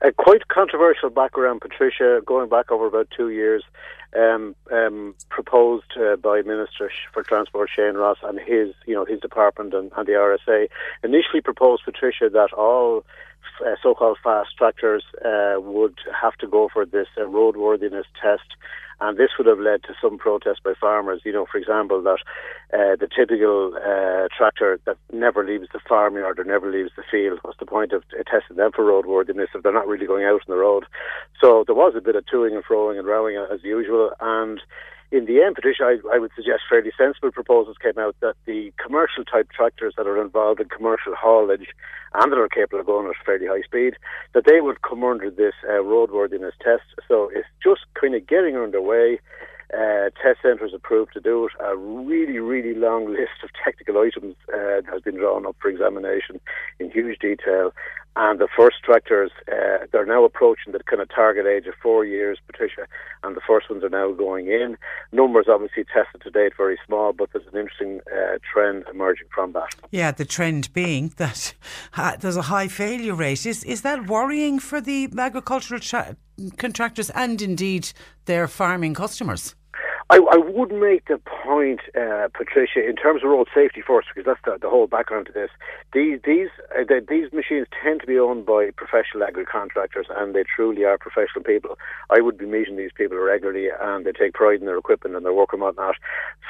[0.00, 3.64] A quite controversial background, Patricia, going back over about two years.
[4.16, 9.18] Um, um, proposed uh, by Minister for Transport Shane Ross and his, you know, his
[9.18, 10.68] department and, and the RSA.
[11.02, 13.04] Initially proposed, Patricia, that all
[13.66, 18.54] uh, so-called fast tractors uh, would have to go for this uh, roadworthiness test
[19.00, 21.22] and this would have led to some protest by farmers.
[21.24, 22.18] You know, for example, that
[22.72, 27.38] uh, the typical uh, tractor that never leaves the farmyard or never leaves the field.
[27.42, 30.42] What's the point of uh, testing them for roadworthiness if they're not really going out
[30.46, 30.84] on the road?
[31.40, 34.60] So there was a bit of toing and froing and rowing as usual, and
[35.10, 38.72] in the end, Patricia, I, I, would suggest fairly sensible proposals came out that the
[38.82, 41.68] commercial type tractors that are involved in commercial haulage
[42.14, 43.94] and that are capable of going at fairly high speed,
[44.32, 46.84] that they would come under this uh, roadworthiness test.
[47.06, 49.20] So it's just kind of getting underway.
[49.72, 51.52] Uh, test centres approved to do it.
[51.58, 56.40] A really, really long list of technical items uh, has been drawn up for examination
[56.78, 57.72] in huge detail.
[58.16, 62.04] And the first tractors, uh, they're now approaching the kind of target age of four
[62.04, 62.86] years, Patricia,
[63.24, 64.76] and the first ones are now going in.
[65.10, 69.52] Numbers obviously tested to date very small, but there's an interesting uh, trend emerging from
[69.52, 69.74] that.
[69.90, 71.54] Yeah, the trend being that
[71.96, 73.46] uh, there's a high failure rate.
[73.46, 76.16] Is is that worrying for the agricultural tra-
[76.56, 77.92] contractors and indeed
[78.26, 79.56] their farming customers?
[80.10, 84.26] I, I would make the point, uh, Patricia, in terms of road safety first, because
[84.26, 85.50] that's the, the whole background to this.
[85.92, 86.48] These these
[86.78, 90.84] uh, the, these machines tend to be owned by professional agri contractors, and they truly
[90.84, 91.78] are professional people.
[92.10, 95.24] I would be meeting these people regularly, and they take pride in their equipment and
[95.24, 95.96] their work and whatnot.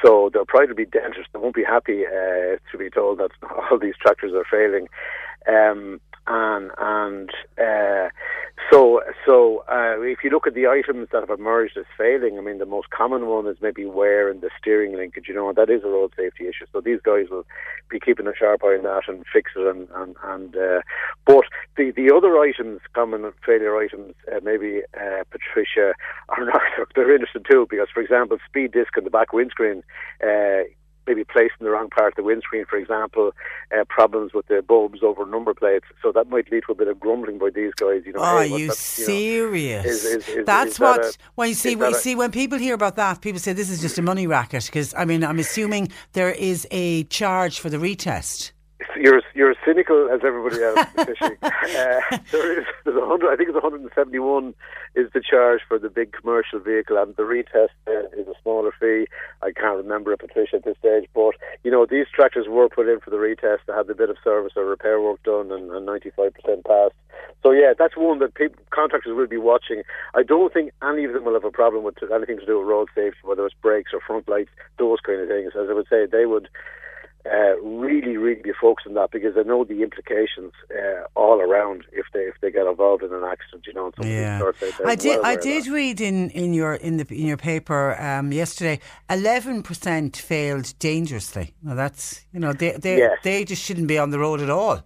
[0.03, 1.29] So they'll probably be dentists.
[1.31, 3.31] They won't be happy uh, to be told that
[3.71, 4.87] all these tractors are failing.
[5.47, 8.09] Um, and and uh,
[8.71, 12.41] so so uh, if you look at the items that have emerged as failing, I
[12.41, 15.25] mean the most common one is maybe wear in the steering linkage.
[15.27, 16.65] You know, and that is a road safety issue.
[16.71, 17.45] So these guys will
[17.89, 19.67] be keeping a sharp eye on that and fix it.
[19.67, 20.81] And and, and uh,
[21.25, 21.45] but
[21.77, 25.93] the the other items, common failure items, uh, maybe uh, Patricia
[26.29, 26.61] are not.
[26.95, 29.83] They're interesting too because, for example, speed disc in the back windscreen
[30.23, 30.63] uh,
[31.07, 33.33] maybe placed in the wrong part of the windscreen, for example,
[33.77, 35.85] uh, problems with the bulbs over number plates.
[36.01, 38.03] So that might lead to a bit of grumbling by these guys.
[38.05, 39.85] You know, are hey, you serious?
[39.85, 41.01] is, is, is, That's what.
[41.01, 43.53] That a, when you see, when you see when people hear about that, people say
[43.53, 44.65] this is just a money racket.
[44.65, 48.51] Because I mean, I'm assuming there is a charge for the retest
[48.95, 51.37] you're you're as cynical as everybody else fishing.
[51.41, 53.31] uh, there is there's a hundred.
[53.31, 54.53] I think it's 171
[54.95, 58.73] is the charge for the big commercial vehicle, and the retest uh, is a smaller
[58.79, 59.07] fee.
[59.41, 62.87] I can't remember it, Patricia, at this stage, but you know these tractors were put
[62.87, 63.59] in for the retest.
[63.67, 66.31] They had a bit of service or repair work done, and, and 95%
[66.65, 66.95] passed.
[67.43, 69.83] So yeah, that's one that people, contractors will be watching.
[70.15, 72.67] I don't think any of them will have a problem with anything to do with
[72.67, 74.49] road safety, whether it's brakes or front lights,
[74.79, 75.53] those kind of things.
[75.55, 76.49] As I would say, they would
[77.31, 81.83] uh, really, really be focused on that because I know the implications uh, all around
[81.91, 83.65] if they if they get involved in an accident.
[83.67, 84.41] You know, yeah.
[84.85, 85.17] I did.
[85.17, 88.79] Well I did read in, in your in the in your paper um, yesterday.
[89.09, 91.55] Eleven percent failed dangerously.
[91.63, 93.17] Now that's you know they they yes.
[93.23, 94.83] they just shouldn't be on the road at all.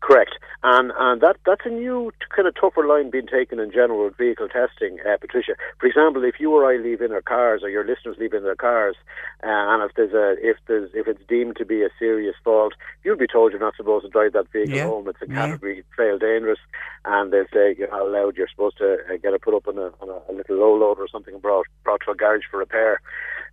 [0.00, 0.32] Correct.
[0.62, 4.16] And and that that's a new kind of tougher line being taken in general with
[4.16, 5.52] vehicle testing, uh, Patricia.
[5.78, 8.44] For example, if you or I leave in our cars, or your listeners leave in
[8.44, 8.96] their cars,
[9.42, 12.72] uh, and if there's a if there's if it's deemed to be a serious fault,
[13.02, 14.86] you'll be told you're not supposed to drive that vehicle yeah.
[14.86, 15.08] home.
[15.08, 15.82] It's a category yeah.
[15.96, 16.60] fail dangerous,
[17.04, 18.36] and they say you're not allowed.
[18.36, 21.02] You're supposed to uh, get it put up on a, on a, little low loader
[21.02, 23.00] or something and brought brought to a garage for repair.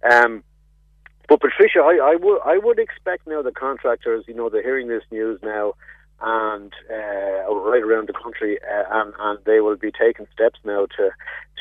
[0.10, 0.44] Um,
[1.28, 4.88] but Patricia, I, I would I would expect now the contractors, you know, they're hearing
[4.88, 5.76] this news now
[6.22, 10.85] and uh, right around the country, uh, and, and they will be taking steps now
[10.98, 11.10] to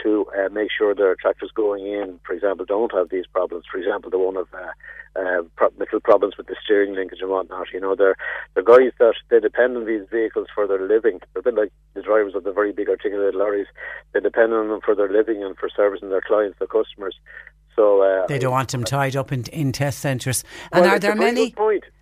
[0.03, 3.65] to uh, make sure their tractors going in, for example, don't have these problems.
[3.70, 7.31] For example, the one of uh, uh, pro- little problems with the steering linkage and
[7.31, 7.66] whatnot.
[7.73, 8.16] You know, they're
[8.55, 11.20] they're guys that they depend on these vehicles for their living.
[11.32, 13.66] They're a bit like the drivers of the very big articulated lorries.
[14.12, 17.16] They depend on them for their living and for servicing their clients, their customers.
[17.77, 20.45] So uh, They don't want them tied up in, in test centres.
[20.73, 21.55] And Well, are there many?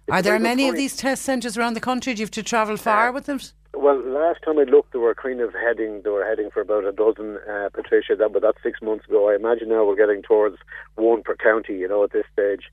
[0.09, 0.19] Good point.
[0.21, 2.15] It's Are there many of these test centres around the country?
[2.15, 3.41] Do you have to travel far with them?
[3.75, 6.01] Well, last time I looked, they were kind of heading.
[6.03, 8.17] They were heading for about a dozen, uh, Patricia.
[8.17, 9.31] That, but that's six months ago.
[9.31, 10.57] I imagine now we're getting towards
[10.97, 11.75] one per county.
[11.75, 12.65] You know, at this stage,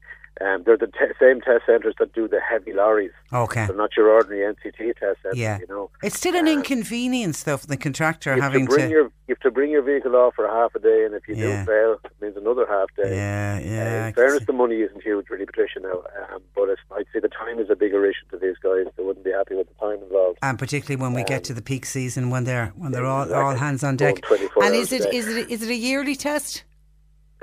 [0.42, 3.12] um, they're the te- same test centres that do the heavy lorries.
[3.32, 3.66] Okay.
[3.66, 5.38] They're not your ordinary NCT test centres.
[5.38, 5.60] Yeah.
[5.60, 8.92] You know, It's still an inconvenience, though, for the contractor having to bring to.
[8.92, 11.34] your you have to bring your vehicle off for half a day, and if you
[11.36, 11.62] Yeah.
[11.62, 13.16] do fail, it means another half day.
[13.16, 14.04] Yeah, yeah.
[14.04, 15.80] Uh, in fairness, the money isn't huge, really, Patricia.
[15.80, 16.04] Now,
[16.34, 18.86] um, but it's, I'd say the time is a bigger issue to these guys.
[18.98, 20.38] They wouldn't be happy with the time involved.
[20.44, 23.56] and particularly when we get to the peak season, when they're when they're all, all
[23.56, 24.22] hands on deck.
[24.22, 26.64] 24 And is it is it is it a yearly test?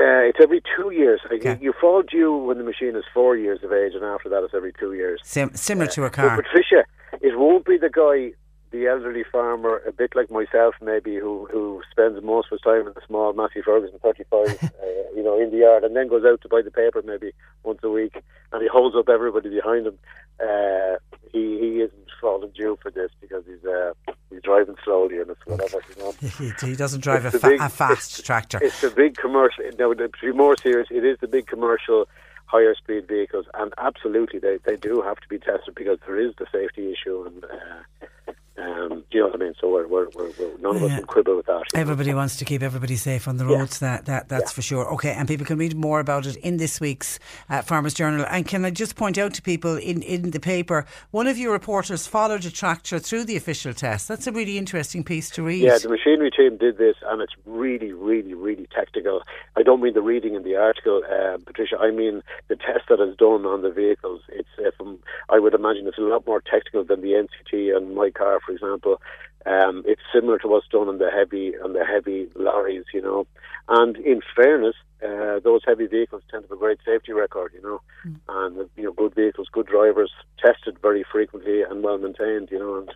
[0.03, 1.21] Uh, it's every two years.
[1.31, 4.29] Like, you- You fall due when the machine is four years of age, and after
[4.31, 5.21] that, it's every two years.
[5.23, 6.37] Sim- similar to a car.
[6.37, 6.45] But.
[6.47, 6.85] Patricia,
[7.29, 8.33] it won't be the guy,
[8.73, 12.87] the elderly farmer, a bit like myself, maybe, who who spends most of his time
[12.89, 14.69] in the small Massey Ferguson 35, uh,
[15.17, 17.33] you know, in the yard, and then goes out to buy the paper maybe
[17.65, 18.15] once a week,
[18.53, 19.99] and he holds up everybody behind him.
[20.41, 20.97] Uh,
[21.33, 21.71] he he
[22.23, 23.93] isn't falling for this because he's uh,
[24.31, 25.83] he's driving slowly and it's whatever.
[25.97, 26.13] You know.
[26.61, 28.59] he, he doesn't drive a, fa- big- a fast tractor.
[28.63, 29.65] It's a big commercial.
[29.79, 32.09] Now, to be more serious, it is the big commercial
[32.47, 36.35] higher speed vehicles, and absolutely they, they do have to be tested because there is
[36.39, 39.55] the safety issue, and uh, um, do you know what I mean?
[39.61, 41.63] So we're, we're, we're, we're none of us can quibble with that.
[41.75, 43.59] Everybody wants to keep everybody safe on the Yeah.
[43.59, 43.79] roads.
[43.79, 44.93] That that that's for sure.
[44.95, 47.19] Okay, and people can read more about it in this week's
[47.49, 48.27] uh, Farmers Journal.
[48.29, 51.53] And can I just point out to people in in the paper, one of your
[51.53, 54.07] reporters followed a tractor through the official test.
[54.09, 55.63] That's a really interesting piece to read.
[55.63, 59.23] Yeah, the machinery team did this, and it's really, really, really technical.
[59.57, 61.79] I don't mean the reading in the article, uh, Patricia.
[61.81, 64.21] I mean the test that is done on the vehicles.
[64.29, 64.99] It's, uh, from,
[65.31, 68.53] I would imagine, it's a lot more technical than the NCT and my car, for
[68.53, 69.01] example.
[69.45, 73.27] Um, it's similar to what's done on the heavy on the heavy lorries, you know.
[73.69, 77.63] And in fairness, uh, those heavy vehicles tend to have a great safety record, you
[77.63, 77.81] know,
[78.29, 82.59] and uh, you know, good vehicles, good drivers, tested very frequently and well maintained, you
[82.59, 82.91] know, and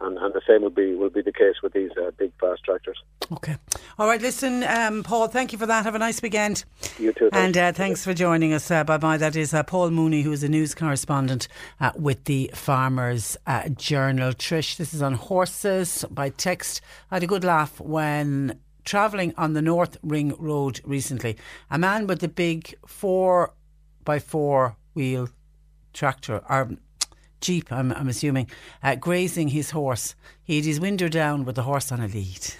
[0.00, 2.64] and, and the same will be will be the case with these uh, big fast
[2.64, 3.02] tractors.
[3.32, 3.56] Okay.
[3.98, 4.20] All right.
[4.20, 5.28] Listen, um, Paul.
[5.28, 5.84] Thank you for that.
[5.84, 6.64] Have a nice weekend.
[6.98, 7.30] You too.
[7.32, 8.70] And uh, thanks for joining us.
[8.70, 9.16] Uh, bye bye.
[9.16, 11.48] That is uh, Paul Mooney, who is a news correspondent
[11.80, 14.32] uh, with the Farmers uh, Journal.
[14.32, 16.80] Trish, this is on horses by text.
[17.10, 21.36] I had a good laugh when travelling on the North Ring Road recently.
[21.70, 23.54] A man with a big four
[24.04, 25.28] by four wheel
[25.92, 26.70] tractor or
[27.44, 28.48] jeep, I'm, I'm assuming,
[28.82, 30.14] uh, grazing his horse.
[30.42, 32.54] He had his window down with the horse on a lead.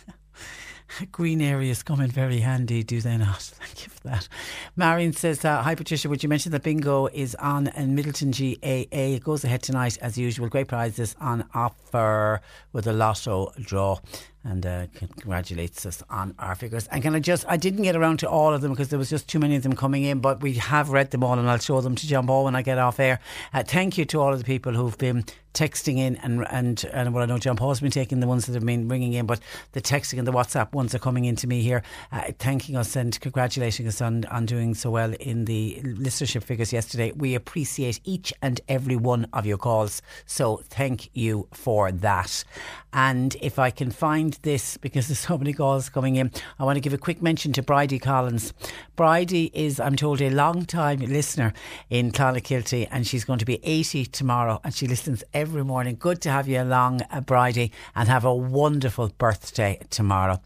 [1.11, 3.40] Green areas come in very handy, do they not?
[3.40, 4.28] Thank you for that.
[4.77, 9.15] Marion says, uh, Hi Patricia, would you mention that bingo is on in Midleton GAA?
[9.16, 10.48] It goes ahead tonight as usual.
[10.48, 12.43] Great prizes on offer
[12.73, 13.98] with a lotto draw.
[14.47, 16.87] And uh, congratulates us on our figures.
[16.89, 19.09] And can I just, I didn't get around to all of them because there was
[19.09, 21.59] just too many of them coming in, but we have read them all and I'll
[21.59, 23.21] show them to John Paul when I get off air.
[23.55, 27.15] Uh, thank you to all of the people who've been texting in and and and
[27.15, 29.41] well, I know John Paul's been taking the ones that have been ringing in, but
[29.73, 32.97] the texting and the WhatsApp ones are coming in to me here, uh, thanking us
[32.97, 37.12] and congratulating us on on doing so well in the listenership figures yesterday.
[37.12, 42.45] We appreciate each and every one of your calls, so thank you for that.
[42.93, 46.77] And if I can find this, because there's so many calls coming in, I want
[46.77, 48.52] to give a quick mention to Bridie Collins.
[48.97, 51.52] Bridie is, I'm told, a long time listener
[51.90, 55.97] in Clonakilty, and she's going to be 80 tomorrow, and she listens every morning.
[55.98, 60.40] Good to have you along, uh, Bridie, and have a wonderful birthday tomorrow.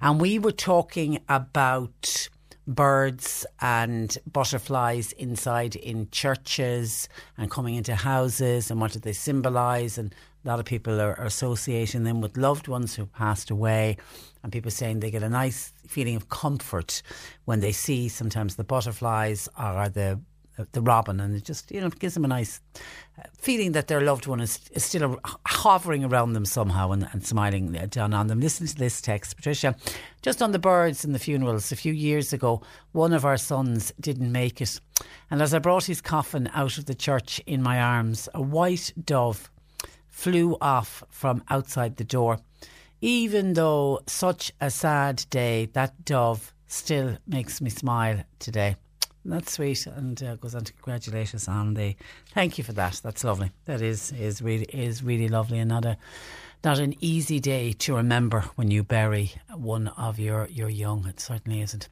[0.00, 2.28] And we were talking about
[2.66, 9.98] birds and butterflies inside in churches and coming into houses and what do they symbolise
[9.98, 10.14] and
[10.44, 13.96] a lot of people are, associating them with loved ones who passed away
[14.42, 17.02] and people saying they get a nice feeling of comfort
[17.44, 20.20] when they see sometimes the butterflies or the
[20.72, 22.60] the robin and it just you know gives them a nice
[23.18, 27.26] uh, feeling that their loved one is, is still hovering around them somehow and, and
[27.26, 28.40] smiling down on them.
[28.40, 29.74] Listen to this text, Patricia.
[30.22, 32.62] Just on the birds and the funerals, a few years ago,
[32.92, 34.80] one of our sons didn't make it.
[35.30, 38.92] And as I brought his coffin out of the church in my arms, a white
[39.02, 39.50] dove
[40.20, 42.38] flew off from outside the door.
[43.00, 48.76] Even though such a sad day, that dove still makes me smile today.
[49.24, 51.96] That's sweet, and uh, goes on to congratulate us on the.
[52.34, 53.00] Thank you for that.
[53.02, 53.50] That's lovely.
[53.64, 55.96] That is is really is really lovely, Another
[56.62, 61.06] not an easy day to remember when you bury one of your your young.
[61.06, 61.88] It certainly isn't.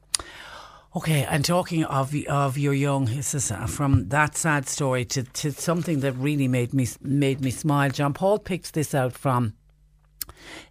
[0.95, 5.99] Okay, and talking of of your young, is from that sad story to, to something
[5.99, 7.91] that really made me made me smile.
[7.91, 9.53] John Paul picked this out from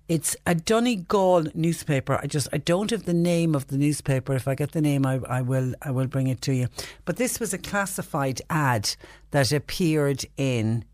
[0.09, 2.19] it's a Donegal newspaper.
[2.21, 4.35] I just I don't have the name of the newspaper.
[4.35, 6.67] If I get the name, I, I will I will bring it to you.
[7.05, 8.97] But this was a classified ad
[9.31, 10.85] that appeared in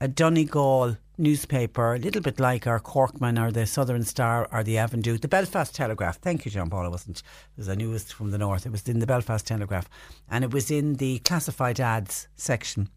[0.00, 4.76] a Donegal newspaper, a little bit like our Corkman or the Southern Star or the
[4.76, 6.18] Avondhu, the Belfast Telegraph.
[6.18, 6.86] Thank you, John Paul.
[6.86, 7.22] I wasn't
[7.54, 8.66] because I knew it was from the north.
[8.66, 9.88] It was in the Belfast Telegraph,
[10.28, 12.88] and it was in the classified ads section.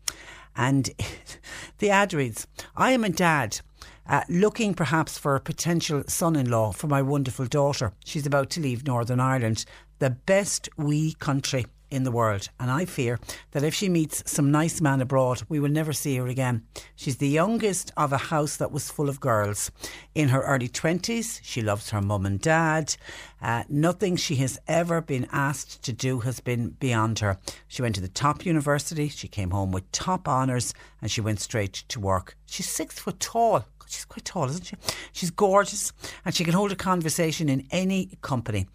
[0.55, 0.89] And
[1.79, 3.59] the ad reads, "I am a dad."
[4.07, 7.93] uh, looking perhaps for a potential son in law for my wonderful daughter.
[8.03, 9.65] She's about to leave Northern Ireland,
[9.99, 12.49] the best wee country in the world.
[12.59, 13.19] And I fear
[13.51, 16.63] that if she meets some nice man abroad, we will never see her again.
[16.95, 19.71] She's the youngest of a house that was full of girls.
[20.15, 22.95] In her early 20s, she loves her mum and dad.
[23.41, 27.37] Uh, nothing she has ever been asked to do has been beyond her.
[27.67, 31.41] She went to the top university, she came home with top honours, and she went
[31.41, 32.37] straight to work.
[32.45, 33.65] She's six foot tall.
[33.93, 34.75] She's quite tall, isn't she?
[35.11, 35.93] She's gorgeous
[36.25, 38.67] and she can hold a conversation in any company.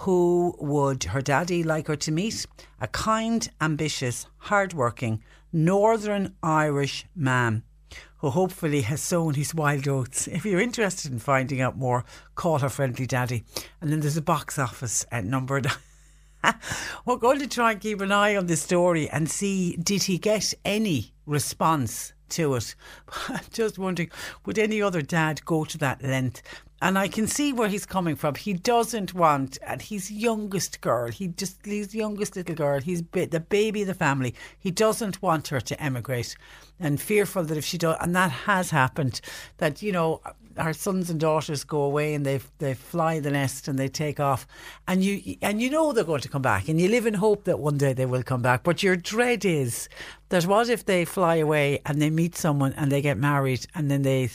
[0.00, 2.46] Who would her daddy like her to meet?
[2.80, 5.22] A kind, ambitious, hard-working,
[5.52, 7.62] Northern Irish man
[8.18, 10.26] who hopefully has sown his wild oats.
[10.26, 12.04] If you're interested in finding out more,
[12.34, 13.44] call her friendly daddy.
[13.80, 15.62] And then there's a box office uh, at number.
[17.06, 20.18] We're going to try and keep an eye on this story and see did he
[20.18, 22.74] get any response to it.
[23.28, 24.10] I'm just wondering,
[24.44, 26.42] would any other dad go to that length?
[26.82, 28.34] And I can see where he's coming from.
[28.34, 31.10] He doesn't want, and he's youngest girl.
[31.10, 32.80] He just, he's youngest little girl.
[32.80, 34.34] He's the baby of the family.
[34.58, 36.36] He doesn't want her to emigrate,
[36.78, 39.22] and fearful that if she does, and that has happened,
[39.56, 40.20] that you know
[40.56, 44.20] our sons and daughters go away and they they fly the nest and they take
[44.20, 44.46] off,
[44.88, 47.44] and you and you know they're going to come back, and you live in hope
[47.44, 48.62] that one day they will come back.
[48.62, 49.88] But your dread is
[50.28, 53.90] that what if they fly away and they meet someone and they get married and
[53.90, 54.30] then they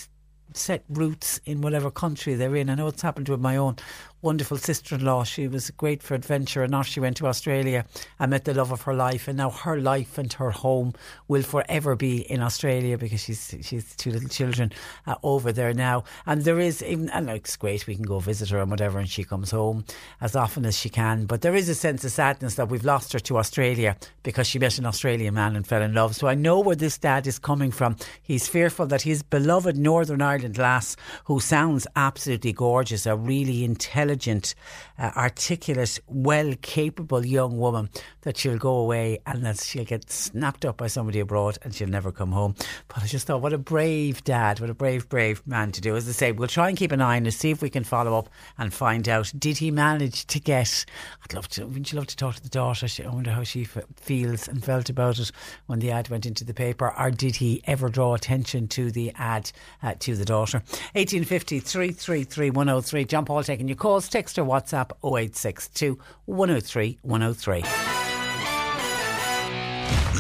[0.53, 2.69] set roots in whatever country they're in.
[2.69, 3.77] I know it's happened with my own
[4.21, 5.23] wonderful sister in law.
[5.23, 7.85] She was great for adventure and now she went to Australia
[8.19, 9.27] and met the love of her life.
[9.27, 10.93] And now her life and her home
[11.27, 14.71] will forever be in Australia because she's she's two little children
[15.07, 16.03] uh, over there now.
[16.25, 19.09] And there is even, and it's great, we can go visit her and whatever, and
[19.09, 19.85] she comes home
[20.19, 21.25] as often as she can.
[21.25, 24.59] But there is a sense of sadness that we've lost her to Australia because she
[24.59, 26.15] met an Australian man and fell in love.
[26.15, 27.95] So I know where this dad is coming from.
[28.21, 30.95] He's fearful that his beloved Northern Ireland lass,
[31.25, 34.55] who sounds absolutely gorgeous, a really intelligent, intelligent,
[34.99, 37.89] uh, articulate, well capable young woman
[38.21, 41.87] that she'll go away and that she'll get snapped up by somebody abroad and she'll
[41.87, 42.55] never come home.
[42.87, 45.95] But I just thought, what a brave dad, what a brave, brave man to do.
[45.95, 47.83] As I say, we'll try and keep an eye on it, see if we can
[47.83, 50.85] follow up and find out did he manage to get.
[51.23, 52.87] I'd love to, wouldn't you love to talk to the daughter?
[53.03, 53.63] I wonder how she
[53.95, 55.31] feels and felt about it
[55.67, 59.11] when the ad went into the paper, or did he ever draw attention to the
[59.15, 59.51] ad
[59.81, 60.57] uh, to the daughter?
[60.93, 63.05] 1850 333 103.
[63.05, 67.63] John Paul taking your calls, text or WhatsApp 0862 103 103.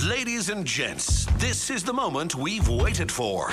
[0.09, 3.49] Ladies and gents, this is the moment we've waited for.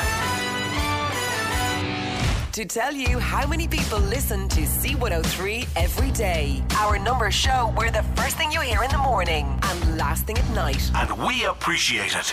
[2.53, 6.63] To tell you how many people listen to C103 every day.
[6.77, 10.39] Our numbers show we're the first thing you hear in the morning and last thing
[10.39, 10.91] at night.
[10.95, 12.33] And we appreciate it.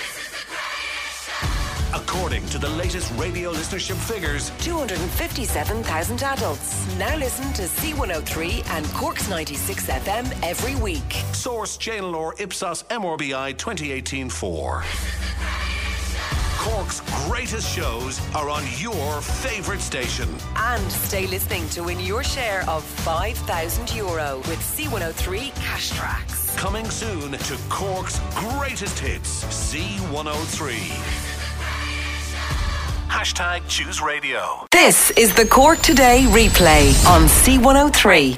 [1.96, 9.30] According to the latest radio listenership figures, 257,000 adults now listen to C103 and Cork's
[9.30, 11.10] 96 FM every week.
[11.32, 14.84] Source Channel Ipsos MRBI 2018 4.
[16.58, 20.28] Cork's greatest shows are on your favourite station.
[20.58, 26.54] And stay listening to win your share of 5,000 euro with C103 Cash Tracks.
[26.58, 31.35] Coming soon to Cork's greatest hits, C103.
[33.08, 34.68] Hashtag Choose Radio.
[34.72, 38.38] This is the Cork Today replay on C103.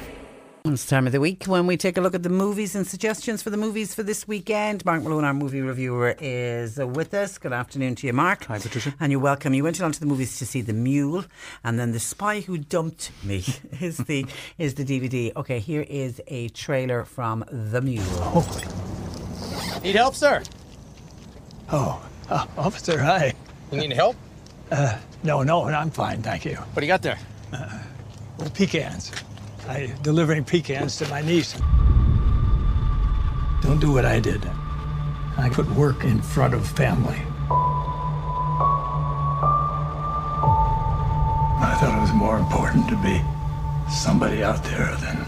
[0.66, 3.42] It's time of the week when we take a look at the movies and suggestions
[3.42, 4.84] for the movies for this weekend.
[4.86, 7.38] Mark Malone, our movie reviewer, is with us.
[7.38, 8.44] Good afternoon to you, Mark.
[8.46, 8.94] Hi, Patricia.
[9.00, 9.54] And you're welcome.
[9.54, 11.24] You went along to the movies to see The Mule,
[11.64, 13.38] and then The Spy Who Dumped Me
[13.80, 14.26] is the
[14.58, 15.34] is the DVD.
[15.38, 18.04] Okay, here is a trailer from The Mule.
[18.20, 19.80] Oh.
[19.84, 20.44] Need help, sir?
[21.72, 23.34] Oh, uh, officer, hi.
[23.72, 24.16] You need help?
[24.72, 26.56] Uh, no, no, I'm fine, thank you.
[26.56, 27.18] What do you got there?
[27.54, 27.80] Uh,
[28.38, 29.12] well, pecans.
[29.68, 31.54] I delivering pecans to my niece.
[33.62, 34.46] Don't do what I did.
[35.38, 37.22] I put work in front of family.
[41.60, 43.22] I thought it was more important to be
[43.92, 45.26] somebody out there than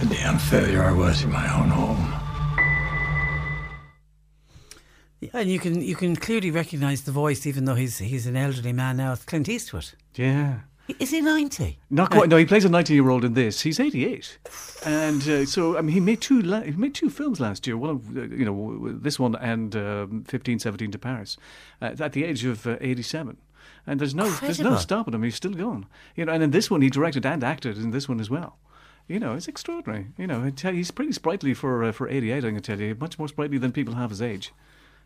[0.00, 2.15] the damn failure I was in my own home.
[5.32, 8.72] And you can you can clearly recognise the voice, even though he's he's an elderly
[8.72, 9.12] man now.
[9.12, 9.90] It's Clint Eastwood.
[10.14, 10.60] Yeah.
[11.00, 11.80] Is he ninety?
[11.90, 12.28] Not quite.
[12.28, 13.62] No, he plays a ninety-year-old in this.
[13.62, 14.38] He's eighty-eight,
[14.84, 16.40] and uh, so I mean, he made two.
[16.40, 17.76] La- he made two films last year.
[17.76, 21.38] One of uh, you know this one and um, fifteen seventeen to Paris,
[21.82, 23.36] uh, at the age of uh, eighty-seven.
[23.84, 25.24] And there's no there's no stopping him.
[25.24, 25.86] He's still going.
[26.14, 28.58] You know, and in this one he directed and acted in this one as well.
[29.08, 30.08] You know, it's extraordinary.
[30.16, 32.44] You know, I tell you, he's pretty sprightly for uh, for eighty-eight.
[32.44, 34.52] I can tell you, much more sprightly than people have his age.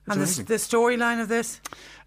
[0.07, 1.61] It's and the, the storyline of this?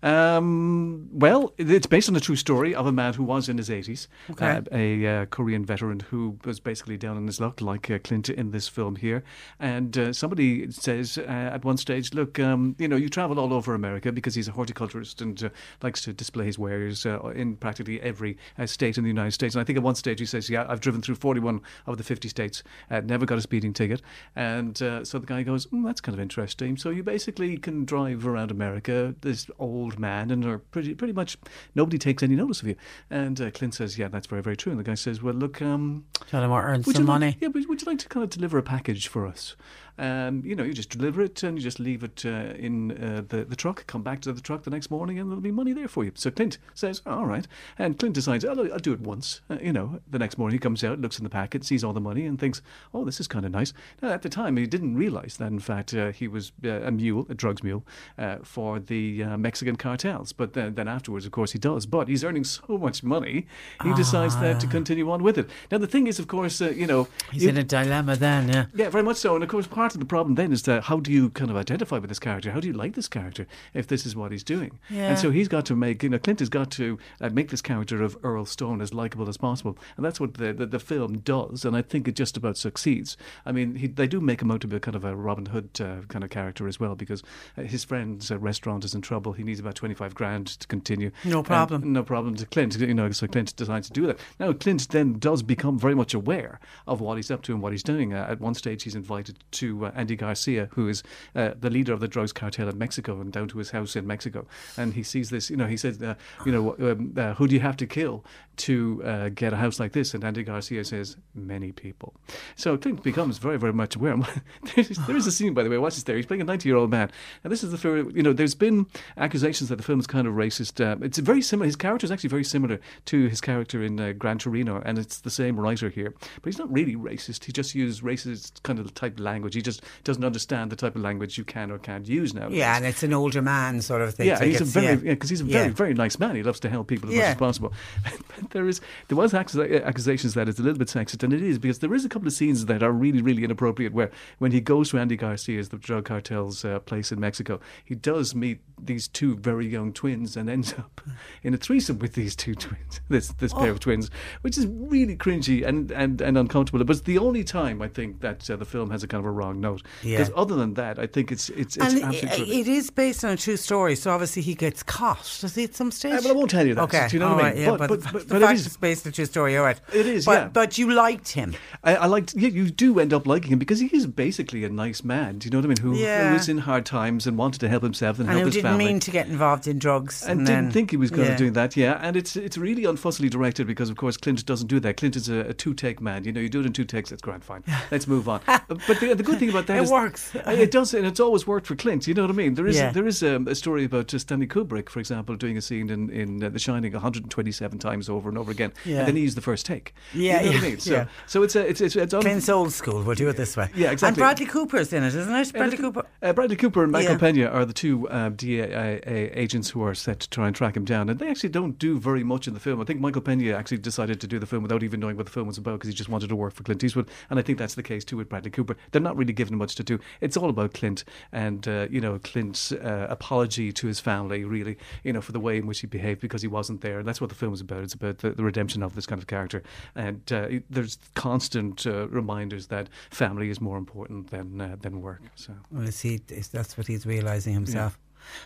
[0.03, 3.69] Um, well, it's based on a true story of a man who was in his
[3.69, 4.45] 80s, Okay.
[4.45, 8.29] uh, a uh, Korean veteran who was basically down on his luck, like uh, Clint
[8.29, 9.23] in this film here.
[9.59, 13.53] And uh, somebody says uh, at one stage, Look, um, you know, you travel all
[13.53, 15.49] over America because he's a horticulturist and uh,
[15.81, 19.55] likes to display his wares uh, in practically every uh, state in the United States.
[19.55, 22.03] And I think at one stage he says, Yeah, I've driven through 41 of the
[22.03, 22.61] 50 states,
[22.91, 24.01] uh, never got a speeding ticket.
[24.35, 26.75] And uh, so the guy goes, mm, That's kind of interesting.
[26.75, 31.37] So you basically can drive around America, this old man, and are pretty pretty much
[31.75, 32.75] nobody takes any notice of you.
[33.09, 35.61] And uh, Clint says, "Yeah, that's very very true." And the guy says, "Well, look,
[35.61, 37.37] um, Tell him what earn some like- money.
[37.41, 39.55] yeah, but would you like to kind of deliver a package for us?"
[39.97, 43.21] And you know, you just deliver it and you just leave it uh, in uh,
[43.27, 43.85] the the truck.
[43.85, 46.11] Come back to the truck the next morning, and there'll be money there for you.
[46.15, 47.47] So Clint says, "All right,"
[47.77, 50.59] and Clint decides, "I'll, I'll do it once." Uh, you know, the next morning he
[50.59, 52.61] comes out, looks in the packet, sees all the money, and thinks,
[52.93, 53.71] "Oh, this is kind of nice."
[54.01, 56.91] Now, at the time, he didn't realize that in fact uh, he was uh, a
[56.91, 57.85] mule, a drugs mule,
[58.17, 60.33] uh, for the uh, Mexican cartels.
[60.33, 61.85] But then, then afterwards, of course, he does.
[61.85, 63.45] But he's earning so much money,
[63.83, 65.49] he decides that to continue on with it.
[65.71, 68.49] Now, the thing is, of course, uh, you know, He's you- in a dilemma then,
[68.49, 68.65] yeah.
[68.73, 69.35] yeah, very much so.
[69.35, 71.57] And of course, part of the problem then is that how do you kind of
[71.57, 72.51] identify with this character?
[72.51, 74.79] How do you like this character if this is what he's doing?
[74.89, 75.09] Yeah.
[75.09, 77.61] And so he's got to make, you know, Clint has got to uh, make this
[77.61, 79.77] character of Earl Stone as likable as possible.
[79.97, 81.65] And that's what the, the, the film does.
[81.65, 83.17] And I think it just about succeeds.
[83.45, 85.47] I mean, he, they do make him out to be a kind of a Robin
[85.47, 87.21] Hood uh, kind of character as well because
[87.57, 89.33] uh, his friend's uh, restaurant is in trouble.
[89.33, 91.11] He needs about 25 grand to continue.
[91.25, 91.93] No And problem.
[91.93, 92.79] no problem to Clint.
[92.79, 94.19] You know, so Clint decides to do that.
[94.39, 97.71] Now, Clint then does become very much aware of what he's up to and what
[97.71, 98.13] he's doing.
[98.13, 101.03] Uh, at one stage, he's invited to uh, Andy Garcia, who is
[101.35, 104.05] uh, the leader of the drugs cartel in Mexico, and down to his house in
[104.07, 104.45] Mexico.
[104.77, 105.49] And he sees this.
[105.49, 108.23] You know, he says, uh, "You know, um, uh, who do you have to kill
[108.55, 112.13] to uh, get a house like this?" And Andy Garcia says, "Many people."
[112.55, 114.17] So Clint becomes very, very much aware.
[114.75, 115.77] there is a scene, by the way.
[115.77, 116.03] Watch this.
[116.03, 117.09] There, he's playing a ninety-year-old man,
[117.43, 118.11] and this is the film.
[118.15, 118.85] You know, there's been
[119.17, 120.83] accusations that the film is kind of racist.
[120.83, 121.65] Uh, it's very similar.
[121.65, 125.31] His character is actually very similar to his character in Gran Torino, and it's the
[125.31, 126.13] same writer here.
[126.41, 127.45] But he's not really racist.
[127.45, 129.55] He just uses racist kind of type language.
[129.55, 132.49] He just doesn't understand the type of language you can or can't use now.
[132.49, 134.27] Yeah, and it's an older man sort of thing.
[134.27, 134.91] Yeah, so he's a very yeah.
[135.03, 136.35] yeah, because he's a very very nice man.
[136.35, 137.73] He loves to help people as much as possible.
[138.41, 141.59] But there is there was accusations that it's a little bit sexist, and it is
[141.59, 143.93] because there is a couple of scenes that are really really inappropriate.
[143.93, 147.95] Where when he goes to Andy Garcia's the drug cartel's uh, place in Mexico, he
[147.95, 151.01] does meet these two very young twins and ends up
[151.43, 153.01] in a threesome with these two twins.
[153.09, 153.71] This this pair Oh.
[153.71, 154.09] of twins,
[154.41, 156.83] which is really cringy and and, and uncomfortable.
[156.83, 159.25] But it's the only time I think that uh, the film has a kind of
[159.25, 159.83] a wrong note.
[160.01, 160.17] Yeah.
[160.17, 162.59] Because other than that, I think it's it's it's and absolutely.
[162.59, 165.37] it, it is based on a true story, so obviously he gets caught.
[165.41, 166.13] Does he at some stage?
[166.13, 166.81] Uh, but I won't tell you that.
[166.83, 167.61] Okay, Do you know all what I mean?
[167.63, 169.57] Yeah, But- but, but- the, but- the fact is- it's based on a true story.
[169.57, 170.47] All right, It is, but, yeah.
[170.47, 171.55] But you liked him.
[171.83, 174.69] I, I liked, yeah, you do end up liking him because he is basically a
[174.69, 175.37] nice man.
[175.39, 175.77] Do you know what I mean?
[175.77, 176.29] Who, Yeah.
[176.29, 178.77] who is in hard times and wanted to help himself and, And help his didn't
[178.77, 180.23] mean to get involved in drugs.
[180.23, 181.35] and, And, didn't then- think he was going yeah.
[181.37, 181.99] to do that, yeah.
[182.01, 184.97] And it's it's really unfussily directed because, of course, Clint doesn't do that.
[184.97, 186.23] Clint is a, a two take man.
[186.25, 187.63] You know, you do it in two takes, that's grand, fine.
[187.91, 188.41] Let's move on.
[188.47, 188.67] But
[188.99, 190.31] the, the good thing about that It is- works.
[190.63, 192.07] It does, and it's always worked for Clint.
[192.07, 192.53] You know what I mean?
[192.55, 192.91] There is Yeah.
[192.91, 196.09] there is um, a story about uh, Stanley Kubrick, for example, doing a scene in
[196.09, 198.99] in uh, The Shining 127 times over and over again, Yeah.
[198.99, 199.93] and then he used the first take.
[200.13, 200.79] Yeah, you know what I mean?
[200.79, 201.05] So, yeah.
[201.27, 203.03] so it's a, it's it's, it's un- Clint's old school.
[203.03, 203.69] We'll do it this way.
[203.75, 204.07] Yeah, exactly.
[204.07, 205.53] And Bradley Cooper's in it, isn't it?
[205.53, 206.05] Bradley Cooper.
[206.21, 207.17] Uh, Bradley Cooper and Michael Yeah.
[207.17, 209.01] Pena are the two uh, DA
[209.35, 211.99] agents who are set to try and track him down, and they actually don't do
[211.99, 212.79] very much in the film.
[212.81, 215.31] I think Michael Pena actually decided to do the film without even knowing what the
[215.31, 217.57] film was about because he just wanted to work for Clint Eastwood, and I think
[217.57, 218.75] that's the case too with Bradley Cooper.
[218.91, 219.99] They're not really given much to do.
[220.21, 224.77] It's all about Clint and uh, you know Clint's uh, apology to his family, really,
[225.03, 227.21] you know, for the way in which he behaved because he wasn't there, and that's
[227.21, 227.83] what the film is about.
[227.83, 229.63] It's about the, the redemption of this kind of character,
[229.95, 235.21] and uh, there's constant uh, reminders that family is more important than uh, than work.
[235.35, 235.53] So.
[235.71, 237.97] Well, is he, is that's what he's realising himself.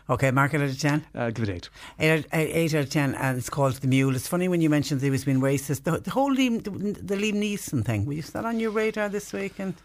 [0.09, 1.05] Okay, mark it out of 10?
[1.13, 1.69] Uh, give it 8.
[1.99, 4.15] 8 out, eight, eight out of 10, and it's called The Mule.
[4.15, 5.83] It's funny when you mentioned he was being racist.
[5.83, 9.33] The, the whole Liam, the, the Liam Neeson thing, was that on your radar this
[9.33, 9.59] week?
[9.59, 9.75] And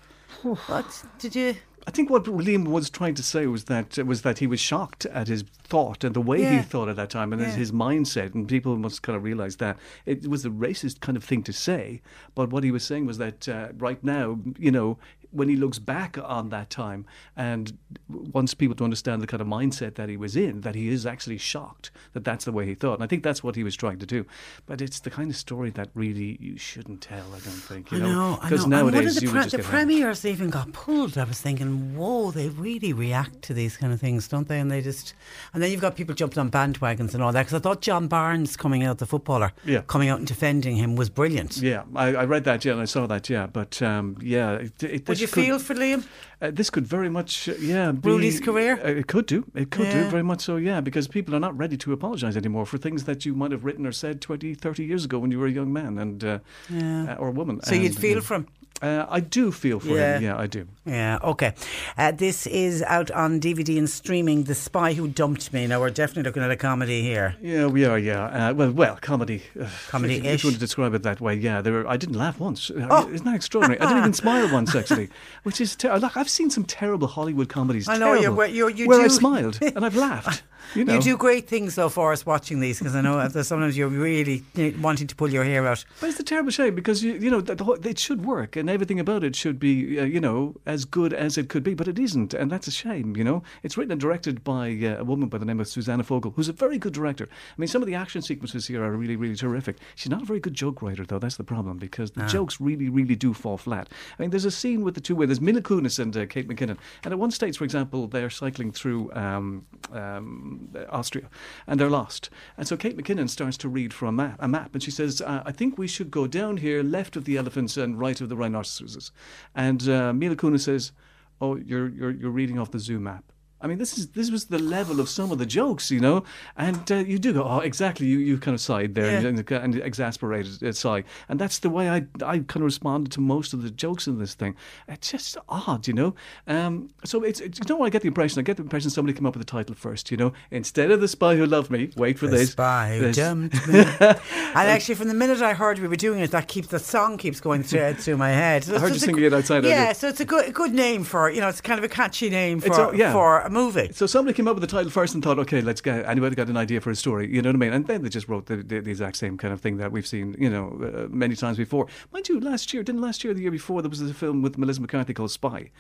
[0.42, 1.04] what?
[1.18, 4.46] Did you I think what Liam was trying to say was that was that he
[4.46, 7.50] was shocked at his thought and the way he thought at that time and Yeah.
[7.50, 11.24] his mindset, and people must kind of realise that it was a racist kind of
[11.24, 12.00] thing to say.
[12.36, 14.98] But what he was saying was that uh, right now, you know,
[15.32, 17.06] when he looks back on that time
[17.36, 17.76] and
[18.09, 21.06] wants people to understand the kind of mindset that he was in, that he is
[21.06, 22.94] actually shocked that that's the way he thought.
[22.94, 24.26] And I think that's what he was trying to do.
[24.66, 27.24] But it's the kind of story that really you shouldn't tell.
[27.28, 27.90] I don't think.
[27.90, 28.76] You I know, because know.
[28.76, 31.16] And one nowadays of the, pre- the premiers even got pulled.
[31.16, 34.60] I was thinking, whoa, they really react to these kind of things, don't they?
[34.60, 35.14] And they just,
[35.54, 37.42] and then you've got people jumping on bandwagons and all that.
[37.46, 39.82] Because I thought John Barnes coming out, the footballer, Yeah.
[39.86, 41.56] coming out and defending him was brilliant.
[41.56, 42.64] Yeah, I, I read that.
[42.64, 43.30] Yeah, and I saw that.
[43.30, 46.04] Yeah, but um, yeah, it, it, you could- feel for Liam?
[46.40, 48.78] Uh, this could very much, uh, yeah, be, Rudy's career?
[48.84, 49.44] Uh, it could do.
[49.54, 50.04] It could Yeah.
[50.04, 50.56] do very much so.
[50.56, 53.64] Yeah, because people are not ready to apologise anymore for things that you might have
[53.64, 56.38] written or said 20, 30 years ago when you were a young man and uh,
[56.68, 57.12] Yeah.
[57.14, 57.60] uh, or a woman.
[57.62, 58.46] So you'd feel uh, for him?
[58.82, 60.16] Uh, I do feel for Yeah.
[60.16, 60.22] him.
[60.24, 60.66] Yeah, I do.
[60.84, 61.54] Yeah, okay.
[61.96, 64.42] Uh, this is out on DVD and streaming.
[64.44, 65.68] The Spy Who Dumped Me.
[65.68, 67.36] Now, we're definitely looking at a comedy here.
[67.40, 67.96] Yeah, we are.
[67.98, 69.44] Yeah, uh, well, well, comedy.
[69.60, 70.24] Uh, Comedy-ish.
[70.26, 71.60] If you want to describe it that way, yeah.
[71.62, 72.70] There were, I didn't laugh once.
[72.74, 73.09] Oh.
[73.09, 73.80] Isn't that extraordinary?
[73.80, 75.10] I didn't even smile once, actually,
[75.44, 76.16] which is ter- look.
[76.16, 77.86] I've seen some terrible Hollywood comedies.
[77.88, 80.42] I know, you're- terrible, you're- you where do- I've smiled and I've laughed.
[80.74, 83.76] You know, do great things, though, for us watching these because I know that sometimes
[83.76, 84.43] you're really
[84.80, 85.84] wanting to pull your hair out.
[86.01, 88.56] But it's a terrible shame because you, you know the, the whole, it should work
[88.56, 91.74] and everything about it should be uh, you know as good as it could be,
[91.74, 93.16] but it isn't, and that's a shame.
[93.16, 96.02] You know, it's written and directed by uh, a woman by the name of Susanna
[96.05, 97.28] Fogel, who's a very good director.
[97.30, 99.76] I mean, some of the action sequences here are really, really terrific.
[99.94, 101.18] She's not a very good joke writer, though.
[101.18, 102.28] That's the problem because the Ah.
[102.28, 103.89] jokes really, really do fall flat.
[104.18, 105.28] I mean, there's a scene with the two women.
[105.28, 108.72] There's Mila Kunis and uh, Kate McKinnon, and at one stage, for example, they're cycling
[108.72, 110.51] through um, um,
[110.88, 111.28] Austria,
[111.66, 112.30] and they're lost.
[112.56, 115.20] And so Kate McKinnon starts to read from a map, a map and she says,
[115.20, 118.28] uh, "I think we should go down here, left of the elephants and right of
[118.28, 119.12] the rhinoceroses."
[119.54, 120.92] And uh, Mila Kunis says,
[121.40, 123.24] "Oh, you're you're you're reading off the zoo map."
[123.62, 126.24] I mean, this is this was the level of some of the jokes, you know,
[126.56, 128.06] and uh, you do go, oh, exactly.
[128.06, 129.28] You, you kind of sighed there Yeah.
[129.28, 133.20] and, and exasperated uh, sigh, and that's the way I I kind of responded to
[133.20, 134.56] most of the jokes in this thing.
[134.89, 136.14] It's just odd, you know.
[136.47, 138.39] Um, so it's, it's you know I get the impression.
[138.40, 141.01] I get the impression somebody came up with the title first, you know, instead of
[141.01, 141.90] the spy who loved me.
[141.97, 142.51] Wait for The this.
[142.52, 143.78] Spy Who This- Dumped Me.
[143.80, 147.16] and actually, from the minute I heard we were doing it, that keeps the song
[147.18, 148.64] keeps going through, through my head.
[148.64, 150.24] So I it's heard you just a singing g- it outside, Yeah, so it's a
[150.24, 151.48] good good name for you know.
[151.48, 153.12] It's kind of a catchy name for It's a- yeah.
[153.12, 153.90] for a movie.
[153.92, 156.48] So somebody came up with the title first and thought, okay, let's get anybody got
[156.48, 157.72] an idea for a story, you know what I mean?
[157.72, 160.06] And then they just wrote the, the, the exact same kind of thing that we've
[160.06, 161.86] seen, you know, uh, many times before.
[162.12, 164.58] Mind you, last year, didn't last year, the year before, there was a film with
[164.58, 165.70] Melissa McCarthy called Spy,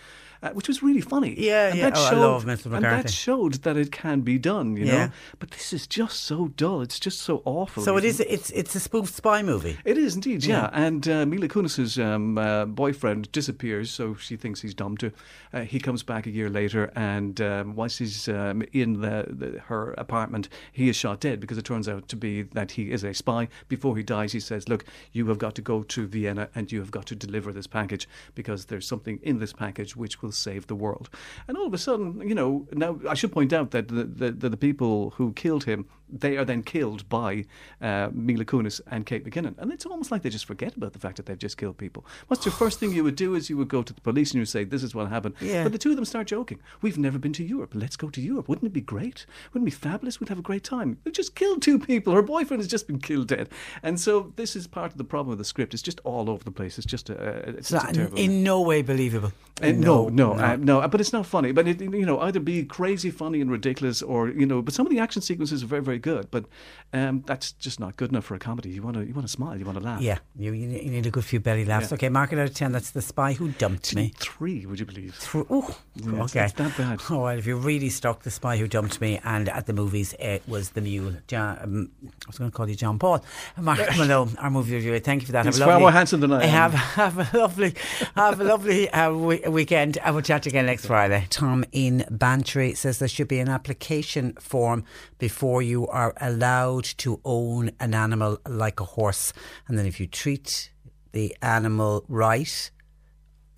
[0.42, 1.34] uh, which was really funny.
[1.38, 1.90] Yeah, and yeah.
[1.90, 4.86] That Oh, I showed, love Melissa And that showed that it can be done, you
[4.86, 5.06] Yeah.
[5.06, 5.12] know.
[5.38, 6.80] But this is just so dull.
[6.82, 7.82] It's just so awful.
[7.82, 8.20] So it is.
[8.20, 9.78] It's it's a spoof spy movie.
[9.84, 10.62] it is indeed, yeah.
[10.62, 10.70] Yeah.
[10.72, 15.12] And uh, Mila Kunis's um, uh, boyfriend disappears, so she thinks he's dumb her.
[15.52, 19.58] Uh, he comes back a year later, and um, whilst he's um, in the, the,
[19.66, 23.04] her apartment, he is shot dead because it turns out to be that he is
[23.04, 23.48] a spy.
[23.68, 26.80] Before he dies, he says, "Look, you have got to go to Vienna, and you
[26.80, 30.66] have got to deliver this package because there's something in this package which will save
[30.66, 31.08] the world."
[31.48, 34.30] And all of a sudden, you know, now I should point out that the the,
[34.32, 37.44] the, the people who killed him, they are then killed by
[37.80, 40.98] uh, Mila Kunis and Kate McKinnon, and it's almost like they just forget about the
[40.98, 42.04] fact that they've just killed people.
[42.28, 44.36] What's the first thing you would do is you would go to the police and
[44.36, 45.62] you would say, "This is what happened." Yeah.
[45.62, 46.60] But the two of them start joking.
[46.80, 47.72] We've never been to Europe.
[47.74, 48.48] Let's go to Europe.
[48.48, 49.26] Wouldn't it be great?
[49.52, 50.20] Wouldn't it be fabulous?
[50.20, 50.98] We'd have a great time.
[51.04, 52.12] They just killed two people.
[52.14, 53.48] Her boyfriend has just been killed dead,
[53.82, 55.74] and so this is part of the problem with the script.
[55.74, 56.78] It's just all over the place.
[56.78, 57.14] It's just a,
[57.48, 58.18] it's a terrible.
[58.18, 59.32] in no way believable.
[59.62, 60.44] Uh, no, no, no.
[60.44, 61.52] Uh, no, but it's not funny.
[61.52, 64.62] But it, you know, either be crazy, funny, and ridiculous, or you know.
[64.62, 66.30] But some of the action sequences are very, very good.
[66.30, 66.44] But
[66.92, 68.68] um, that's just not good enough for a comedy.
[68.70, 70.00] You want to, you want to smile, you want to laugh.
[70.02, 71.90] Yeah, you, you need a good few belly laughs.
[71.90, 71.94] Yeah.
[71.94, 72.72] Okay, mark it out of ten.
[72.72, 74.12] That's the spy who dumped me.
[74.18, 75.14] Three, would you believe?
[75.14, 75.44] Three.
[75.48, 76.44] Oh, Yeah, okay.
[76.44, 77.00] it's that bad.
[77.08, 80.14] Oh, well, if you're really stuck, the spy who dumped me, and at the movies
[80.18, 81.14] it was the mule.
[81.28, 83.24] John, um, I was going to call you John Paul.
[83.58, 84.98] Mark Malone, our movie reviewer.
[84.98, 85.46] Thank you for that.
[85.46, 86.72] He's Have a far lovely- more handsome than I am.
[86.72, 86.72] Have
[87.14, 87.74] have a lovely,
[88.16, 89.98] have a lovely uh, we- weekend.
[90.02, 91.26] I will chat again next Friday.
[91.30, 94.84] Tom in Bantry says there should be an application form
[95.18, 99.32] before you are allowed to own an animal like a horse,
[99.68, 100.70] and then if you treat
[101.12, 102.70] the animal right,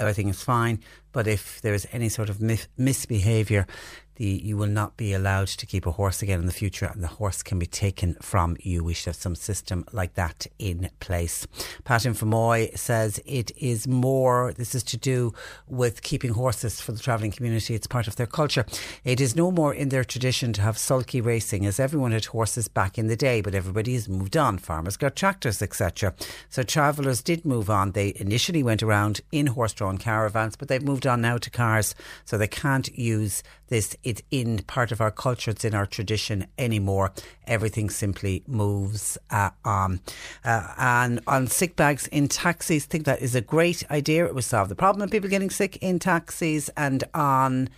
[0.00, 0.80] everything is fine.
[1.12, 3.66] But if there is any sort of mis- misbehaviour,
[4.16, 7.02] the you will not be allowed to keep a horse again in the future, and
[7.02, 8.84] the horse can be taken from you.
[8.84, 11.46] We should have some system like that in place.
[11.84, 14.52] Pat in Fermoy says it is more.
[14.52, 15.32] This is to do
[15.66, 17.74] with keeping horses for the travelling community.
[17.74, 18.66] It's part of their culture.
[19.04, 22.68] It is no more in their tradition to have sulky racing, as everyone had horses
[22.68, 24.58] back in the day, but everybody has moved on.
[24.58, 26.14] Farmers got tractors, etc.
[26.48, 27.92] So travellers did move on.
[27.92, 32.38] They initially went around in horse-drawn caravans, but they've moved on now to cars, so
[32.38, 33.96] they can't use this.
[34.02, 35.50] It's in part of our culture.
[35.50, 37.12] It's in our tradition anymore.
[37.46, 40.00] Everything simply moves uh, on.
[40.44, 44.26] Uh, and on sick bags in taxis, think that is a great idea.
[44.26, 47.68] It would solve the problem of people getting sick in taxis and on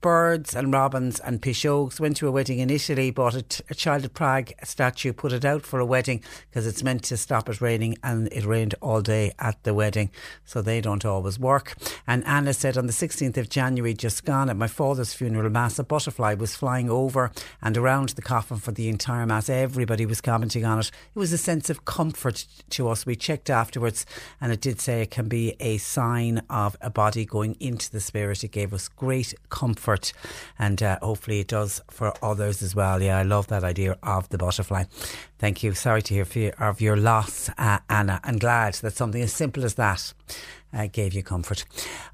[0.00, 2.00] birds and robins and pishogs.
[2.00, 5.32] Went to a wedding in Italy, bought a, t- a Child of Prague statue, put
[5.32, 8.74] it out for a wedding because it's meant to stop it raining, and it rained
[8.80, 10.10] all day at the wedding,
[10.44, 11.74] so they don't always work.
[12.06, 15.78] And Anna said on the 16th of January, just gone at my father's funeral mass,
[15.78, 17.30] a butterfly was flying over
[17.62, 19.48] and around the coffin for the entire mass.
[19.48, 20.90] Everybody was commenting on it.
[21.14, 23.06] It was a sense of comfort to us.
[23.06, 24.06] We checked afterwards,
[24.40, 28.00] and it did say it can be a sign of a body going into the
[28.00, 28.44] spirit.
[28.44, 29.89] It gave us great comfort,
[30.58, 33.02] and uh, hopefully it does for others as well.
[33.02, 34.84] Yeah, I love that idea of the butterfly.
[35.40, 35.72] Thank you.
[35.72, 39.74] Sorry to hear of your loss, uh, Anna, and glad that something as simple as
[39.76, 40.12] that
[40.72, 41.64] uh, gave you comfort.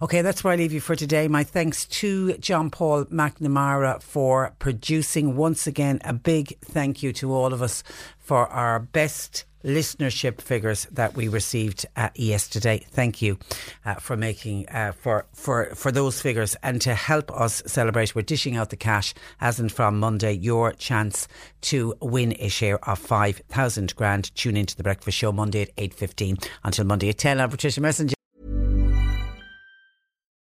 [0.01, 1.27] Okay, that's where I leave you for today.
[1.27, 5.37] My thanks to John Paul McNamara for producing.
[5.37, 7.83] Once again, a big thank you to all of us
[8.19, 12.85] for our best listenership figures that we received uh, yesterday.
[12.91, 13.39] Thank you
[13.85, 18.15] uh, for making uh, for for for those figures and to help us celebrate.
[18.15, 20.33] We're dishing out the cash as in from Monday.
[20.33, 21.27] Your chance
[21.63, 23.16] to win a share of five
[23.49, 24.35] thousand grand.
[24.35, 27.41] Tune into the breakfast show Monday at eight fifteen until Monday at ten.
[27.41, 28.15] I'm Patricia Messinger.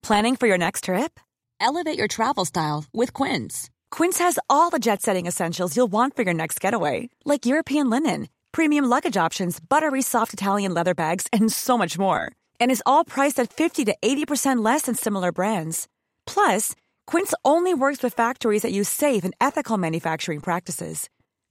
[0.02, 1.18] Planning for your next trip?
[1.60, 3.70] Elevate your travel style with Quince.
[3.90, 7.90] Quince has all the jet setting essentials you'll want for your next getaway, like European
[7.90, 12.30] linen, premium luggage options, buttery soft Italian leather bags, and so much more.
[12.60, 15.88] And is all priced at 50 to 80% less than similar brands.
[16.26, 16.74] Plus,
[17.06, 21.08] Quince only works with factories that use safe and ethical manufacturing practices.